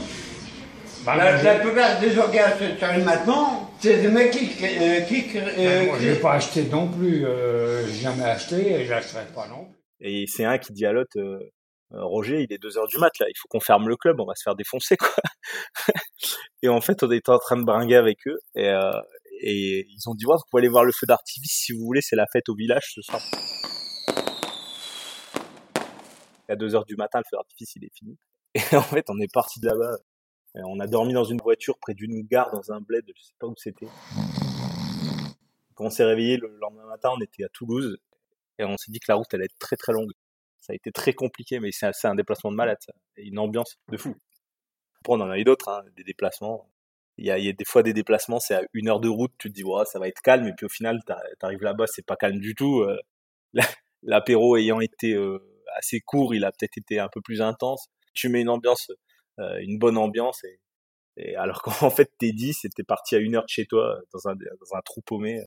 Bah, 1.07 1.15
la, 1.15 1.41
la, 1.41 1.59
plupart 1.59 1.99
des 1.99 2.17
organes 2.17 2.51
sur 2.57 3.05
maintenant, 3.05 3.71
c'est 3.79 4.01
des 4.01 4.09
mecs 4.09 4.31
qui. 4.31 4.51
Euh, 4.61 5.01
qui 5.01 5.25
euh, 5.37 5.85
moi, 5.85 5.97
je 5.99 6.09
n'ai 6.09 6.15
pas 6.15 6.33
acheté 6.33 6.63
non 6.63 6.89
plus. 6.89 7.23
Euh, 7.25 7.85
n'ai 7.85 7.93
jamais 7.93 8.23
acheté 8.23 8.73
et 8.73 8.85
je 8.85 8.89
n'achèterai 8.89 9.25
pas 9.33 9.47
non 9.47 9.65
plus. 9.65 9.77
Et 10.01 10.25
c'est 10.27 10.43
un 10.43 10.57
qui 10.57 10.73
dit 10.73 10.85
à 10.85 10.91
l'autre 10.91 11.17
euh, 11.17 11.39
euh, 11.93 12.03
Roger, 12.03 12.41
il 12.41 12.51
est 12.51 12.57
2 12.57 12.77
heures 12.77 12.87
du 12.87 12.97
mat, 12.97 13.17
là, 13.19 13.27
il 13.29 13.33
faut 13.37 13.47
qu'on 13.47 13.61
ferme 13.61 13.87
le 13.87 13.95
club, 13.95 14.19
on 14.19 14.25
va 14.25 14.35
se 14.35 14.43
faire 14.43 14.55
défoncer, 14.55 14.97
quoi. 14.97 15.09
et 16.61 16.67
en 16.67 16.81
fait, 16.81 17.01
on 17.03 17.11
était 17.11 17.31
en 17.31 17.39
train 17.39 17.55
de 17.55 17.63
bringuer 17.63 17.95
avec 17.95 18.27
eux 18.27 18.39
et, 18.55 18.67
euh, 18.67 18.91
et 19.39 19.87
ils 19.89 20.09
ont 20.09 20.13
dit 20.13 20.25
ouais, 20.25 20.35
vous 20.35 20.43
pouvez 20.51 20.61
aller 20.61 20.69
voir 20.69 20.83
le 20.83 20.91
feu 20.91 21.07
d'artifice 21.07 21.53
si 21.53 21.71
vous 21.71 21.85
voulez, 21.85 22.01
c'est 22.01 22.17
la 22.17 22.25
fête 22.31 22.49
au 22.49 22.55
village 22.55 22.91
ce 22.93 23.01
soir 23.01 23.21
à 26.49 26.55
2 26.55 26.75
heures 26.75 26.85
du 26.85 26.95
matin, 26.95 27.19
le 27.19 27.23
feu 27.29 27.37
d'artifice, 27.37 27.75
il 27.75 27.85
est 27.85 27.95
fini. 27.95 28.17
Et 28.55 28.75
en 28.75 28.81
fait, 28.81 29.05
on 29.09 29.19
est 29.19 29.31
parti 29.31 29.59
de 29.59 29.67
là-bas. 29.67 29.97
On 30.65 30.79
a 30.79 30.87
dormi 30.87 31.13
dans 31.13 31.23
une 31.23 31.39
voiture 31.39 31.77
près 31.79 31.93
d'une 31.93 32.23
gare 32.23 32.51
dans 32.51 32.71
un 32.71 32.81
bled, 32.81 33.05
je 33.15 33.21
sais 33.21 33.33
pas 33.39 33.47
où 33.47 33.55
c'était. 33.57 33.87
Quand 35.75 35.85
on 35.85 35.89
s'est 35.89 36.05
réveillé 36.05 36.37
le 36.37 36.47
lendemain 36.59 36.85
matin, 36.87 37.11
on 37.15 37.21
était 37.21 37.43
à 37.43 37.49
Toulouse 37.49 37.97
et 38.57 38.63
on 38.63 38.77
s'est 38.77 38.91
dit 38.91 38.99
que 38.99 39.05
la 39.09 39.15
route 39.15 39.31
allait 39.33 39.45
être 39.45 39.59
très 39.59 39.75
très 39.75 39.93
longue. 39.93 40.11
Ça 40.59 40.73
a 40.73 40.75
été 40.75 40.91
très 40.91 41.13
compliqué, 41.13 41.59
mais 41.59 41.69
c'est 41.71 42.07
un 42.07 42.15
déplacement 42.15 42.51
de 42.51 42.55
malade, 42.55 42.77
ça. 42.81 42.93
Une 43.17 43.39
ambiance 43.39 43.77
de 43.89 43.97
fou. 43.97 44.15
Après, 44.99 45.13
on 45.13 45.21
en 45.21 45.29
a 45.29 45.37
eu 45.37 45.43
d'autres, 45.43 45.69
hein, 45.69 45.83
des 45.95 46.03
déplacements. 46.03 46.69
Il 47.17 47.25
y, 47.25 47.31
a, 47.31 47.37
il 47.37 47.45
y 47.45 47.49
a 47.49 47.53
des 47.53 47.65
fois 47.65 47.83
des 47.83 47.93
déplacements, 47.93 48.39
c'est 48.39 48.55
à 48.55 48.61
une 48.73 48.89
heure 48.89 48.99
de 48.99 49.09
route, 49.09 49.31
tu 49.37 49.49
te 49.49 49.53
dis, 49.53 49.63
ouais, 49.63 49.85
ça 49.85 49.97
va 49.97 50.07
être 50.07 50.21
calme, 50.21 50.47
et 50.47 50.53
puis 50.53 50.65
au 50.67 50.69
final, 50.69 50.99
t'arrives 51.39 51.63
là-bas, 51.63 51.87
c'est 51.87 52.05
pas 52.05 52.15
calme 52.15 52.39
du 52.39 52.53
tout. 52.53 52.81
Euh, 52.81 52.99
l'apéro 54.03 54.55
ayant 54.57 54.79
été 54.81 55.13
euh, 55.13 55.39
assez 55.77 55.99
court, 55.99 56.35
il 56.35 56.45
a 56.45 56.51
peut-être 56.51 56.77
été 56.77 56.99
un 56.99 57.07
peu 57.07 57.21
plus 57.21 57.41
intense. 57.41 57.87
Tu 58.13 58.29
mets 58.29 58.41
une 58.41 58.49
ambiance, 58.49 58.89
euh, 58.89 58.95
une 59.37 59.77
bonne 59.77 59.97
ambiance, 59.97 60.43
et, 60.43 60.59
et 61.17 61.35
alors 61.35 61.61
qu'en 61.63 61.89
fait 61.89 62.11
t'es 62.17 62.31
dit, 62.31 62.53
c'était 62.53 62.83
parti 62.83 63.15
à 63.15 63.19
une 63.19 63.35
heure 63.35 63.45
de 63.45 63.49
chez 63.49 63.65
toi 63.65 63.99
dans 64.13 64.27
un, 64.29 64.35
dans 64.35 64.75
un 64.75 64.81
trou 64.81 65.01
paumé. 65.01 65.45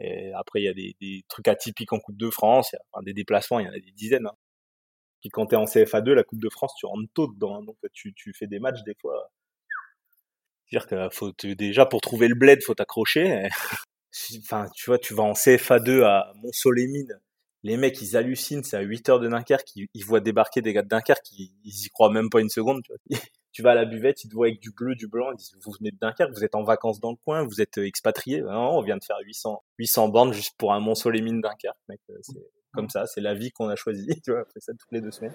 Et 0.00 0.32
après 0.34 0.60
il 0.60 0.64
y 0.64 0.68
a 0.68 0.74
des, 0.74 0.96
des, 1.00 1.24
trucs 1.28 1.48
atypiques 1.48 1.92
en 1.92 1.98
Coupe 2.00 2.16
de 2.16 2.30
France, 2.30 2.72
y 2.72 2.76
a 2.76 2.80
enfin, 2.92 3.02
des 3.02 3.12
déplacements, 3.14 3.60
il 3.60 3.66
y 3.66 3.68
en 3.68 3.72
a 3.72 3.80
des 3.80 3.92
dizaines. 3.92 4.26
Hein. 4.26 4.36
Puis 5.20 5.30
quand 5.30 5.46
t'es 5.46 5.56
en 5.56 5.64
CFA2, 5.64 6.12
la 6.12 6.24
Coupe 6.24 6.40
de 6.40 6.48
France, 6.48 6.74
tu 6.78 6.86
rentres 6.86 7.10
tôt 7.14 7.28
dedans, 7.28 7.56
hein. 7.58 7.64
donc 7.64 7.76
tu, 7.92 8.14
tu 8.14 8.32
fais 8.32 8.46
des 8.46 8.58
matchs 8.60 8.82
des 8.84 8.94
fois. 9.00 9.30
C'est-à-dire 10.66 10.88
que 10.88 11.14
faut 11.14 11.32
déjà 11.42 11.86
pour 11.86 12.00
trouver 12.00 12.28
le 12.28 12.36
bled, 12.36 12.62
faut 12.62 12.74
t'accrocher. 12.74 13.48
enfin, 14.38 14.66
tu 14.74 14.86
vois, 14.86 14.98
tu 14.98 15.14
vas 15.14 15.24
en 15.24 15.32
CFA2 15.32 16.04
à 16.04 16.32
Mont-Solémine, 16.36 17.20
les 17.62 17.76
mecs 17.76 18.00
ils 18.00 18.16
hallucinent, 18.16 18.64
c'est 18.64 18.76
à 18.76 18.80
8 18.80 19.08
heures 19.08 19.20
de 19.20 19.28
Dunkerque, 19.28 19.76
ils, 19.76 19.88
ils, 19.94 20.04
voient 20.04 20.20
débarquer 20.20 20.62
des 20.62 20.72
gars 20.72 20.82
de 20.82 20.88
Dunkerque, 20.88 21.30
ils, 21.32 21.52
ils 21.64 21.86
y 21.86 21.88
croient 21.90 22.10
même 22.10 22.30
pas 22.30 22.40
une 22.40 22.48
seconde. 22.48 22.82
Tu, 22.82 22.92
vois. 22.92 23.18
tu 23.52 23.62
vas 23.62 23.72
à 23.72 23.74
la 23.74 23.84
buvette, 23.84 24.24
ils 24.24 24.28
te 24.28 24.34
voient 24.34 24.46
avec 24.46 24.60
du 24.60 24.70
bleu, 24.70 24.94
du 24.94 25.08
blanc, 25.08 25.32
ils 25.32 25.36
disent 25.36 25.54
vous 25.62 25.72
venez 25.78 25.90
de 25.90 25.98
Dunkerque, 26.00 26.32
vous 26.32 26.44
êtes 26.44 26.54
en 26.54 26.62
vacances 26.62 27.00
dans 27.00 27.10
le 27.10 27.16
coin, 27.24 27.44
vous 27.44 27.60
êtes 27.60 27.78
euh, 27.78 27.86
expatrié. 27.86 28.40
Non, 28.42 28.78
on 28.78 28.82
vient 28.82 28.96
de 28.96 29.04
faire 29.04 29.18
800 29.22 29.62
800 29.78 30.08
bandes 30.08 30.32
juste 30.32 30.54
pour 30.56 30.72
un 30.72 30.80
Mont 30.80 30.94
les 31.06 31.22
mines 31.22 31.40
Dunkerque, 31.40 31.76
mec. 31.88 32.00
Euh, 32.10 32.14
c'est 32.22 32.46
comme 32.72 32.88
ça, 32.88 33.06
c'est 33.06 33.20
la 33.20 33.34
vie 33.34 33.50
qu'on 33.50 33.68
a 33.68 33.76
choisie. 33.76 34.08
Tu 34.24 34.30
vois, 34.30 34.42
on 34.42 34.52
fait 34.52 34.60
ça 34.60 34.72
toutes 34.72 34.92
les 34.92 35.00
deux 35.00 35.10
semaines. 35.10 35.34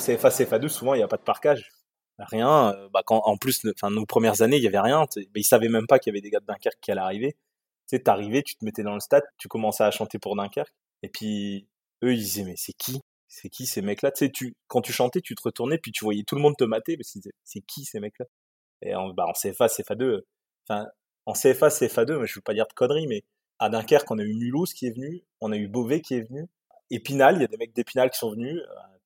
CFA, 0.00 0.30
CFA2, 0.30 0.68
souvent, 0.68 0.94
il 0.94 0.98
n'y 0.98 1.02
a 1.02 1.08
pas 1.08 1.16
de 1.16 1.22
parcage. 1.22 1.70
Rien. 2.18 2.74
Euh, 2.74 2.88
bah, 2.92 3.02
en 3.08 3.36
plus, 3.36 3.62
enfin, 3.74 3.90
nos 3.90 4.06
premières 4.06 4.42
années, 4.42 4.56
il 4.56 4.62
y 4.62 4.66
avait 4.66 4.80
rien. 4.80 5.06
Ils 5.34 5.44
savaient 5.44 5.68
même 5.68 5.86
pas 5.86 5.98
qu'il 5.98 6.10
y 6.10 6.14
avait 6.14 6.20
des 6.20 6.30
gars 6.30 6.40
de 6.40 6.46
Dunkerque 6.46 6.78
qui 6.80 6.90
allaient 6.90 7.00
arriver. 7.00 7.36
Tu 7.88 7.96
sais, 7.96 8.42
tu 8.44 8.56
te 8.56 8.64
mettais 8.64 8.82
dans 8.82 8.94
le 8.94 9.00
stade, 9.00 9.24
tu 9.38 9.48
commençais 9.48 9.84
à 9.84 9.90
chanter 9.90 10.18
pour 10.18 10.36
Dunkerque. 10.36 10.74
Et 11.02 11.08
puis, 11.08 11.68
eux, 12.04 12.12
ils 12.12 12.18
disaient, 12.18 12.44
mais 12.44 12.56
c'est 12.56 12.72
qui? 12.72 13.00
C'est 13.28 13.48
qui 13.48 13.66
ces 13.66 13.82
mecs-là? 13.82 14.10
Sais, 14.14 14.30
quand 14.68 14.82
tu 14.82 14.92
chantais, 14.92 15.20
tu 15.20 15.34
te 15.34 15.42
retournais, 15.42 15.78
puis 15.78 15.92
tu 15.92 16.04
voyais 16.04 16.24
tout 16.24 16.34
le 16.34 16.42
monde 16.42 16.56
te 16.56 16.64
mater, 16.64 16.96
parce 16.96 17.12
disaient, 17.12 17.32
c'est 17.44 17.60
qui 17.62 17.84
ces 17.84 18.00
mecs-là? 18.00 18.26
En, 18.96 19.12
bah, 19.12 19.26
CFA, 19.34 19.66
CFA2, 19.66 20.22
enfin, 20.68 20.88
en 21.26 21.32
CFA, 21.34 21.68
CFA2, 21.68 22.18
mais 22.18 22.26
je 22.26 22.34
veux 22.34 22.42
pas 22.42 22.54
dire 22.54 22.66
de 22.66 22.72
conneries, 22.72 23.06
mais 23.06 23.24
à 23.58 23.68
Dunkerque, 23.68 24.10
on 24.10 24.18
a 24.18 24.22
eu 24.22 24.34
Mulhouse 24.34 24.72
qui 24.72 24.86
est 24.86 24.90
venu, 24.90 25.22
on 25.40 25.52
a 25.52 25.56
eu 25.56 25.68
Beauvais 25.68 26.00
qui 26.00 26.14
est 26.14 26.22
venu, 26.22 26.48
Épinal, 26.90 27.36
il 27.36 27.40
y 27.42 27.44
a 27.44 27.48
des 27.48 27.56
mecs 27.56 27.74
d'Épinal 27.74 28.10
qui 28.10 28.18
sont 28.18 28.30
venus, 28.30 28.60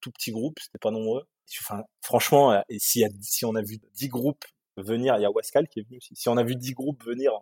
tout 0.04 0.10
petit 0.10 0.30
groupe, 0.30 0.58
c'était 0.60 0.78
pas 0.78 0.90
nombreux. 0.90 1.26
Enfin, 1.60 1.84
franchement, 2.02 2.52
euh, 2.52 2.60
si, 2.78 3.04
on 3.44 3.54
a 3.54 3.62
vu 3.62 3.78
10 3.94 4.08
groupes 4.08 4.44
venir, 4.76 5.16
il 5.16 5.22
y 5.22 5.24
a 5.24 5.30
Wascal 5.30 5.68
qui 5.68 5.80
est 5.80 5.82
venu 5.84 5.98
aussi. 5.98 6.14
Si 6.14 6.28
on 6.28 6.36
a 6.36 6.42
vu 6.42 6.56
10 6.56 6.74
groupes 6.74 7.02
venir 7.04 7.32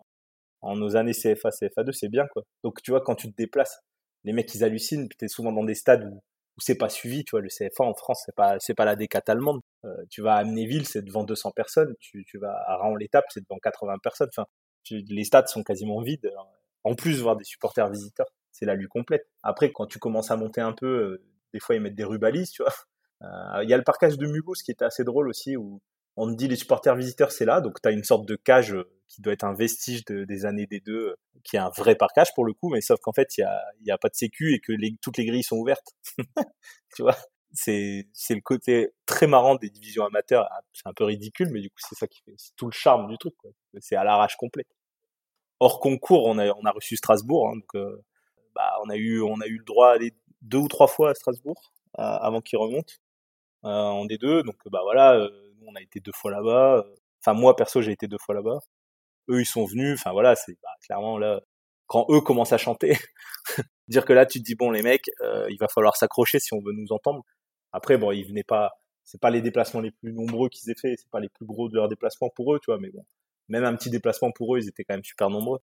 en 0.61 0.75
nos 0.75 0.95
années 0.95 1.13
CFA, 1.13 1.49
CFA2, 1.49 1.91
c'est 1.91 2.09
bien, 2.09 2.25
quoi. 2.27 2.43
Donc, 2.63 2.81
tu 2.81 2.91
vois, 2.91 3.01
quand 3.01 3.15
tu 3.15 3.29
te 3.29 3.35
déplaces, 3.35 3.79
les 4.23 4.33
mecs, 4.33 4.53
ils 4.55 4.63
hallucinent, 4.63 5.07
puis 5.09 5.17
t'es 5.17 5.27
souvent 5.27 5.51
dans 5.51 5.63
des 5.63 5.75
stades 5.75 6.05
où, 6.05 6.21
c'est 6.59 6.77
pas 6.77 6.89
suivi, 6.89 7.25
tu 7.25 7.31
vois, 7.31 7.41
le 7.41 7.49
CFA 7.49 7.83
en 7.83 7.95
France, 7.95 8.23
c'est 8.25 8.35
pas, 8.35 8.59
c'est 8.59 8.75
pas 8.75 8.85
la 8.85 8.95
décate 8.95 9.27
allemande. 9.27 9.61
Euh, 9.85 9.95
tu 10.09 10.21
vas 10.21 10.35
à 10.35 10.39
Amnéville, 10.39 10.87
c'est 10.87 11.01
devant 11.01 11.23
200 11.23 11.51
personnes, 11.51 11.95
tu, 11.99 12.23
tu 12.25 12.37
vas 12.37 12.55
à 12.67 12.77
Raon-l'Étape, 12.77 13.25
c'est 13.29 13.41
devant 13.41 13.57
80 13.59 13.97
personnes, 14.03 14.29
enfin, 14.29 14.45
les 14.91 15.23
stades 15.23 15.47
sont 15.47 15.63
quasiment 15.63 16.01
vides. 16.01 16.31
En 16.83 16.95
plus, 16.95 17.21
voir 17.21 17.37
des 17.37 17.43
supporters 17.43 17.89
visiteurs, 17.89 18.27
c'est 18.53 18.65
la 18.65 18.75
lutte 18.75 18.89
complète. 18.89 19.27
Après, 19.41 19.71
quand 19.73 19.87
tu 19.87 19.99
commences 19.99 20.31
à 20.31 20.37
monter 20.37 20.61
un 20.61 20.71
peu, 20.71 20.87
euh, 20.87 21.23
des 21.53 21.59
fois 21.59 21.75
ils 21.75 21.81
mettent 21.81 21.95
des 21.95 22.05
rubalises, 22.05 22.51
tu 22.51 22.63
vois. 22.63 22.71
Euh, 23.21 23.63
il 23.63 23.69
y 23.69 23.73
a 23.73 23.77
le 23.77 23.85
parcage 23.85 24.17
de 24.17 24.27
Mulhouse 24.27 24.63
qui 24.63 24.71
était 24.71 24.83
assez 24.83 25.05
drôle 25.05 25.29
aussi, 25.29 25.55
où 25.55 25.81
on 26.17 26.29
te 26.29 26.35
dit 26.35 26.49
les 26.49 26.57
supporters 26.57 26.93
visiteurs 26.93 27.31
c'est 27.31 27.45
là, 27.45 27.61
donc 27.61 27.81
tu 27.81 27.87
as 27.87 27.91
une 27.91 28.03
sorte 28.03 28.25
de 28.27 28.35
cage 28.35 28.73
euh, 28.73 28.83
qui 29.07 29.21
doit 29.21 29.31
être 29.31 29.45
un 29.45 29.53
vestige 29.53 30.03
de, 30.03 30.25
des 30.25 30.45
années 30.45 30.67
des 30.67 30.81
deux, 30.81 31.15
qui 31.45 31.55
est 31.55 31.59
un 31.59 31.69
vrai 31.69 31.95
parcage 31.95 32.33
pour 32.35 32.43
le 32.43 32.51
coup, 32.51 32.69
mais 32.69 32.81
sauf 32.81 32.99
qu'en 32.99 33.13
fait 33.13 33.37
il 33.37 33.41
y 33.41 33.43
a, 33.45 33.63
y 33.85 33.91
a 33.91 33.97
pas 33.97 34.09
de 34.09 34.15
sécu 34.15 34.53
et 34.53 34.59
que 34.59 34.73
toutes 35.01 35.17
les 35.17 35.25
grilles 35.25 35.43
sont 35.43 35.55
ouvertes. 35.55 35.93
tu 36.95 37.03
vois, 37.03 37.15
c'est 37.53 38.05
le 38.29 38.41
côté 38.41 38.89
très 39.05 39.27
marrant 39.27 39.55
des 39.55 39.69
divisions 39.69 40.03
amateurs. 40.05 40.49
Ah, 40.51 40.59
c'est 40.73 40.87
un 40.87 40.93
peu 40.93 41.05
ridicule, 41.05 41.49
mais 41.49 41.61
du 41.61 41.69
coup 41.69 41.79
c'est 41.79 41.95
ça 41.95 42.07
qui 42.07 42.21
fait 42.23 42.35
tout 42.57 42.65
le 42.65 42.73
charme 42.73 43.09
du 43.09 43.17
truc. 43.17 43.35
C'est 43.79 43.95
à 43.95 44.03
l'arrache 44.03 44.35
complète. 44.35 44.67
Hors 45.61 45.79
concours, 45.79 46.25
on 46.25 46.37
a 46.39 46.49
on 46.53 46.65
a 46.65 46.71
reçu 46.71 46.97
Strasbourg, 46.97 47.49
hein, 47.49 47.55
donc 47.55 47.85
bah 48.55 48.73
on 48.83 48.89
a 48.89 48.95
eu 48.95 49.21
on 49.21 49.39
a 49.41 49.47
eu 49.47 49.57
le 49.57 49.65
droit 49.65 49.93
d'aller 49.93 50.13
deux 50.41 50.59
ou 50.59 50.67
trois 50.67 50.87
fois 50.87 51.11
à 51.11 51.13
Strasbourg 51.15 51.73
avant 51.95 52.41
qu'il 52.41 52.57
remonte 52.59 52.99
euh, 53.65 53.69
en 53.69 54.05
D2. 54.05 54.43
Donc 54.43 54.57
bah 54.67 54.81
voilà, 54.83 55.15
euh, 55.15 55.29
on 55.67 55.75
a 55.75 55.81
été 55.81 55.99
deux 55.99 56.11
fois 56.13 56.31
là-bas. 56.31 56.85
Enfin 57.21 57.33
moi 57.33 57.55
perso 57.55 57.81
j'ai 57.81 57.91
été 57.91 58.07
deux 58.07 58.17
fois 58.19 58.35
là-bas. 58.35 58.59
eux 59.29 59.41
ils 59.41 59.45
sont 59.45 59.65
venus. 59.65 59.99
Enfin 59.99 60.11
voilà, 60.13 60.35
c'est 60.35 60.53
bah, 60.61 60.69
clairement 60.85 61.17
là 61.17 61.41
quand 61.87 62.07
eux 62.09 62.21
commencent 62.21 62.53
à 62.53 62.57
chanter, 62.57 62.97
dire 63.87 64.05
que 64.05 64.13
là 64.13 64.25
tu 64.25 64.39
te 64.39 64.45
dis 64.45 64.55
bon 64.55 64.71
les 64.71 64.81
mecs, 64.83 65.09
euh, 65.21 65.47
il 65.49 65.57
va 65.59 65.67
falloir 65.67 65.95
s'accrocher 65.97 66.39
si 66.39 66.53
on 66.53 66.61
veut 66.61 66.73
nous 66.73 66.91
entendre. 66.91 67.23
Après 67.73 67.97
bon, 67.97 68.11
ils 68.11 68.25
venaient 68.25 68.43
pas, 68.43 68.71
c'est 69.03 69.21
pas 69.21 69.29
les 69.29 69.41
déplacements 69.41 69.81
les 69.81 69.91
plus 69.91 70.13
nombreux 70.13 70.49
qu'ils 70.49 70.71
aient 70.71 70.79
fait, 70.79 70.95
c'est 70.97 71.09
pas 71.11 71.19
les 71.19 71.29
plus 71.29 71.45
gros 71.45 71.69
de 71.69 71.75
leurs 71.75 71.89
déplacements 71.89 72.29
pour 72.35 72.55
eux, 72.55 72.59
tu 72.59 72.71
vois, 72.71 72.79
mais 72.79 72.89
bon, 72.91 73.05
même 73.49 73.65
un 73.65 73.75
petit 73.75 73.89
déplacement 73.89 74.31
pour 74.31 74.55
eux, 74.55 74.59
ils 74.59 74.69
étaient 74.69 74.83
quand 74.83 74.95
même 74.95 75.03
super 75.03 75.29
nombreux. 75.29 75.59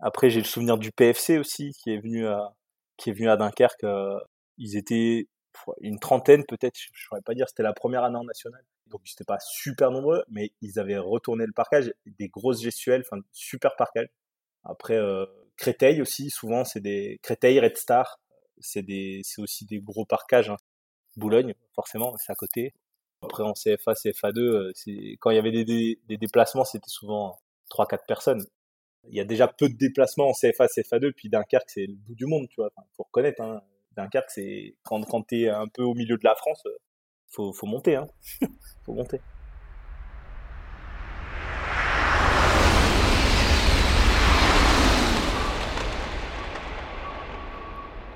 Après 0.00 0.30
j'ai 0.30 0.40
le 0.40 0.46
souvenir 0.46 0.78
du 0.78 0.92
PFC 0.92 1.38
aussi 1.38 1.72
qui 1.72 1.90
est 1.90 1.98
venu 1.98 2.26
à 2.26 2.54
qui 2.96 3.10
est 3.10 3.12
venu 3.12 3.28
à 3.28 3.36
Dunkerque. 3.36 3.84
Euh, 3.84 4.18
ils 4.58 4.76
étaient 4.76 5.28
une 5.80 5.98
trentaine 5.98 6.44
peut-être, 6.46 6.76
je 6.78 6.90
ne 6.90 6.96
saurais 7.08 7.22
pas 7.22 7.34
dire, 7.34 7.48
c'était 7.48 7.62
la 7.62 7.72
première 7.72 8.04
année 8.04 8.16
en 8.16 8.24
national. 8.24 8.62
Donc 8.86 9.00
ils 9.06 9.12
n'étaient 9.12 9.24
pas 9.24 9.38
super 9.40 9.90
nombreux, 9.90 10.24
mais 10.28 10.52
ils 10.62 10.78
avaient 10.78 10.98
retourné 10.98 11.46
le 11.46 11.52
parcage, 11.52 11.92
des 12.06 12.28
grosses 12.28 12.62
gestuelles, 12.62 13.02
enfin 13.10 13.22
super 13.32 13.76
parcage. 13.76 14.08
Après 14.64 14.96
euh, 14.96 15.26
Créteil 15.56 16.02
aussi, 16.02 16.30
souvent 16.30 16.64
c'est 16.64 16.80
des 16.80 17.18
Créteil, 17.22 17.60
Red 17.60 17.76
Star, 17.76 18.18
c'est 18.60 18.82
des 18.82 19.22
c'est 19.24 19.40
aussi 19.42 19.66
des 19.66 19.80
gros 19.80 20.04
parcages. 20.06 20.50
Hein. 20.50 20.56
Boulogne 21.16 21.54
forcément, 21.74 22.14
c'est 22.18 22.32
à 22.32 22.36
côté. 22.36 22.74
Après 23.22 23.42
en 23.42 23.54
CFA, 23.54 23.92
CFA2, 23.94 24.38
euh, 24.40 24.72
quand 25.20 25.30
il 25.30 25.36
y 25.36 25.38
avait 25.38 25.64
des, 25.64 25.98
des, 26.06 26.16
déplacements, 26.18 26.64
c'était 26.64 26.90
souvent 26.90 27.38
3-4 27.70 28.06
personnes. 28.06 28.44
Il 29.08 29.16
y 29.16 29.20
a 29.20 29.24
déjà 29.24 29.46
peu 29.46 29.68
de 29.68 29.76
déplacements 29.76 30.28
en 30.28 30.32
CFA, 30.32 30.66
CFA2, 30.66 31.12
puis 31.12 31.28
Dunkerque 31.28 31.70
c'est 31.70 31.86
le 31.86 31.94
bout 31.94 32.14
du 32.14 32.26
monde, 32.26 32.48
tu 32.48 32.56
vois. 32.56 32.70
Enfin, 32.74 32.86
faut 32.96 33.04
reconnaître. 33.04 33.40
Hein. 33.40 33.62
Dunkerque, 33.96 34.30
c'est 34.30 34.74
quand, 34.82 35.02
quand 35.04 35.22
tu 35.28 35.42
es 35.42 35.48
un 35.48 35.68
peu 35.68 35.82
au 35.82 35.94
milieu 35.94 36.16
de 36.16 36.24
la 36.24 36.34
France, 36.34 36.62
euh, 36.66 36.76
faut, 37.28 37.66
monter. 37.66 37.96
Hein. 37.96 38.06
faut 38.84 38.94
monter. 38.94 39.20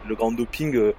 Le 0.08 0.14
grand 0.16 0.32
doping, 0.32 0.74
euh, 0.74 0.92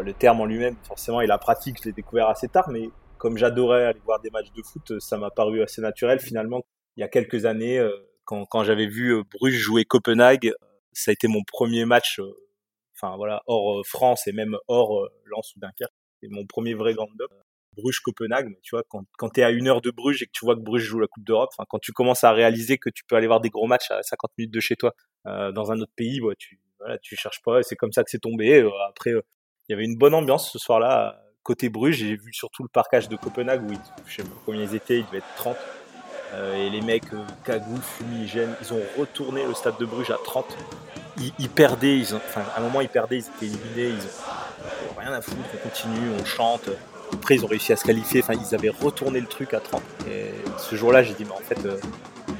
le 0.00 0.12
terme 0.12 0.40
en 0.40 0.46
lui-même, 0.46 0.76
forcément, 0.84 1.20
et 1.20 1.26
la 1.26 1.38
pratique, 1.38 1.78
je 1.82 1.88
l'ai 1.88 1.92
découvert 1.92 2.28
assez 2.28 2.48
tard, 2.48 2.68
mais 2.70 2.88
comme 3.18 3.36
j'adorais 3.36 3.86
aller 3.86 4.00
voir 4.04 4.20
des 4.20 4.30
matchs 4.30 4.52
de 4.52 4.62
foot, 4.62 5.00
ça 5.00 5.18
m'a 5.18 5.30
paru 5.30 5.62
assez 5.62 5.80
naturel. 5.80 6.20
Finalement, 6.20 6.62
il 6.96 7.00
y 7.00 7.02
a 7.02 7.08
quelques 7.08 7.46
années, 7.46 7.78
euh, 7.78 7.90
quand, 8.24 8.44
quand 8.46 8.64
j'avais 8.64 8.86
vu 8.86 9.22
Bruges 9.24 9.58
jouer 9.58 9.84
Copenhague, 9.84 10.52
ça 10.92 11.10
a 11.10 11.12
été 11.12 11.28
mon 11.28 11.42
premier 11.42 11.84
match 11.84 12.20
enfin 12.96 13.16
voilà, 13.16 13.42
hors 13.46 13.84
France 13.86 14.26
et 14.26 14.32
même 14.32 14.56
hors 14.68 15.08
Lens 15.26 15.54
ou 15.56 15.60
Dunkerque. 15.60 15.92
C'est 16.22 16.28
mon 16.28 16.46
premier 16.46 16.74
vrai 16.74 16.94
grand 16.94 17.08
up. 17.20 17.30
Bruges 17.76 18.00
Copenhague, 18.00 18.48
mais 18.48 18.60
tu 18.62 18.76
vois, 18.76 18.84
quand, 18.88 19.04
quand 19.18 19.30
tu 19.30 19.40
es 19.40 19.42
à 19.42 19.50
une 19.50 19.66
heure 19.66 19.80
de 19.80 19.90
Bruges 19.90 20.22
et 20.22 20.26
que 20.26 20.32
tu 20.32 20.44
vois 20.44 20.54
que 20.54 20.60
Bruges 20.60 20.84
joue 20.84 21.00
la 21.00 21.08
Coupe 21.08 21.24
d'Europe, 21.24 21.50
enfin, 21.52 21.64
quand 21.68 21.80
tu 21.80 21.92
commences 21.92 22.22
à 22.22 22.32
réaliser 22.32 22.78
que 22.78 22.88
tu 22.88 23.02
peux 23.04 23.16
aller 23.16 23.26
voir 23.26 23.40
des 23.40 23.50
gros 23.50 23.66
matchs 23.66 23.90
à 23.90 24.02
50 24.02 24.30
minutes 24.38 24.54
de 24.54 24.60
chez 24.60 24.76
toi 24.76 24.94
euh, 25.26 25.50
dans 25.50 25.72
un 25.72 25.80
autre 25.80 25.92
pays, 25.96 26.20
bah, 26.20 26.34
tu 26.38 26.60
voilà, 26.78 26.98
tu 26.98 27.16
cherches 27.16 27.42
pas, 27.42 27.62
c'est 27.62 27.76
comme 27.76 27.92
ça 27.92 28.04
que 28.04 28.10
c'est 28.10 28.20
tombé. 28.20 28.64
après, 28.88 29.10
il 29.10 29.72
y 29.72 29.72
avait 29.72 29.84
une 29.84 29.96
bonne 29.96 30.14
ambiance 30.14 30.52
ce 30.52 30.58
soir-là 30.58 31.20
côté 31.42 31.68
Bruges. 31.68 31.96
J'ai 31.96 32.16
vu 32.16 32.32
surtout 32.32 32.62
le 32.62 32.68
parcage 32.68 33.08
de 33.08 33.16
Copenhague 33.16 33.62
où 33.68 33.72
ils, 33.72 33.78
je 34.06 34.16
sais 34.16 34.22
pas 34.22 34.36
combien 34.46 34.62
ils 34.62 34.74
étaient, 34.74 34.98
ils 34.98 35.06
devaient 35.06 35.18
être 35.18 35.34
30. 35.36 35.56
Et 36.56 36.70
les 36.70 36.80
mecs, 36.80 37.04
cagoule, 37.44 37.80
fumigènes, 37.80 38.54
ils 38.60 38.72
ont 38.72 38.82
retourné 38.98 39.44
le 39.46 39.54
stade 39.54 39.78
de 39.78 39.86
Bruges 39.86 40.10
à 40.10 40.18
30 40.24 40.56
ils, 41.38 41.48
perdaient, 41.48 41.98
ils 41.98 42.14
enfin, 42.14 42.42
à 42.54 42.60
un 42.60 42.62
moment 42.62 42.80
ils 42.80 42.88
perdaient, 42.88 43.18
ils 43.18 43.26
étaient 43.26 43.46
éliminés, 43.46 43.94
ils 43.96 44.88
ont 44.90 45.00
rien 45.00 45.12
à 45.12 45.20
foutre, 45.20 45.38
on 45.54 45.68
continue, 45.68 46.10
on 46.20 46.24
chante. 46.24 46.68
Après 47.12 47.36
ils 47.36 47.44
ont 47.44 47.48
réussi 47.48 47.72
à 47.72 47.76
se 47.76 47.84
qualifier, 47.84 48.22
enfin 48.22 48.34
ils 48.34 48.54
avaient 48.54 48.70
retourné 48.70 49.20
le 49.20 49.26
truc 49.26 49.54
à 49.54 49.60
30. 49.60 49.82
Et 50.08 50.32
ce 50.58 50.74
jour-là 50.76 51.02
j'ai 51.02 51.14
dit 51.14 51.24
mais 51.24 51.32
en 51.32 51.36
fait 51.36 51.64
euh, 51.64 51.78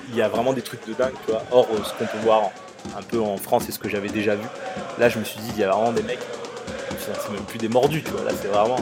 il 0.09 0.17
y 0.17 0.23
a 0.23 0.29
vraiment 0.29 0.53
des 0.53 0.63
trucs 0.63 0.87
de 0.87 0.95
dingue, 0.95 1.15
tu 1.27 1.33
vois, 1.33 1.43
euh, 1.53 1.63
ce 1.85 1.93
qu'on 1.93 2.07
peut 2.07 2.25
voir 2.25 2.51
un 2.97 3.03
peu 3.03 3.21
en 3.21 3.37
France 3.37 3.69
et 3.69 3.73
ce 3.73 3.79
que 3.79 3.89
j'avais 3.89 4.09
déjà 4.09 4.35
vu. 4.35 4.47
Là 4.99 5.09
je 5.09 5.19
me 5.19 5.25
suis 5.25 5.39
dit 5.41 5.51
il 5.55 5.61
y 5.61 5.65
a 5.65 5.71
vraiment 5.71 5.93
des 5.93 6.03
mecs, 6.03 6.19
c'est 6.99 7.33
même 7.33 7.43
plus 7.43 7.59
des 7.59 7.69
mordus, 7.69 8.03
tu 8.03 8.11
vois, 8.11 8.25
là 8.25 8.33
c'est 8.41 8.49
vraiment, 8.49 8.79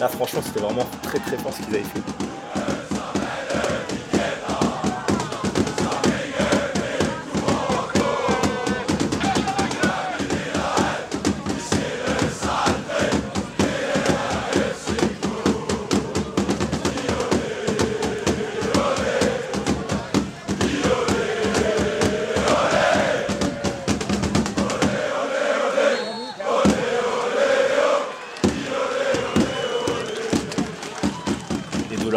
là 0.00 0.08
franchement 0.08 0.40
c'était 0.44 0.60
vraiment 0.60 0.86
très 1.02 1.18
très 1.18 1.36
fort 1.36 1.52
ce 1.52 1.62
qu'ils 1.62 1.76
avaient 1.76 1.84
fait. 1.84 2.00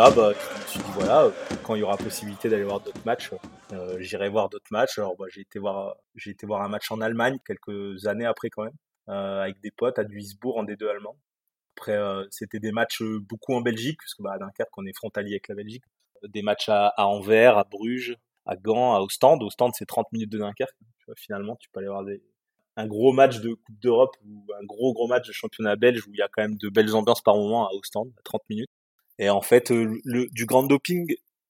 Je 0.09 0.61
me 0.61 0.67
suis 0.67 0.79
dit, 0.79 0.91
voilà, 0.93 1.31
quand 1.63 1.75
il 1.75 1.79
y 1.79 1.83
aura 1.83 1.97
possibilité 1.97 2.49
d'aller 2.49 2.63
voir 2.63 2.79
d'autres 2.79 3.05
matchs, 3.05 3.31
euh, 3.71 3.97
j'irai 3.99 4.29
voir 4.29 4.49
d'autres 4.49 4.71
matchs. 4.71 4.97
Alors, 4.97 5.15
bah, 5.15 5.25
j'ai 5.29 5.41
été 5.41 5.59
voir, 5.59 5.95
j'ai 6.15 6.31
été 6.31 6.47
voir 6.47 6.61
un 6.61 6.69
match 6.69 6.91
en 6.91 7.01
Allemagne 7.01 7.37
quelques 7.45 8.07
années 8.07 8.25
après 8.25 8.49
quand 8.49 8.63
même, 8.63 8.73
euh, 9.09 9.41
avec 9.41 9.61
des 9.61 9.71
potes 9.71 9.99
à 9.99 10.03
Duisbourg 10.03 10.57
en 10.57 10.63
D2 10.63 10.89
allemand. 10.89 11.17
Après, 11.77 11.95
euh, 11.97 12.25
c'était 12.31 12.59
des 12.59 12.71
matchs 12.71 13.03
beaucoup 13.03 13.53
en 13.53 13.61
Belgique, 13.61 13.99
puisque 13.99 14.21
bah, 14.21 14.33
à 14.33 14.39
Dunkerque, 14.39 14.75
on 14.77 14.85
est 14.85 14.95
frontalier 14.95 15.33
avec 15.33 15.47
la 15.47 15.55
Belgique. 15.55 15.83
Des 16.23 16.41
matchs 16.41 16.69
à, 16.69 16.87
à 16.87 17.05
Anvers, 17.05 17.57
à 17.57 17.63
Bruges, 17.63 18.17
à 18.45 18.55
Gand, 18.55 18.95
à 18.95 19.01
Ostende. 19.01 19.43
Ostende, 19.43 19.73
c'est 19.75 19.85
30 19.85 20.11
minutes 20.13 20.31
de 20.31 20.39
Dunkerque. 20.39 20.75
Tu 20.99 21.05
vois, 21.05 21.15
finalement, 21.17 21.55
tu 21.57 21.69
peux 21.69 21.79
aller 21.79 21.89
voir 21.89 22.03
un 22.77 22.87
gros 22.87 23.11
match 23.11 23.39
de 23.39 23.53
Coupe 23.53 23.79
d'Europe 23.79 24.15
ou 24.25 24.45
un 24.59 24.65
gros 24.65 24.93
gros 24.93 25.07
match 25.07 25.27
de 25.27 25.33
championnat 25.33 25.75
belge 25.75 26.07
où 26.07 26.13
il 26.13 26.17
y 26.17 26.21
a 26.21 26.27
quand 26.31 26.41
même 26.41 26.57
de 26.57 26.69
belles 26.69 26.95
ambiances 26.95 27.21
par 27.21 27.35
moment 27.35 27.67
à 27.67 27.73
Ostende, 27.73 28.11
à 28.17 28.21
30 28.23 28.41
minutes. 28.49 28.69
Et 29.21 29.29
en 29.29 29.41
fait, 29.41 29.71
euh, 29.71 30.01
le, 30.03 30.27
du 30.31 30.47
grand 30.47 30.63
doping, 30.63 31.05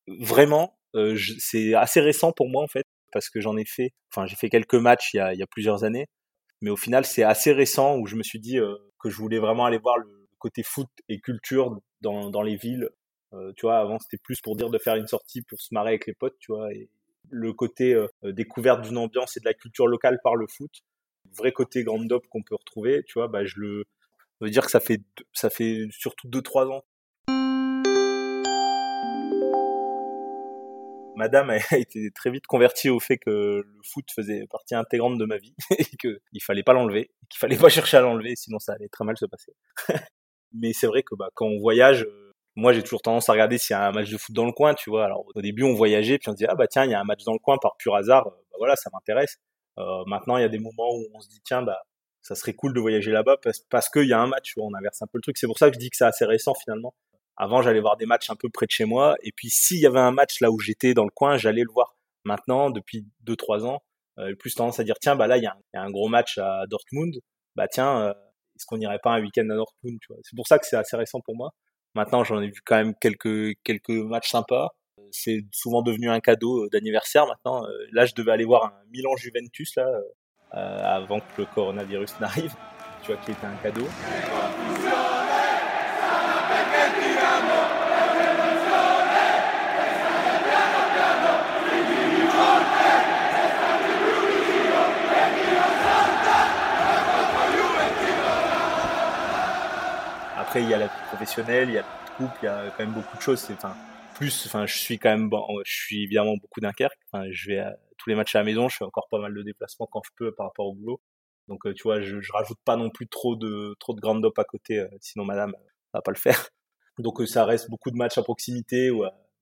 vraiment, 0.07 0.77
euh, 0.95 1.17
c'est 1.39 1.73
assez 1.73 2.01
récent 2.01 2.33
pour 2.33 2.49
moi 2.49 2.61
en 2.63 2.67
fait, 2.67 2.85
parce 3.13 3.29
que 3.29 3.39
j'en 3.39 3.55
ai 3.55 3.63
fait, 3.65 3.91
enfin 4.13 4.25
j'ai 4.25 4.35
fait 4.35 4.49
quelques 4.49 4.75
matchs 4.75 5.13
il 5.13 5.37
y 5.37 5.41
a, 5.41 5.47
plusieurs 5.47 5.85
années, 5.85 6.07
mais 6.61 6.69
au 6.69 6.75
final 6.75 7.05
c'est 7.05 7.23
assez 7.23 7.53
récent 7.53 7.97
où 7.97 8.07
je 8.07 8.17
me 8.17 8.23
suis 8.23 8.41
dit 8.41 8.59
euh, 8.59 8.75
que 8.99 9.09
je 9.09 9.15
voulais 9.15 9.39
vraiment 9.39 9.65
aller 9.65 9.77
voir 9.77 9.97
le 9.97 10.27
côté 10.37 10.63
foot 10.63 10.89
et 11.07 11.21
culture 11.21 11.79
dans, 12.01 12.29
dans 12.29 12.41
les 12.41 12.57
villes. 12.57 12.89
tu 13.55 13.61
vois, 13.61 13.79
avant 13.79 13.99
c'était 13.99 14.21
plus 14.21 14.41
pour 14.41 14.57
dire 14.57 14.69
de 14.69 14.77
faire 14.77 14.95
une 14.97 15.07
sortie 15.07 15.41
pour 15.41 15.61
se 15.61 15.73
marrer 15.73 15.91
avec 15.91 16.07
les 16.07 16.13
potes, 16.13 16.35
tu 16.39 16.51
vois, 16.51 16.73
et 16.73 16.89
le 17.29 17.53
côté 17.53 17.95
découverte 18.23 18.81
d'une 18.81 18.97
ambiance 18.97 19.37
et 19.37 19.39
de 19.39 19.45
la 19.45 19.53
culture 19.53 19.87
locale 19.87 20.19
par 20.23 20.35
le 20.35 20.47
foot, 20.47 20.71
le 21.25 21.35
vrai 21.37 21.53
côté 21.53 21.83
grand 21.83 22.03
dope 22.03 22.27
qu'on 22.27 22.43
peut 22.43 22.55
retrouver, 22.55 23.03
tu 23.07 23.13
vois, 23.13 23.29
bah 23.29 23.45
je 23.45 23.55
le 23.59 23.85
veux 24.41 24.49
dire 24.49 24.65
que 24.65 24.71
ça 24.71 24.81
fait 24.81 25.01
ça 25.31 25.49
fait 25.49 25.87
surtout 25.91 26.27
deux 26.27 26.41
trois 26.41 26.67
ans 26.67 26.83
madame 31.21 31.51
a 31.71 31.77
été 31.77 32.09
très 32.11 32.31
vite 32.31 32.47
convertie 32.47 32.89
au 32.89 32.99
fait 32.99 33.17
que 33.17 33.29
le 33.29 33.81
foot 33.83 34.05
faisait 34.13 34.45
partie 34.49 34.75
intégrante 34.75 35.17
de 35.17 35.25
ma 35.25 35.37
vie 35.37 35.53
et 35.77 35.85
qu'il 35.97 36.41
fallait 36.41 36.63
pas 36.63 36.73
l'enlever, 36.73 37.11
qu'il 37.29 37.39
fallait 37.39 37.57
pas 37.57 37.69
chercher 37.69 37.97
à 37.97 38.01
l'enlever, 38.01 38.35
sinon 38.35 38.59
ça 38.59 38.73
allait 38.73 38.89
très 38.89 39.05
mal 39.05 39.17
se 39.17 39.25
passer. 39.25 39.53
Mais 40.53 40.73
c'est 40.73 40.87
vrai 40.87 41.03
que 41.03 41.15
bah, 41.15 41.29
quand 41.33 41.45
on 41.45 41.59
voyage, 41.59 42.03
euh, 42.03 42.31
moi 42.55 42.73
j'ai 42.73 42.81
toujours 42.81 43.01
tendance 43.01 43.29
à 43.29 43.33
regarder 43.33 43.57
s'il 43.57 43.75
y 43.75 43.77
a 43.77 43.87
un 43.87 43.91
match 43.91 44.09
de 44.09 44.17
foot 44.17 44.35
dans 44.35 44.45
le 44.45 44.51
coin, 44.51 44.73
tu 44.73 44.89
vois. 44.89 45.05
Alors 45.05 45.25
au 45.33 45.41
début 45.41 45.63
on 45.63 45.75
voyageait 45.75 46.17
puis 46.17 46.29
on 46.29 46.31
se 46.31 46.37
disait 46.37 46.49
ah 46.49 46.55
bah 46.55 46.67
tiens 46.67 46.85
il 46.85 46.91
y 46.91 46.95
a 46.95 46.99
un 46.99 47.05
match 47.05 47.23
dans 47.23 47.33
le 47.33 47.39
coin 47.39 47.57
par 47.61 47.77
pur 47.77 47.95
hasard, 47.95 48.27
euh, 48.27 48.31
bah 48.51 48.57
voilà 48.57 48.75
ça 48.75 48.89
m'intéresse. 48.91 49.37
Euh, 49.77 50.03
maintenant 50.07 50.37
il 50.37 50.41
y 50.41 50.45
a 50.45 50.49
des 50.49 50.59
moments 50.59 50.93
où 50.93 51.05
on 51.13 51.21
se 51.21 51.29
dit 51.29 51.41
tiens 51.45 51.61
bah 51.61 51.81
ça 52.23 52.35
serait 52.35 52.53
cool 52.53 52.73
de 52.73 52.79
voyager 52.79 53.11
là-bas 53.11 53.37
parce, 53.41 53.59
parce 53.69 53.89
qu'il 53.89 54.07
y 54.07 54.13
a 54.13 54.19
un 54.19 54.27
match 54.27 54.53
où 54.57 54.63
on 54.63 54.73
inverse 54.75 55.01
un 55.01 55.07
peu 55.07 55.17
le 55.17 55.21
truc. 55.21 55.37
C'est 55.37 55.47
pour 55.47 55.57
ça 55.57 55.69
que 55.69 55.75
je 55.75 55.79
dis 55.79 55.89
que 55.89 55.97
c'est 55.97 56.05
assez 56.05 56.25
récent 56.25 56.53
finalement. 56.53 56.93
Avant, 57.37 57.61
j'allais 57.61 57.79
voir 57.79 57.97
des 57.97 58.05
matchs 58.05 58.29
un 58.29 58.35
peu 58.35 58.49
près 58.49 58.65
de 58.65 58.71
chez 58.71 58.85
moi. 58.85 59.15
Et 59.23 59.31
puis, 59.31 59.49
s'il 59.49 59.79
y 59.79 59.85
avait 59.85 59.99
un 59.99 60.11
match 60.11 60.41
là 60.41 60.51
où 60.51 60.59
j'étais 60.59 60.93
dans 60.93 61.05
le 61.05 61.11
coin, 61.11 61.37
j'allais 61.37 61.63
le 61.63 61.71
voir. 61.71 61.95
Maintenant, 62.23 62.69
depuis 62.69 63.05
2-3 63.25 63.65
ans, 63.65 63.81
euh, 64.19 64.35
plus 64.35 64.53
tendance 64.53 64.79
à 64.79 64.83
dire, 64.83 64.95
tiens, 64.99 65.15
bah 65.15 65.27
là, 65.27 65.37
il 65.37 65.43
y, 65.43 65.47
a 65.47 65.55
un 65.73 65.89
gros 65.89 66.09
match 66.09 66.37
à 66.37 66.65
Dortmund. 66.67 67.19
Bah 67.55 67.67
tiens, 67.67 68.01
euh, 68.01 68.13
est-ce 68.55 68.65
qu'on 68.65 68.77
n'irait 68.77 68.99
pas 68.99 69.11
un 69.11 69.21
week-end 69.21 69.49
à 69.49 69.55
Dortmund 69.55 69.99
tu 70.01 70.07
vois? 70.13 70.17
C'est 70.23 70.35
pour 70.35 70.47
ça 70.47 70.59
que 70.59 70.65
c'est 70.65 70.75
assez 70.75 70.95
récent 70.95 71.19
pour 71.21 71.35
moi. 71.35 71.51
Maintenant, 71.95 72.23
j'en 72.23 72.41
ai 72.41 72.47
vu 72.47 72.61
quand 72.65 72.77
même 72.77 72.93
quelques, 72.95 73.55
quelques 73.63 73.89
matchs 73.89 74.29
sympas. 74.29 74.69
C'est 75.11 75.43
souvent 75.51 75.81
devenu 75.81 76.09
un 76.09 76.19
cadeau 76.19 76.69
d'anniversaire 76.69 77.25
maintenant. 77.27 77.65
Euh, 77.65 77.87
là, 77.91 78.05
je 78.05 78.13
devais 78.13 78.31
aller 78.31 78.45
voir 78.45 78.65
un 78.65 78.73
Milan-Juventus 78.91 79.75
là, 79.75 79.89
avant 80.51 81.19
que 81.19 81.41
le 81.41 81.45
coronavirus 81.45 82.13
n'arrive. 82.19 82.53
Tu 83.03 83.11
vois, 83.11 83.21
qui 83.21 83.31
était 83.31 83.47
un 83.47 83.55
cadeau. 83.57 83.87
Après, 100.51 100.63
il 100.63 100.69
y 100.69 100.73
a 100.73 100.79
la 100.79 100.87
vie 100.87 101.07
professionnelle, 101.07 101.69
il 101.69 101.75
y 101.75 101.77
a 101.77 101.81
le 101.81 102.17
couple, 102.17 102.39
il 102.41 102.45
y 102.45 102.49
a 102.49 102.69
quand 102.71 102.83
même 102.83 102.91
beaucoup 102.91 103.15
de 103.15 103.21
choses. 103.21 103.47
Enfin, 103.51 103.73
plus, 104.15 104.47
enfin, 104.47 104.65
je 104.65 104.77
suis 104.77 104.99
quand 104.99 105.07
même, 105.07 105.29
je 105.63 105.73
suis 105.73 106.03
évidemment 106.03 106.35
beaucoup 106.35 106.59
Dunkerque. 106.59 106.99
Enfin, 107.09 107.23
je 107.31 107.47
vais 107.47 107.63
tous 107.97 108.09
les 108.09 108.15
matchs 108.15 108.35
à 108.35 108.39
la 108.39 108.43
maison. 108.43 108.67
Je 108.67 108.75
fais 108.75 108.83
encore 108.83 109.07
pas 109.09 109.19
mal 109.19 109.33
de 109.33 109.43
déplacements 109.43 109.87
quand 109.89 110.01
je 110.03 110.09
peux 110.17 110.35
par 110.35 110.47
rapport 110.47 110.65
au 110.65 110.73
boulot. 110.73 110.99
Donc, 111.47 111.73
tu 111.73 111.83
vois, 111.83 112.01
je, 112.01 112.19
je 112.19 112.33
rajoute 112.33 112.57
pas 112.65 112.75
non 112.75 112.89
plus 112.89 113.07
trop 113.07 113.37
de 113.37 113.77
trop 113.79 113.93
de 113.93 114.01
grande 114.01 114.21
dope 114.21 114.37
à 114.39 114.43
côté, 114.43 114.85
sinon 114.99 115.23
Madame 115.23 115.53
ça 115.53 115.99
va 115.99 116.01
pas 116.01 116.11
le 116.11 116.17
faire. 116.17 116.49
Donc, 116.99 117.25
ça 117.29 117.45
reste 117.45 117.69
beaucoup 117.69 117.89
de 117.89 117.95
matchs 117.95 118.17
à 118.17 118.21
proximité. 118.21 118.91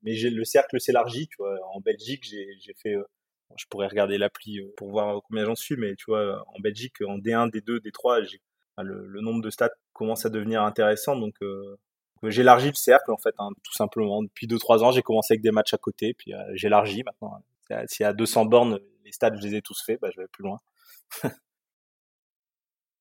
Mais 0.03 0.13
le 0.15 0.43
cercle 0.43 0.79
s'élargit. 0.79 1.27
En 1.73 1.79
Belgique, 1.81 2.23
j'ai 2.23 2.75
fait 2.83 2.93
je 3.57 3.65
pourrais 3.67 3.87
regarder 3.87 4.19
l'appli 4.19 4.61
pour 4.77 4.91
voir 4.91 5.23
combien 5.27 5.43
j'en 5.43 5.55
suis, 5.55 5.75
mais 5.75 5.95
tu 5.95 6.05
vois, 6.07 6.45
en 6.55 6.59
Belgique, 6.59 7.01
en 7.01 7.17
D1, 7.17 7.49
D2, 7.49 7.79
D3, 7.79 8.39
le, 8.83 9.21
nombre 9.21 9.41
de 9.41 9.49
stats 9.49 9.69
commence 9.93 10.25
à 10.25 10.29
devenir 10.29 10.63
intéressant. 10.63 11.15
Donc, 11.15 11.35
euh, 11.41 11.77
j'élargis 12.23 12.69
le 12.69 12.75
cercle, 12.75 13.11
en 13.11 13.17
fait, 13.17 13.35
hein, 13.39 13.49
tout 13.63 13.73
simplement. 13.73 14.23
Depuis 14.23 14.47
2-3 14.47 14.83
ans, 14.83 14.91
j'ai 14.91 15.01
commencé 15.01 15.33
avec 15.33 15.41
des 15.41 15.51
matchs 15.51 15.73
à 15.73 15.77
côté, 15.77 16.13
puis 16.13 16.33
euh, 16.33 16.43
j'élargis 16.53 17.03
maintenant. 17.03 17.43
S'il 17.87 18.03
y 18.03 18.07
a 18.07 18.13
200 18.13 18.45
bornes, 18.45 18.79
les 19.05 19.11
stades, 19.11 19.37
je 19.37 19.47
les 19.47 19.55
ai 19.55 19.61
tous 19.61 19.83
faits, 19.85 20.01
bah, 20.01 20.09
je 20.13 20.21
vais 20.21 20.27
plus 20.27 20.43
loin. 20.43 20.59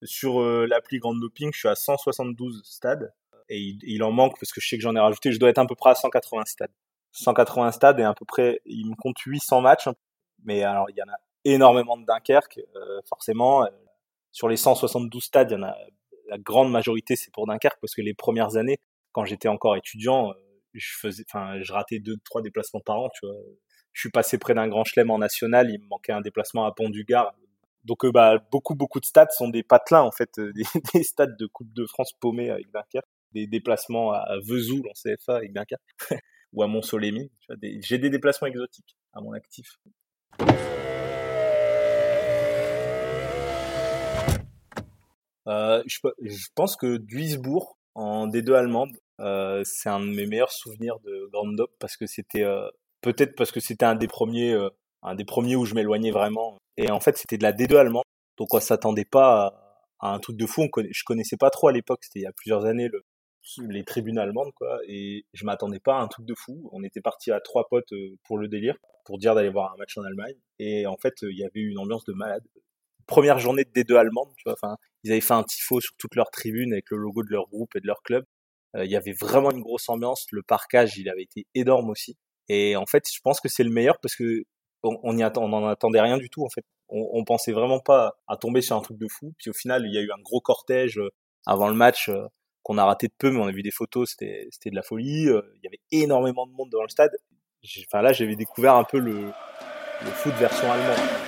Sur 0.03 0.41
euh, 0.41 0.67
l'appli 0.67 0.99
Grand 0.99 1.15
Doping, 1.15 1.51
je 1.53 1.59
suis 1.59 1.69
à 1.69 1.75
172 1.75 2.63
stades 2.65 3.13
et 3.49 3.59
il, 3.59 3.79
il, 3.83 4.03
en 4.03 4.13
manque 4.13 4.39
parce 4.39 4.53
que 4.53 4.61
je 4.61 4.69
sais 4.69 4.77
que 4.77 4.83
j'en 4.83 4.95
ai 4.95 5.01
rajouté. 5.01 5.33
Je 5.33 5.41
dois 5.41 5.49
être 5.49 5.59
à 5.59 5.67
peu 5.67 5.75
près 5.75 5.91
à 5.91 5.95
180 5.95 6.45
stades. 6.45 6.71
180 7.13 7.73
stades 7.73 7.99
et 7.99 8.05
à 8.05 8.15
peu 8.15 8.25
près, 8.27 8.61
il 8.67 8.89
me 8.91 8.95
compte 8.95 9.19
800 9.19 9.63
matchs. 9.63 9.89
Mais 10.45 10.63
alors, 10.63 10.89
il 10.91 10.97
y 10.97 11.03
en 11.03 11.09
a 11.09 11.17
énormément 11.45 11.97
de 11.97 12.05
Dunkerque, 12.05 12.61
euh, 12.77 13.01
forcément. 13.09 13.67
Sur 14.33 14.49
les 14.49 14.57
172 14.57 15.23
stades, 15.23 15.53
y 15.53 15.55
en 15.55 15.63
a 15.63 15.77
la 16.29 16.39
grande 16.39 16.71
majorité, 16.71 17.17
c'est 17.17 17.33
pour 17.33 17.47
Dunkerque 17.47 17.79
parce 17.81 17.95
que 17.95 18.03
les 18.03 18.15
premières 18.15 18.57
années, 18.57 18.79
quand 19.13 19.25
j'étais 19.25 19.49
encore 19.49 19.77
étudiant, 19.77 20.31
euh, 20.31 20.35
je 20.75 20.91
faisais, 21.01 21.25
enfin, 21.29 21.61
je 21.63 21.73
ratais 21.73 21.99
deux, 21.99 22.17
trois 22.25 22.43
déplacements 22.43 22.81
par 22.81 23.01
an, 23.01 23.09
tu 23.15 23.27
vois. 23.27 23.35
Je 23.93 24.01
suis 24.01 24.11
passé 24.11 24.39
près 24.39 24.55
d'un 24.55 24.69
grand 24.69 24.85
chelem 24.85 25.11
en 25.11 25.19
national, 25.19 25.71
il 25.71 25.81
me 25.81 25.89
manquait 25.89 26.13
un 26.13 26.21
déplacement 26.21 26.67
à 26.67 26.73
Pont-du-Gard. 26.73 27.35
Donc, 27.85 28.05
euh, 28.05 28.13
bah, 28.13 28.39
beaucoup, 28.53 28.75
beaucoup 28.75 29.01
de 29.01 29.07
stades 29.07 29.31
sont 29.31 29.49
des 29.49 29.63
patelins, 29.63 30.03
en 30.03 30.13
fait, 30.13 30.39
euh, 30.39 30.53
des, 30.95 31.03
stades 31.03 31.37
de 31.39 31.47
Coupe 31.47 31.73
de 31.73 31.87
France 31.87 32.13
paumés 32.21 32.51
avec 32.51 32.71
Dunkerque, 32.71 33.09
des 33.33 33.47
déplacements 33.47 34.13
à 34.13 34.37
Vesoul 34.45 34.83
en 34.89 34.93
CFA 34.93 35.37
avec 35.37 35.53
Dunkerque, 35.53 35.83
ou 36.53 36.63
à 36.63 36.67
Montsolémy. 36.67 37.31
J'ai 37.81 37.99
des 37.99 38.11
déplacements 38.11 38.49
exotiques 38.49 38.97
à 39.15 39.21
mon 39.21 39.33
actif. 39.33 39.79
Euh, 45.49 45.83
je, 45.87 45.99
pense 46.55 46.77
que 46.77 46.99
Duisbourg, 46.99 47.79
en 47.95 48.29
D2 48.29 48.55
allemande, 48.55 48.97
euh, 49.21 49.63
c'est 49.65 49.89
un 49.89 50.01
de 50.01 50.15
mes 50.15 50.27
meilleurs 50.27 50.53
souvenirs 50.53 50.99
de 51.01 51.29
Grand 51.33 51.49
Dop 51.49 51.73
parce 51.79 51.97
que 51.97 52.07
c'était 52.07 52.45
euh, 52.45 52.69
peut-être 53.01 53.35
parce 53.35 53.51
que 53.51 53.61
c'était 53.61 53.87
un 53.87 53.95
des 53.95 54.09
premiers, 54.09 54.57
un 55.03 55.15
des 55.15 55.25
premiers 55.25 55.57
où 55.57 55.65
je 55.65 55.75
m'éloignais 55.75 56.11
vraiment. 56.11 56.59
Et 56.77 56.91
en 56.91 57.01
fait, 57.01 57.17
c'était 57.17 57.39
de 57.39 57.43
la 57.43 57.53
D2 57.53 57.77
allemande, 57.77 58.05
donc 58.37 58.53
on 58.53 58.61
s'attendait 58.61 59.07
pas 59.07 59.55
à, 60.01 60.13
un 60.13 60.19
truc 60.21 60.37
de 60.37 60.47
fou. 60.47 60.69
Je 60.91 61.03
connaissais 61.05 61.37
pas 61.37 61.51
trop 61.51 61.69
à 61.69 61.73
l'époque, 61.73 62.01
c'était 62.03 62.21
il 62.21 62.25
y 62.25 62.27
a 62.27 62.33
plusieurs 62.33 62.67
années 62.67 62.89
le, 62.89 63.03
les 63.69 63.85
tribunes 63.85 64.19
allemandes 64.19 64.53
quoi. 64.55 64.79
Et 64.87 65.25
je 65.33 65.45
m'attendais 65.47 65.81
pas 65.81 65.97
à 65.97 66.03
un 66.03 66.09
truc 66.09 66.27
de 66.27 66.35
fou. 66.37 66.69
On 66.73 66.85
était 66.85 67.01
parti 67.01 67.33
à 67.33 67.41
trois 67.41 67.67
potes 67.69 67.93
pour 68.25 68.39
le 68.39 68.49
délire 68.49 68.77
pour 69.05 69.19
dire 69.19 69.35
d'aller 69.35 69.49
voir 69.49 69.73
un 69.73 69.77
match 69.79 69.97
en 69.97 70.03
Allemagne. 70.03 70.37
Et 70.59 70.87
en 70.87 70.97
fait 70.99 71.15
il 71.23 71.37
y 71.39 71.45
avait 71.45 71.61
une 71.61 71.79
ambiance 71.79 72.05
de 72.05 72.13
malade 72.13 72.45
première 73.09 73.41
journée 73.41 73.65
de 73.65 73.71
D2 73.71 73.97
allemande, 73.97 74.29
tu 74.37 74.45
vois. 74.45 74.53
Enfin, 74.53 74.77
ils 75.03 75.11
avaient 75.11 75.21
fait 75.21 75.35
un 75.35 75.43
tifo 75.43 75.81
sur 75.81 75.93
toute 75.99 76.15
leur 76.15 76.31
tribune 76.31 76.73
avec 76.73 76.85
le 76.91 76.99
logo 76.99 77.25
de 77.25 77.31
leur 77.31 77.49
groupe 77.49 77.75
et 77.75 77.81
de 77.81 77.87
leur 77.89 78.03
club. 78.05 78.25
Euh, 78.77 78.85
il 78.85 78.91
y 78.91 78.97
avait 78.97 79.15
vraiment 79.19 79.51
une 79.51 79.63
grosse 79.63 79.89
ambiance. 79.89 80.27
Le 80.31 80.43
parcage, 80.43 80.97
il 80.99 81.09
avait 81.09 81.23
été 81.23 81.47
énorme 81.55 81.91
aussi. 81.91 82.17
Et 82.49 82.77
en 82.77 82.87
fait, 82.87 83.05
je 83.13 83.21
pense 83.21 83.41
que 83.41 83.49
c'est 83.49 83.65
le 83.65 83.71
meilleur 83.71 83.99
parce 84.01 84.15
que 84.15 84.45
on, 84.85 85.19
attend, 85.19 85.43
en 85.43 85.67
attendait 85.67 86.01
rien 86.01 86.19
du 86.19 86.31
tout 86.31 86.45
en 86.45 86.49
fait. 86.49 86.65
On, 86.89 87.09
on 87.13 87.25
pensait 87.25 87.53
vraiment 87.53 87.81
pas 87.81 88.15
à 88.29 88.37
tomber 88.37 88.61
sur 88.61 88.77
un 88.77 88.81
truc 88.81 88.97
de 88.99 89.09
fou. 89.09 89.35
Puis 89.39 89.51
au 89.51 89.53
final, 89.53 89.85
il 89.87 89.93
y 89.93 89.99
a 89.99 90.03
eu 90.03 90.11
un 90.13 90.23
gros 90.23 90.41
cortège 90.41 90.99
euh, 90.99 91.11
avant 91.47 91.69
le 91.69 91.75
match 91.75 92.09
euh, 92.09 92.27
qu'on 92.63 92.79
a 92.79 92.85
raté 92.85 93.09
de 93.09 93.15
peu, 93.19 93.31
mais 93.31 93.41
on 93.41 93.47
a 93.49 93.53
vu 93.53 93.63
des 93.63 93.71
photos, 93.71 94.11
c'était 94.11 94.47
c'était 94.51 94.71
de 94.71 94.77
la 94.77 94.83
folie. 94.83 95.25
Il 95.25 95.61
y 95.65 95.67
avait 95.67 95.81
énormément 95.91 96.47
de 96.47 96.53
monde 96.53 96.71
dans 96.71 96.83
le 96.83 96.89
stade. 96.89 97.11
Enfin 97.87 98.03
là, 98.03 98.13
j'avais 98.13 98.37
découvert 98.37 98.75
un 98.77 98.85
peu 98.85 98.99
le, 98.99 99.33
le 100.05 100.11
foot 100.11 100.35
version 100.35 100.71
allemande. 100.71 101.28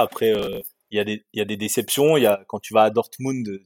Après, 0.00 0.34
euh, 0.34 0.60
il 0.90 0.98
y 0.98 1.00
a 1.00 1.04
des 1.04 1.24
y 1.32 1.40
a 1.40 1.44
des 1.44 1.56
déceptions. 1.56 2.16
Y 2.16 2.26
a 2.26 2.44
quand 2.48 2.60
tu 2.60 2.74
vas 2.74 2.84
à 2.84 2.90
Dortmund, 2.90 3.60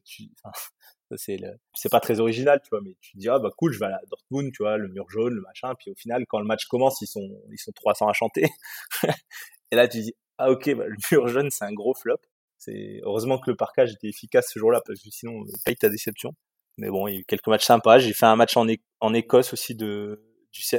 c'est 1.16 1.39
c'est 1.74 1.89
pas 1.89 2.01
très 2.01 2.20
original, 2.20 2.61
tu 2.62 2.68
vois, 2.70 2.81
mais 2.83 2.97
tu 3.01 3.12
te 3.12 3.18
dis 3.18 3.28
ah 3.28 3.39
bah 3.39 3.51
cool, 3.57 3.72
je 3.72 3.78
vais 3.78 3.87
à 3.87 4.01
Dortmund, 4.09 4.53
tu 4.53 4.62
vois, 4.62 4.76
le 4.76 4.89
mur 4.89 5.09
jaune, 5.11 5.35
le 5.35 5.43
machin. 5.43 5.74
Puis 5.78 5.91
au 5.91 5.95
final, 5.95 6.24
quand 6.28 6.39
le 6.39 6.47
match 6.47 6.66
commence, 6.66 7.01
ils 7.03 7.07
sont 7.07 7.28
ils 7.51 7.59
sont 7.59 7.72
300 7.72 8.09
à 8.09 8.12
chanter. 8.12 8.47
et 9.70 9.76
là, 9.76 9.89
tu 9.89 10.01
dis 10.01 10.14
ah 10.39 10.51
ok, 10.51 10.74
bah, 10.74 10.87
le 10.87 10.97
mur 11.12 11.28
jaune, 11.28 11.51
c'est 11.51 11.64
un 11.64 11.72
gros 11.72 11.95
flop. 11.95 12.18
C'est 12.59 13.01
heureusement 13.05 13.39
que 13.39 13.51
le 13.51 13.57
parquage 13.57 13.93
était 13.93 14.09
efficace 14.09 14.51
ce 14.53 14.59
jour-là 14.59 14.83
parce 14.87 15.01
que 15.03 15.11
sinon 15.11 15.43
euh, 15.43 15.53
paye 15.64 15.76
ta 15.76 15.89
déception. 15.89 16.33
Mais 16.78 16.89
bon, 16.91 17.09
il 17.09 17.14
y 17.14 17.16
a 17.16 17.20
eu 17.20 17.24
quelques 17.24 17.47
matchs 17.49 17.64
sympas. 17.64 17.99
J'ai 17.99 18.12
fait 18.12 18.26
un 18.26 18.37
match 18.37 18.57
en, 18.57 18.66
en 19.01 19.14
Écosse 19.14 19.53
aussi 19.53 19.74
de 19.74 20.22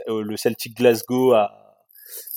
euh, 0.08 0.24
le 0.24 0.38
Celtic 0.38 0.76
Glasgow 0.78 1.34
à, 1.34 1.52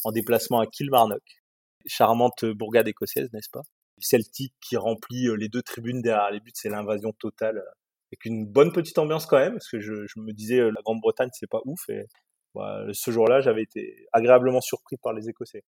en 0.04 0.12
déplacement 0.12 0.60
à 0.60 0.66
Kilmarnock 0.66 1.43
charmante 1.86 2.44
bourgade 2.44 2.88
écossaise, 2.88 3.32
n'est-ce 3.32 3.50
pas? 3.50 3.62
Celtic 3.98 4.52
qui 4.60 4.76
remplit 4.76 5.28
euh, 5.28 5.34
les 5.34 5.48
deux 5.48 5.62
tribunes 5.62 6.02
derrière 6.02 6.30
les 6.30 6.40
buts, 6.40 6.52
c'est 6.54 6.68
l'invasion 6.68 7.12
totale, 7.12 7.58
euh, 7.58 7.70
avec 8.12 8.24
une 8.24 8.46
bonne 8.46 8.72
petite 8.72 8.98
ambiance 8.98 9.26
quand 9.26 9.38
même, 9.38 9.54
parce 9.54 9.68
que 9.68 9.80
je, 9.80 9.92
me 10.16 10.32
disais 10.32 10.60
euh, 10.60 10.70
la 10.70 10.82
Grande-Bretagne 10.82 11.30
c'est 11.32 11.48
pas 11.48 11.60
ouf, 11.64 11.88
et 11.88 12.04
bah, 12.54 12.84
ce 12.92 13.10
jour-là 13.10 13.40
j'avais 13.40 13.62
été 13.62 14.06
agréablement 14.12 14.60
surpris 14.60 14.96
par 14.96 15.12
les 15.12 15.28
Écossais. 15.28 15.62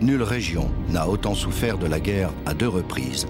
Nulle 0.00 0.22
région 0.22 0.70
n'a 0.88 1.06
autant 1.08 1.34
souffert 1.34 1.76
de 1.76 1.86
la 1.86 2.00
guerre 2.00 2.32
à 2.46 2.54
deux 2.54 2.68
reprises, 2.68 3.26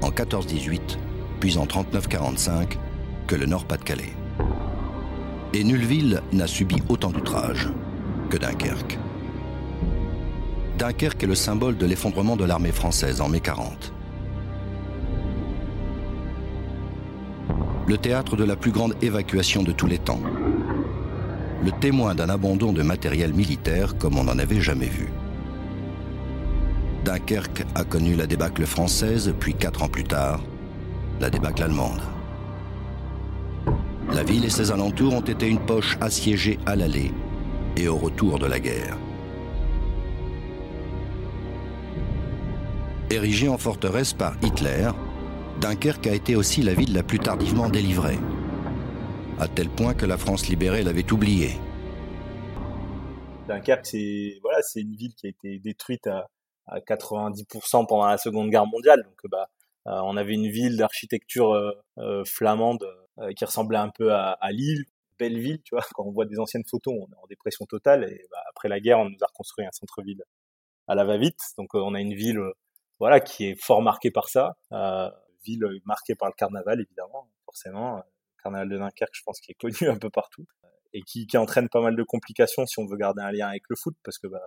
en 0.00 0.10
14-18, 0.10 0.98
puis 1.40 1.58
en 1.58 1.66
39-45, 1.66 2.78
que 3.26 3.34
le 3.34 3.46
Nord-Pas-de-Calais. 3.46 4.12
Et 5.54 5.64
nulle 5.64 5.84
ville 5.84 6.22
n'a 6.32 6.46
subi 6.46 6.76
autant 6.88 7.10
d'outrages 7.10 7.68
que 8.30 8.36
Dunkerque. 8.36 8.98
Dunkerque 10.78 11.22
est 11.22 11.28
le 11.28 11.36
symbole 11.36 11.76
de 11.76 11.86
l'effondrement 11.86 12.36
de 12.36 12.44
l'armée 12.44 12.72
française 12.72 13.20
en 13.20 13.28
mai 13.28 13.40
40. 13.40 13.92
Le 17.86 17.96
théâtre 17.96 18.36
de 18.36 18.44
la 18.44 18.56
plus 18.56 18.72
grande 18.72 18.94
évacuation 19.00 19.62
de 19.62 19.70
tous 19.70 19.86
les 19.86 19.98
temps. 19.98 20.20
Le 21.62 21.70
témoin 21.70 22.16
d'un 22.16 22.28
abandon 22.28 22.72
de 22.72 22.82
matériel 22.82 23.32
militaire 23.32 23.96
comme 23.98 24.18
on 24.18 24.24
n'en 24.24 24.38
avait 24.38 24.60
jamais 24.60 24.88
vu. 24.88 25.12
Dunkerque 27.04 27.64
a 27.76 27.84
connu 27.84 28.16
la 28.16 28.26
débâcle 28.26 28.66
française, 28.66 29.32
puis 29.38 29.54
quatre 29.54 29.82
ans 29.82 29.88
plus 29.88 30.04
tard, 30.04 30.40
la 31.20 31.30
débâcle 31.30 31.62
allemande. 31.62 32.02
La 34.12 34.24
ville 34.24 34.44
et 34.44 34.50
ses 34.50 34.72
alentours 34.72 35.14
ont 35.14 35.20
été 35.20 35.46
une 35.46 35.60
poche 35.60 35.96
assiégée 36.00 36.58
à 36.66 36.74
l'aller 36.74 37.12
et 37.76 37.86
au 37.86 37.96
retour 37.96 38.38
de 38.38 38.46
la 38.46 38.58
guerre. 38.58 38.96
Érigée 43.14 43.48
en 43.48 43.58
forteresse 43.58 44.12
par 44.12 44.34
Hitler, 44.42 44.90
Dunkerque 45.60 46.08
a 46.08 46.14
été 46.14 46.34
aussi 46.34 46.62
la 46.62 46.74
ville 46.74 46.92
la 46.92 47.04
plus 47.04 47.20
tardivement 47.20 47.68
délivrée, 47.68 48.18
à 49.38 49.46
tel 49.46 49.68
point 49.68 49.94
que 49.94 50.04
la 50.04 50.18
France 50.18 50.48
libérée 50.48 50.82
l'avait 50.82 51.12
oubliée. 51.12 51.52
Dunkerque, 53.46 53.86
c'est 53.86 54.40
voilà, 54.42 54.58
une 54.74 54.96
ville 54.96 55.14
qui 55.14 55.28
a 55.28 55.30
été 55.30 55.60
détruite 55.60 56.08
à, 56.08 56.28
90% 56.88 57.86
pendant 57.86 58.06
la 58.06 58.18
Seconde 58.18 58.50
Guerre 58.50 58.66
mondiale. 58.66 59.04
Donc, 59.04 59.30
bah, 59.30 59.48
euh, 59.86 60.00
on 60.02 60.16
avait 60.16 60.34
une 60.34 60.48
ville 60.48 60.76
d'architecture 60.76 61.52
euh, 61.52 61.70
euh, 61.98 62.24
flamande 62.24 62.84
qui 63.36 63.44
ressemblait 63.44 63.78
un 63.78 63.90
peu 63.90 64.12
à, 64.12 64.36
Lille, 64.50 64.86
belle 65.20 65.38
ville, 65.38 65.62
tu 65.62 65.76
vois. 65.76 65.84
Quand 65.94 66.02
on 66.04 66.10
voit 66.10 66.26
des 66.26 66.40
anciennes 66.40 66.64
photos, 66.68 66.94
on 66.94 67.12
est 67.12 67.22
en 67.22 67.28
dépression 67.28 67.64
totale. 67.64 68.10
Et 68.10 68.26
bah, 68.32 68.42
après 68.50 68.68
la 68.68 68.80
guerre, 68.80 68.98
on 68.98 69.08
nous 69.08 69.22
a 69.22 69.26
reconstruit 69.26 69.64
un 69.64 69.72
centre-ville 69.72 70.24
à 70.88 70.96
la 70.96 71.04
va-vite. 71.04 71.38
Donc, 71.56 71.74
on 71.74 71.94
a 71.94 72.00
une 72.00 72.14
ville 72.14 72.42
voilà, 72.98 73.20
qui 73.20 73.46
est 73.46 73.60
fort 73.60 73.82
marqué 73.82 74.10
par 74.10 74.28
ça. 74.28 74.56
Euh, 74.72 75.10
ville 75.44 75.66
marquée 75.84 76.14
par 76.14 76.28
le 76.28 76.34
carnaval, 76.34 76.80
évidemment, 76.80 77.28
forcément. 77.44 77.96
Le 77.96 78.42
carnaval 78.42 78.68
de 78.68 78.78
Dunkerque, 78.78 79.14
je 79.14 79.22
pense, 79.22 79.40
qui 79.40 79.52
est 79.52 79.54
connu 79.54 79.76
un 79.90 79.98
peu 79.98 80.10
partout. 80.10 80.46
et 80.92 81.02
qui, 81.02 81.26
qui 81.26 81.36
entraîne 81.36 81.68
pas 81.68 81.80
mal 81.80 81.96
de 81.96 82.02
complications 82.02 82.66
si 82.66 82.78
on 82.78 82.86
veut 82.86 82.96
garder 82.96 83.22
un 83.22 83.32
lien 83.32 83.48
avec 83.48 83.64
le 83.68 83.76
foot, 83.76 83.96
parce 84.04 84.18
que 84.18 84.26
bah, 84.26 84.40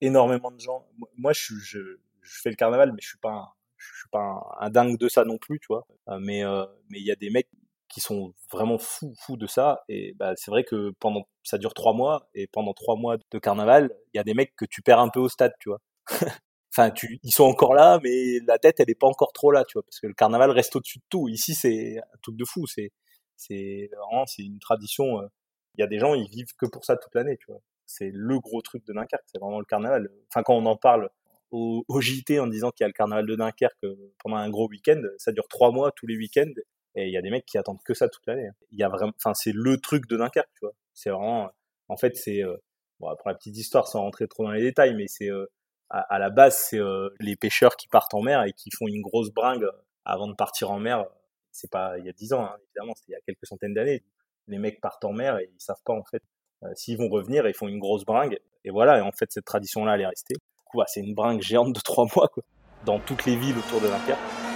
énormément 0.00 0.50
de 0.50 0.60
gens. 0.60 0.86
Moi, 1.16 1.32
je, 1.32 1.54
je, 1.54 1.78
je 2.22 2.40
fais 2.42 2.50
le 2.50 2.56
carnaval, 2.56 2.92
mais 2.92 3.00
je 3.00 3.08
suis 3.08 3.18
pas 3.18 3.30
un, 3.30 3.48
je 3.78 3.86
suis 3.86 4.08
pas 4.10 4.40
un, 4.60 4.70
dingue 4.70 4.98
de 4.98 5.08
ça 5.08 5.24
non 5.24 5.38
plus, 5.38 5.60
tu 5.60 5.66
vois. 5.68 5.86
Euh, 6.08 6.18
mais 6.20 6.44
euh, 6.44 6.64
mais 6.90 6.98
il 6.98 7.06
y 7.06 7.12
a 7.12 7.16
des 7.16 7.30
mecs 7.30 7.48
qui 7.88 8.00
sont 8.00 8.34
vraiment 8.52 8.78
fous 8.78 9.14
fous 9.18 9.36
de 9.38 9.46
ça 9.46 9.82
et 9.88 10.12
bah 10.18 10.34
c'est 10.36 10.50
vrai 10.50 10.62
que 10.62 10.92
pendant 11.00 11.26
ça 11.42 11.56
dure 11.56 11.72
trois 11.72 11.94
mois 11.94 12.28
et 12.34 12.46
pendant 12.46 12.74
trois 12.74 12.96
mois 12.96 13.16
de 13.30 13.38
carnaval 13.38 13.90
il 14.12 14.18
y 14.18 14.20
a 14.20 14.24
des 14.24 14.34
mecs 14.34 14.54
que 14.56 14.66
tu 14.66 14.82
perds 14.82 15.00
un 15.00 15.08
peu 15.08 15.20
au 15.20 15.30
stade 15.30 15.54
tu 15.58 15.70
vois 15.70 15.80
enfin 16.72 16.90
tu 16.90 17.18
ils 17.22 17.32
sont 17.32 17.44
encore 17.44 17.74
là 17.74 17.98
mais 18.02 18.40
la 18.46 18.58
tête 18.58 18.80
elle 18.80 18.90
est 18.90 18.98
pas 18.98 19.06
encore 19.06 19.32
trop 19.32 19.50
là 19.50 19.64
tu 19.64 19.74
vois 19.74 19.82
parce 19.82 20.00
que 20.00 20.06
le 20.06 20.14
carnaval 20.14 20.50
reste 20.50 20.76
au-dessus 20.76 20.98
de 20.98 21.04
tout 21.08 21.28
ici 21.28 21.54
c'est 21.54 21.98
un 21.98 22.18
truc 22.22 22.36
de 22.36 22.44
fou 22.44 22.66
c'est 22.66 22.92
c'est 23.36 23.90
vraiment 23.96 24.26
c'est 24.26 24.42
une 24.42 24.58
tradition 24.58 25.20
euh, 25.20 25.26
il 25.76 25.80
y 25.80 25.84
a 25.84 25.86
des 25.86 25.98
gens 25.98 26.14
ils 26.14 26.28
vivent 26.28 26.54
que 26.58 26.66
pour 26.66 26.84
ça 26.84 26.96
toute 26.96 27.14
l'année 27.14 27.36
tu 27.38 27.46
vois 27.50 27.60
c'est 27.86 28.10
le 28.12 28.38
gros 28.40 28.60
truc 28.62 28.84
de 28.86 28.92
Dunkerque 28.92 29.24
c'est 29.26 29.38
vraiment 29.38 29.60
le 29.60 29.64
carnaval 29.64 30.10
enfin 30.30 30.42
quand 30.42 30.54
on 30.54 30.66
en 30.66 30.76
parle 30.76 31.10
au, 31.50 31.84
au 31.88 32.00
JT 32.00 32.40
en 32.40 32.46
disant 32.46 32.70
qu'il 32.70 32.84
y 32.84 32.86
a 32.86 32.88
le 32.88 32.92
carnaval 32.92 33.26
de 33.26 33.34
Dunkerque 33.34 33.84
euh, 33.84 34.12
pendant 34.18 34.36
un 34.36 34.50
gros 34.50 34.68
week-end. 34.68 35.00
Ça 35.18 35.32
dure 35.32 35.48
trois 35.48 35.72
mois 35.72 35.92
tous 35.92 36.06
les 36.06 36.16
week-ends 36.16 36.52
et 36.94 37.06
il 37.06 37.12
y 37.12 37.16
a 37.16 37.22
des 37.22 37.30
mecs 37.30 37.46
qui 37.46 37.58
attendent 37.58 37.82
que 37.84 37.94
ça 37.94 38.08
toute 38.08 38.26
l'année. 38.26 38.48
Il 38.70 38.78
y 38.78 38.82
a 38.82 38.88
vraiment, 38.88 39.12
enfin 39.16 39.34
c'est 39.34 39.52
le 39.54 39.78
truc 39.78 40.06
de 40.08 40.16
Dunkerque, 40.16 40.50
tu 40.54 40.60
vois. 40.62 40.74
C'est 40.94 41.10
vraiment, 41.10 41.50
en 41.88 41.96
fait 41.96 42.16
c'est, 42.16 42.42
euh, 42.42 42.56
bon, 43.00 43.14
pour 43.16 43.28
la 43.28 43.34
petite 43.34 43.56
histoire 43.56 43.88
sans 43.88 44.00
rentrer 44.02 44.28
trop 44.28 44.44
dans 44.44 44.52
les 44.52 44.62
détails, 44.62 44.94
mais 44.94 45.06
c'est 45.08 45.30
euh, 45.94 46.00
à, 46.08 46.18
la 46.18 46.30
base 46.30 46.56
c'est 46.56 46.80
les 47.20 47.36
pêcheurs 47.36 47.76
qui 47.76 47.88
partent 47.88 48.14
en 48.14 48.22
mer 48.22 48.42
et 48.44 48.52
qui 48.52 48.70
font 48.70 48.86
une 48.88 49.02
grosse 49.02 49.30
bringue 49.30 49.66
avant 50.04 50.28
de 50.28 50.34
partir 50.34 50.70
en 50.70 50.78
mer. 50.78 51.04
C'est 51.50 51.70
pas 51.70 51.98
il 51.98 52.04
y 52.04 52.08
a 52.08 52.12
dix 52.12 52.32
ans, 52.32 52.44
hein, 52.44 52.56
évidemment, 52.66 52.94
c'était 52.94 53.12
il 53.12 53.14
y 53.14 53.16
a 53.16 53.20
quelques 53.26 53.46
centaines 53.46 53.74
d'années. 53.74 54.04
Les 54.46 54.58
mecs 54.58 54.80
partent 54.80 55.04
en 55.04 55.12
mer 55.12 55.38
et 55.38 55.50
ils 55.52 55.60
savent 55.60 55.82
pas 55.84 55.92
en 55.92 56.04
fait 56.04 56.22
s'ils 56.74 56.98
vont 56.98 57.08
revenir. 57.08 57.46
Ils 57.46 57.54
font 57.54 57.68
une 57.68 57.78
grosse 57.78 58.04
bringue 58.04 58.38
et 58.64 58.70
voilà. 58.70 58.98
Et 58.98 59.00
en 59.00 59.12
fait 59.12 59.30
cette 59.30 59.44
tradition 59.44 59.84
là 59.84 59.94
elle 59.94 60.02
est 60.02 60.06
restée 60.06 60.36
c'est 60.86 61.00
une 61.00 61.14
bringue 61.14 61.40
géante 61.40 61.72
de 61.72 61.80
trois 61.80 62.06
mois, 62.14 62.28
quoi, 62.28 62.42
dans 62.84 62.98
toutes 62.98 63.24
les 63.24 63.36
villes 63.36 63.58
autour 63.58 63.80
de 63.80 63.88
Dunkerque. 63.88 64.47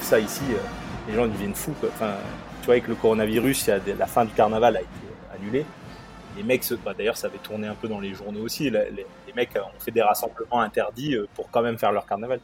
Ça 0.00 0.18
ici, 0.18 0.42
euh, 0.50 0.58
les 1.08 1.14
gens 1.14 1.26
deviennent 1.26 1.54
fous. 1.54 1.74
Enfin, 1.84 2.16
tu 2.60 2.66
vois, 2.66 2.74
avec 2.74 2.88
le 2.88 2.94
coronavirus, 2.94 3.68
la 3.68 4.06
fin 4.06 4.24
du 4.24 4.32
carnaval 4.32 4.76
a 4.76 4.80
été 4.80 4.90
annulée. 5.34 5.66
Les 6.36 6.42
mecs, 6.42 6.64
bah, 6.84 6.94
d'ailleurs, 6.94 7.16
ça 7.16 7.26
avait 7.26 7.38
tourné 7.38 7.66
un 7.66 7.74
peu 7.74 7.88
dans 7.88 8.00
les 8.00 8.14
journaux 8.14 8.42
aussi. 8.42 8.70
Les, 8.70 9.06
mecs 9.34 9.56
ont 9.56 9.78
fait 9.80 9.90
des 9.90 10.02
rassemblements 10.02 10.60
interdits 10.60 11.14
euh, 11.14 11.26
pour 11.34 11.50
quand 11.50 11.62
même 11.62 11.78
faire 11.78 11.92
leur 11.92 12.06
carnaval. 12.06 12.40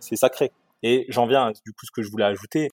C'est 0.00 0.16
sacré. 0.16 0.52
Et 0.82 1.06
j'en 1.08 1.26
viens, 1.26 1.50
du 1.64 1.72
coup, 1.72 1.86
ce 1.86 1.90
que 1.90 2.02
je 2.02 2.10
voulais 2.10 2.24
ajouter. 2.24 2.70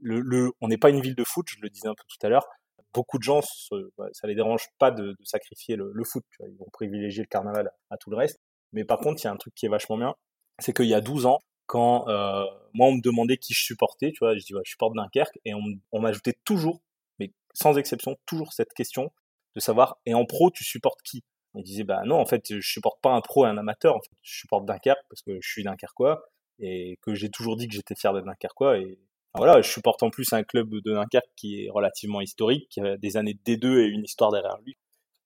Le, 0.00 0.50
on 0.60 0.68
n'est 0.68 0.78
pas 0.78 0.90
une 0.90 1.00
ville 1.00 1.16
de 1.16 1.24
foot, 1.24 1.46
je 1.48 1.56
le 1.60 1.68
disais 1.70 1.88
un 1.88 1.94
peu 1.94 2.04
tout 2.08 2.26
à 2.26 2.28
l'heure. 2.30 2.46
Beaucoup 2.94 3.18
de 3.18 3.22
gens, 3.22 3.40
ça 3.42 4.26
les 4.26 4.34
dérange 4.34 4.68
pas 4.78 4.90
de, 4.90 5.16
sacrifier 5.24 5.76
le, 5.76 6.04
foot. 6.04 6.24
Ils 6.40 6.56
vont 6.56 6.68
privilégier 6.72 7.22
le 7.22 7.28
carnaval 7.28 7.70
à 7.90 7.96
tout 7.96 8.10
le 8.10 8.16
reste. 8.16 8.38
Mais 8.72 8.84
par 8.84 8.98
contre, 8.98 9.22
il 9.22 9.24
y 9.24 9.28
a 9.28 9.32
un 9.32 9.36
truc 9.36 9.54
qui 9.54 9.66
est 9.66 9.68
vachement 9.68 9.98
bien, 9.98 10.14
c'est 10.58 10.72
qu'il 10.72 10.86
y 10.86 10.94
a 10.94 11.00
12 11.00 11.26
ans, 11.26 11.42
quand 11.68 12.08
euh, 12.08 12.44
moi 12.72 12.88
on 12.88 12.94
me 12.96 13.02
demandait 13.02 13.36
qui 13.36 13.52
je 13.54 13.62
supportais, 13.62 14.10
tu 14.10 14.20
vois, 14.20 14.34
je 14.36 14.44
dis 14.44 14.54
ouais, 14.54 14.62
je 14.64 14.70
supporte 14.70 14.96
Dunkerque 14.96 15.38
et 15.44 15.52
on, 15.54 16.00
m'ajoutait 16.00 16.34
toujours, 16.44 16.80
mais 17.20 17.32
sans 17.52 17.76
exception, 17.78 18.16
toujours 18.26 18.52
cette 18.52 18.72
question 18.72 19.12
de 19.54 19.60
savoir 19.60 19.98
et 20.06 20.14
en 20.14 20.24
pro 20.24 20.50
tu 20.50 20.64
supportes 20.64 21.02
qui? 21.02 21.22
On 21.54 21.62
disait 21.62 21.84
bah 21.84 22.02
non 22.06 22.16
en 22.16 22.26
fait 22.26 22.46
je 22.48 22.66
supporte 22.66 23.00
pas 23.02 23.12
un 23.12 23.20
pro 23.20 23.46
et 23.46 23.48
un 23.48 23.58
amateur, 23.58 23.94
en 23.96 24.00
fait. 24.00 24.16
Je 24.22 24.38
supporte 24.40 24.66
Dunkerque 24.66 25.04
parce 25.10 25.22
que 25.22 25.38
je 25.40 25.48
suis 25.48 25.62
Dunkerquois 25.62 26.24
et 26.58 26.98
que 27.02 27.14
j'ai 27.14 27.30
toujours 27.30 27.56
dit 27.56 27.68
que 27.68 27.74
j'étais 27.74 27.94
fier 27.94 28.12
d'être 28.14 28.24
Dunkerquois 28.24 28.78
et 28.78 28.98
voilà, 29.34 29.60
je 29.60 29.70
supporte 29.70 30.02
en 30.02 30.10
plus 30.10 30.32
un 30.32 30.42
club 30.42 30.70
de 30.70 30.80
Dunkerque 30.80 31.30
qui 31.36 31.64
est 31.64 31.70
relativement 31.70 32.22
historique, 32.22 32.68
qui 32.70 32.80
a 32.80 32.96
des 32.96 33.16
années 33.18 33.34
de 33.34 33.40
D2 33.52 33.80
et 33.80 33.86
une 33.86 34.04
histoire 34.04 34.32
derrière 34.32 34.58
lui 34.64 34.76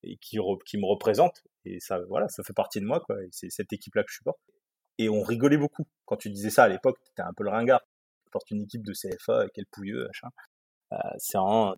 et 0.02 0.16
qui, 0.16 0.38
qui 0.66 0.76
me 0.76 0.86
représente 0.86 1.44
et 1.64 1.78
ça 1.78 2.00
voilà, 2.08 2.28
ça 2.28 2.42
fait 2.42 2.52
partie 2.52 2.80
de 2.80 2.86
moi 2.86 2.98
quoi, 3.00 3.16
c'est 3.30 3.50
cette 3.50 3.72
équipe 3.72 3.94
là 3.94 4.02
que 4.02 4.10
je 4.10 4.16
supporte 4.16 4.40
et 4.98 5.08
on 5.08 5.22
rigolait 5.22 5.56
beaucoup. 5.56 5.86
Quand 6.04 6.16
tu 6.16 6.30
disais 6.30 6.50
ça 6.50 6.64
à 6.64 6.68
l'époque, 6.68 6.98
t'étais 7.04 7.22
un 7.22 7.32
peu 7.32 7.44
le 7.44 7.50
ringard. 7.50 7.80
Tu 8.24 8.30
portes 8.30 8.50
une 8.50 8.62
équipe 8.62 8.82
de 8.82 8.92
CFA, 8.92 9.46
quel 9.54 9.66
pouilleux, 9.66 10.06
machin. 10.06 10.28
Euh, 10.92 10.96
c'est 11.18 11.38
vraiment... 11.38 11.74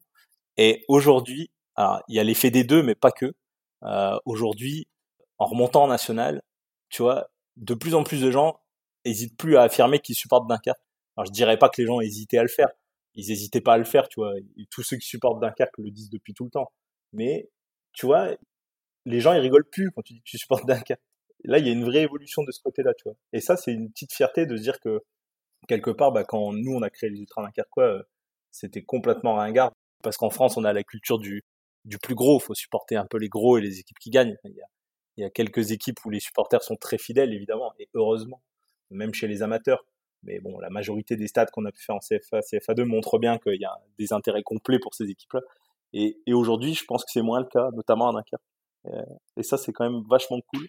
Et 0.56 0.84
aujourd'hui, 0.88 1.50
il 1.78 2.14
y 2.14 2.20
a 2.20 2.24
l'effet 2.24 2.50
des 2.50 2.64
deux, 2.64 2.82
mais 2.82 2.94
pas 2.94 3.10
que. 3.10 3.34
Euh, 3.82 4.18
aujourd'hui, 4.24 4.88
en 5.38 5.46
remontant 5.46 5.84
en 5.84 5.88
national, 5.88 6.42
tu 6.88 7.02
vois, 7.02 7.28
de 7.56 7.74
plus 7.74 7.94
en 7.94 8.04
plus 8.04 8.22
de 8.22 8.30
gens 8.30 8.60
hésitent 9.04 9.36
plus 9.36 9.56
à 9.56 9.62
affirmer 9.62 10.00
qu'ils 10.00 10.14
supportent 10.14 10.48
Dunkerque. 10.48 10.78
Alors 11.16 11.26
je 11.26 11.32
dirais 11.32 11.58
pas 11.58 11.68
que 11.68 11.80
les 11.80 11.86
gens 11.86 12.00
hésitaient 12.00 12.38
à 12.38 12.42
le 12.42 12.48
faire. 12.48 12.68
Ils 13.14 13.30
hésitaient 13.30 13.60
pas 13.60 13.74
à 13.74 13.78
le 13.78 13.84
faire, 13.84 14.08
tu 14.08 14.20
vois. 14.20 14.32
tous 14.70 14.82
ceux 14.82 14.96
qui 14.96 15.06
supportent 15.06 15.40
Dunkerque 15.40 15.76
le 15.78 15.90
disent 15.90 16.10
depuis 16.10 16.34
tout 16.34 16.44
le 16.44 16.50
temps. 16.50 16.72
Mais, 17.12 17.50
tu 17.92 18.06
vois, 18.06 18.30
les 19.04 19.20
gens 19.20 19.32
ils 19.32 19.40
rigolent 19.40 19.68
plus 19.68 19.90
quand 19.92 20.02
tu 20.02 20.14
dis 20.14 20.20
que 20.20 20.24
tu 20.30 20.38
supportes 20.38 20.66
Dunkerque 20.66 21.02
là, 21.44 21.58
il 21.58 21.66
y 21.66 21.70
a 21.70 21.72
une 21.72 21.84
vraie 21.84 22.02
évolution 22.02 22.42
de 22.42 22.52
ce 22.52 22.60
côté-là, 22.62 22.92
tu 22.94 23.04
vois. 23.04 23.14
Et 23.32 23.40
ça, 23.40 23.56
c'est 23.56 23.72
une 23.72 23.90
petite 23.90 24.12
fierté 24.12 24.46
de 24.46 24.56
se 24.56 24.62
dire 24.62 24.80
que, 24.80 25.02
quelque 25.68 25.90
part, 25.90 26.12
bah, 26.12 26.24
quand 26.24 26.52
nous, 26.52 26.72
on 26.74 26.82
a 26.82 26.90
créé 26.90 27.10
les 27.10 27.20
Ultra 27.20 27.42
Dunkerquois, 27.42 27.84
euh, 27.84 28.02
c'était 28.50 28.82
complètement 28.82 29.34
ringard. 29.34 29.72
Parce 30.02 30.16
qu'en 30.16 30.30
France, 30.30 30.56
on 30.56 30.64
a 30.64 30.72
la 30.72 30.84
culture 30.84 31.18
du, 31.18 31.42
du 31.84 31.98
plus 31.98 32.14
gros. 32.14 32.38
Faut 32.38 32.54
supporter 32.54 32.96
un 32.96 33.06
peu 33.06 33.18
les 33.18 33.28
gros 33.28 33.58
et 33.58 33.60
les 33.60 33.78
équipes 33.80 33.98
qui 33.98 34.10
gagnent. 34.10 34.36
Il 34.44 34.52
y, 34.52 34.60
a, 34.60 34.66
il 35.16 35.22
y 35.22 35.24
a 35.24 35.30
quelques 35.30 35.72
équipes 35.72 36.04
où 36.04 36.10
les 36.10 36.20
supporters 36.20 36.62
sont 36.62 36.76
très 36.76 36.98
fidèles, 36.98 37.32
évidemment, 37.32 37.72
et 37.78 37.88
heureusement, 37.94 38.42
même 38.90 39.14
chez 39.14 39.28
les 39.28 39.42
amateurs. 39.42 39.84
Mais 40.22 40.40
bon, 40.40 40.58
la 40.58 40.70
majorité 40.70 41.16
des 41.16 41.26
stades 41.28 41.50
qu'on 41.50 41.66
a 41.66 41.72
pu 41.72 41.82
faire 41.82 41.96
en 41.96 42.00
CFA, 42.00 42.40
CFA2 42.40 42.84
montrent 42.84 43.18
bien 43.18 43.38
qu'il 43.38 43.60
y 43.60 43.64
a 43.64 43.78
des 43.98 44.12
intérêts 44.12 44.42
complets 44.42 44.78
pour 44.78 44.94
ces 44.94 45.10
équipes-là. 45.10 45.40
Et, 45.92 46.18
et 46.26 46.32
aujourd'hui, 46.32 46.74
je 46.74 46.84
pense 46.86 47.04
que 47.04 47.10
c'est 47.12 47.22
moins 47.22 47.40
le 47.40 47.46
cas, 47.46 47.70
notamment 47.72 48.08
à 48.08 48.12
Dunkerque. 48.12 48.42
Euh, 48.86 49.02
et 49.36 49.42
ça, 49.42 49.56
c'est 49.56 49.72
quand 49.72 49.88
même 49.90 50.02
vachement 50.08 50.40
cool. 50.40 50.68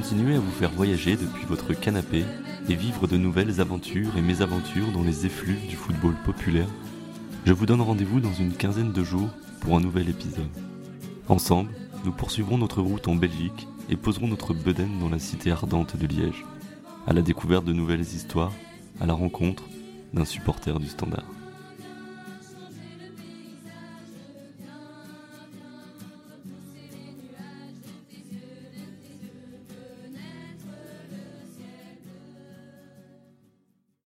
continuer 0.00 0.36
à 0.36 0.38
vous 0.38 0.52
faire 0.52 0.70
voyager 0.70 1.16
depuis 1.16 1.44
votre 1.44 1.74
canapé 1.74 2.24
et 2.68 2.76
vivre 2.76 3.08
de 3.08 3.16
nouvelles 3.16 3.60
aventures 3.60 4.16
et 4.16 4.22
mésaventures 4.22 4.92
dans 4.92 5.02
les 5.02 5.26
effluves 5.26 5.66
du 5.66 5.74
football 5.74 6.14
populaire, 6.24 6.68
je 7.44 7.52
vous 7.52 7.66
donne 7.66 7.80
rendez-vous 7.80 8.20
dans 8.20 8.32
une 8.32 8.52
quinzaine 8.52 8.92
de 8.92 9.02
jours 9.02 9.28
pour 9.58 9.76
un 9.76 9.80
nouvel 9.80 10.08
épisode. 10.08 10.46
Ensemble, 11.26 11.72
nous 12.04 12.12
poursuivrons 12.12 12.58
notre 12.58 12.80
route 12.80 13.08
en 13.08 13.16
Belgique 13.16 13.66
et 13.90 13.96
poserons 13.96 14.28
notre 14.28 14.54
bedaine 14.54 15.00
dans 15.00 15.08
la 15.08 15.18
cité 15.18 15.50
ardente 15.50 15.96
de 15.96 16.06
Liège, 16.06 16.44
à 17.08 17.12
la 17.12 17.22
découverte 17.22 17.64
de 17.64 17.72
nouvelles 17.72 18.02
histoires, 18.02 18.52
à 19.00 19.06
la 19.06 19.14
rencontre 19.14 19.64
d'un 20.14 20.24
supporter 20.24 20.78
du 20.78 20.86
standard. 20.86 21.26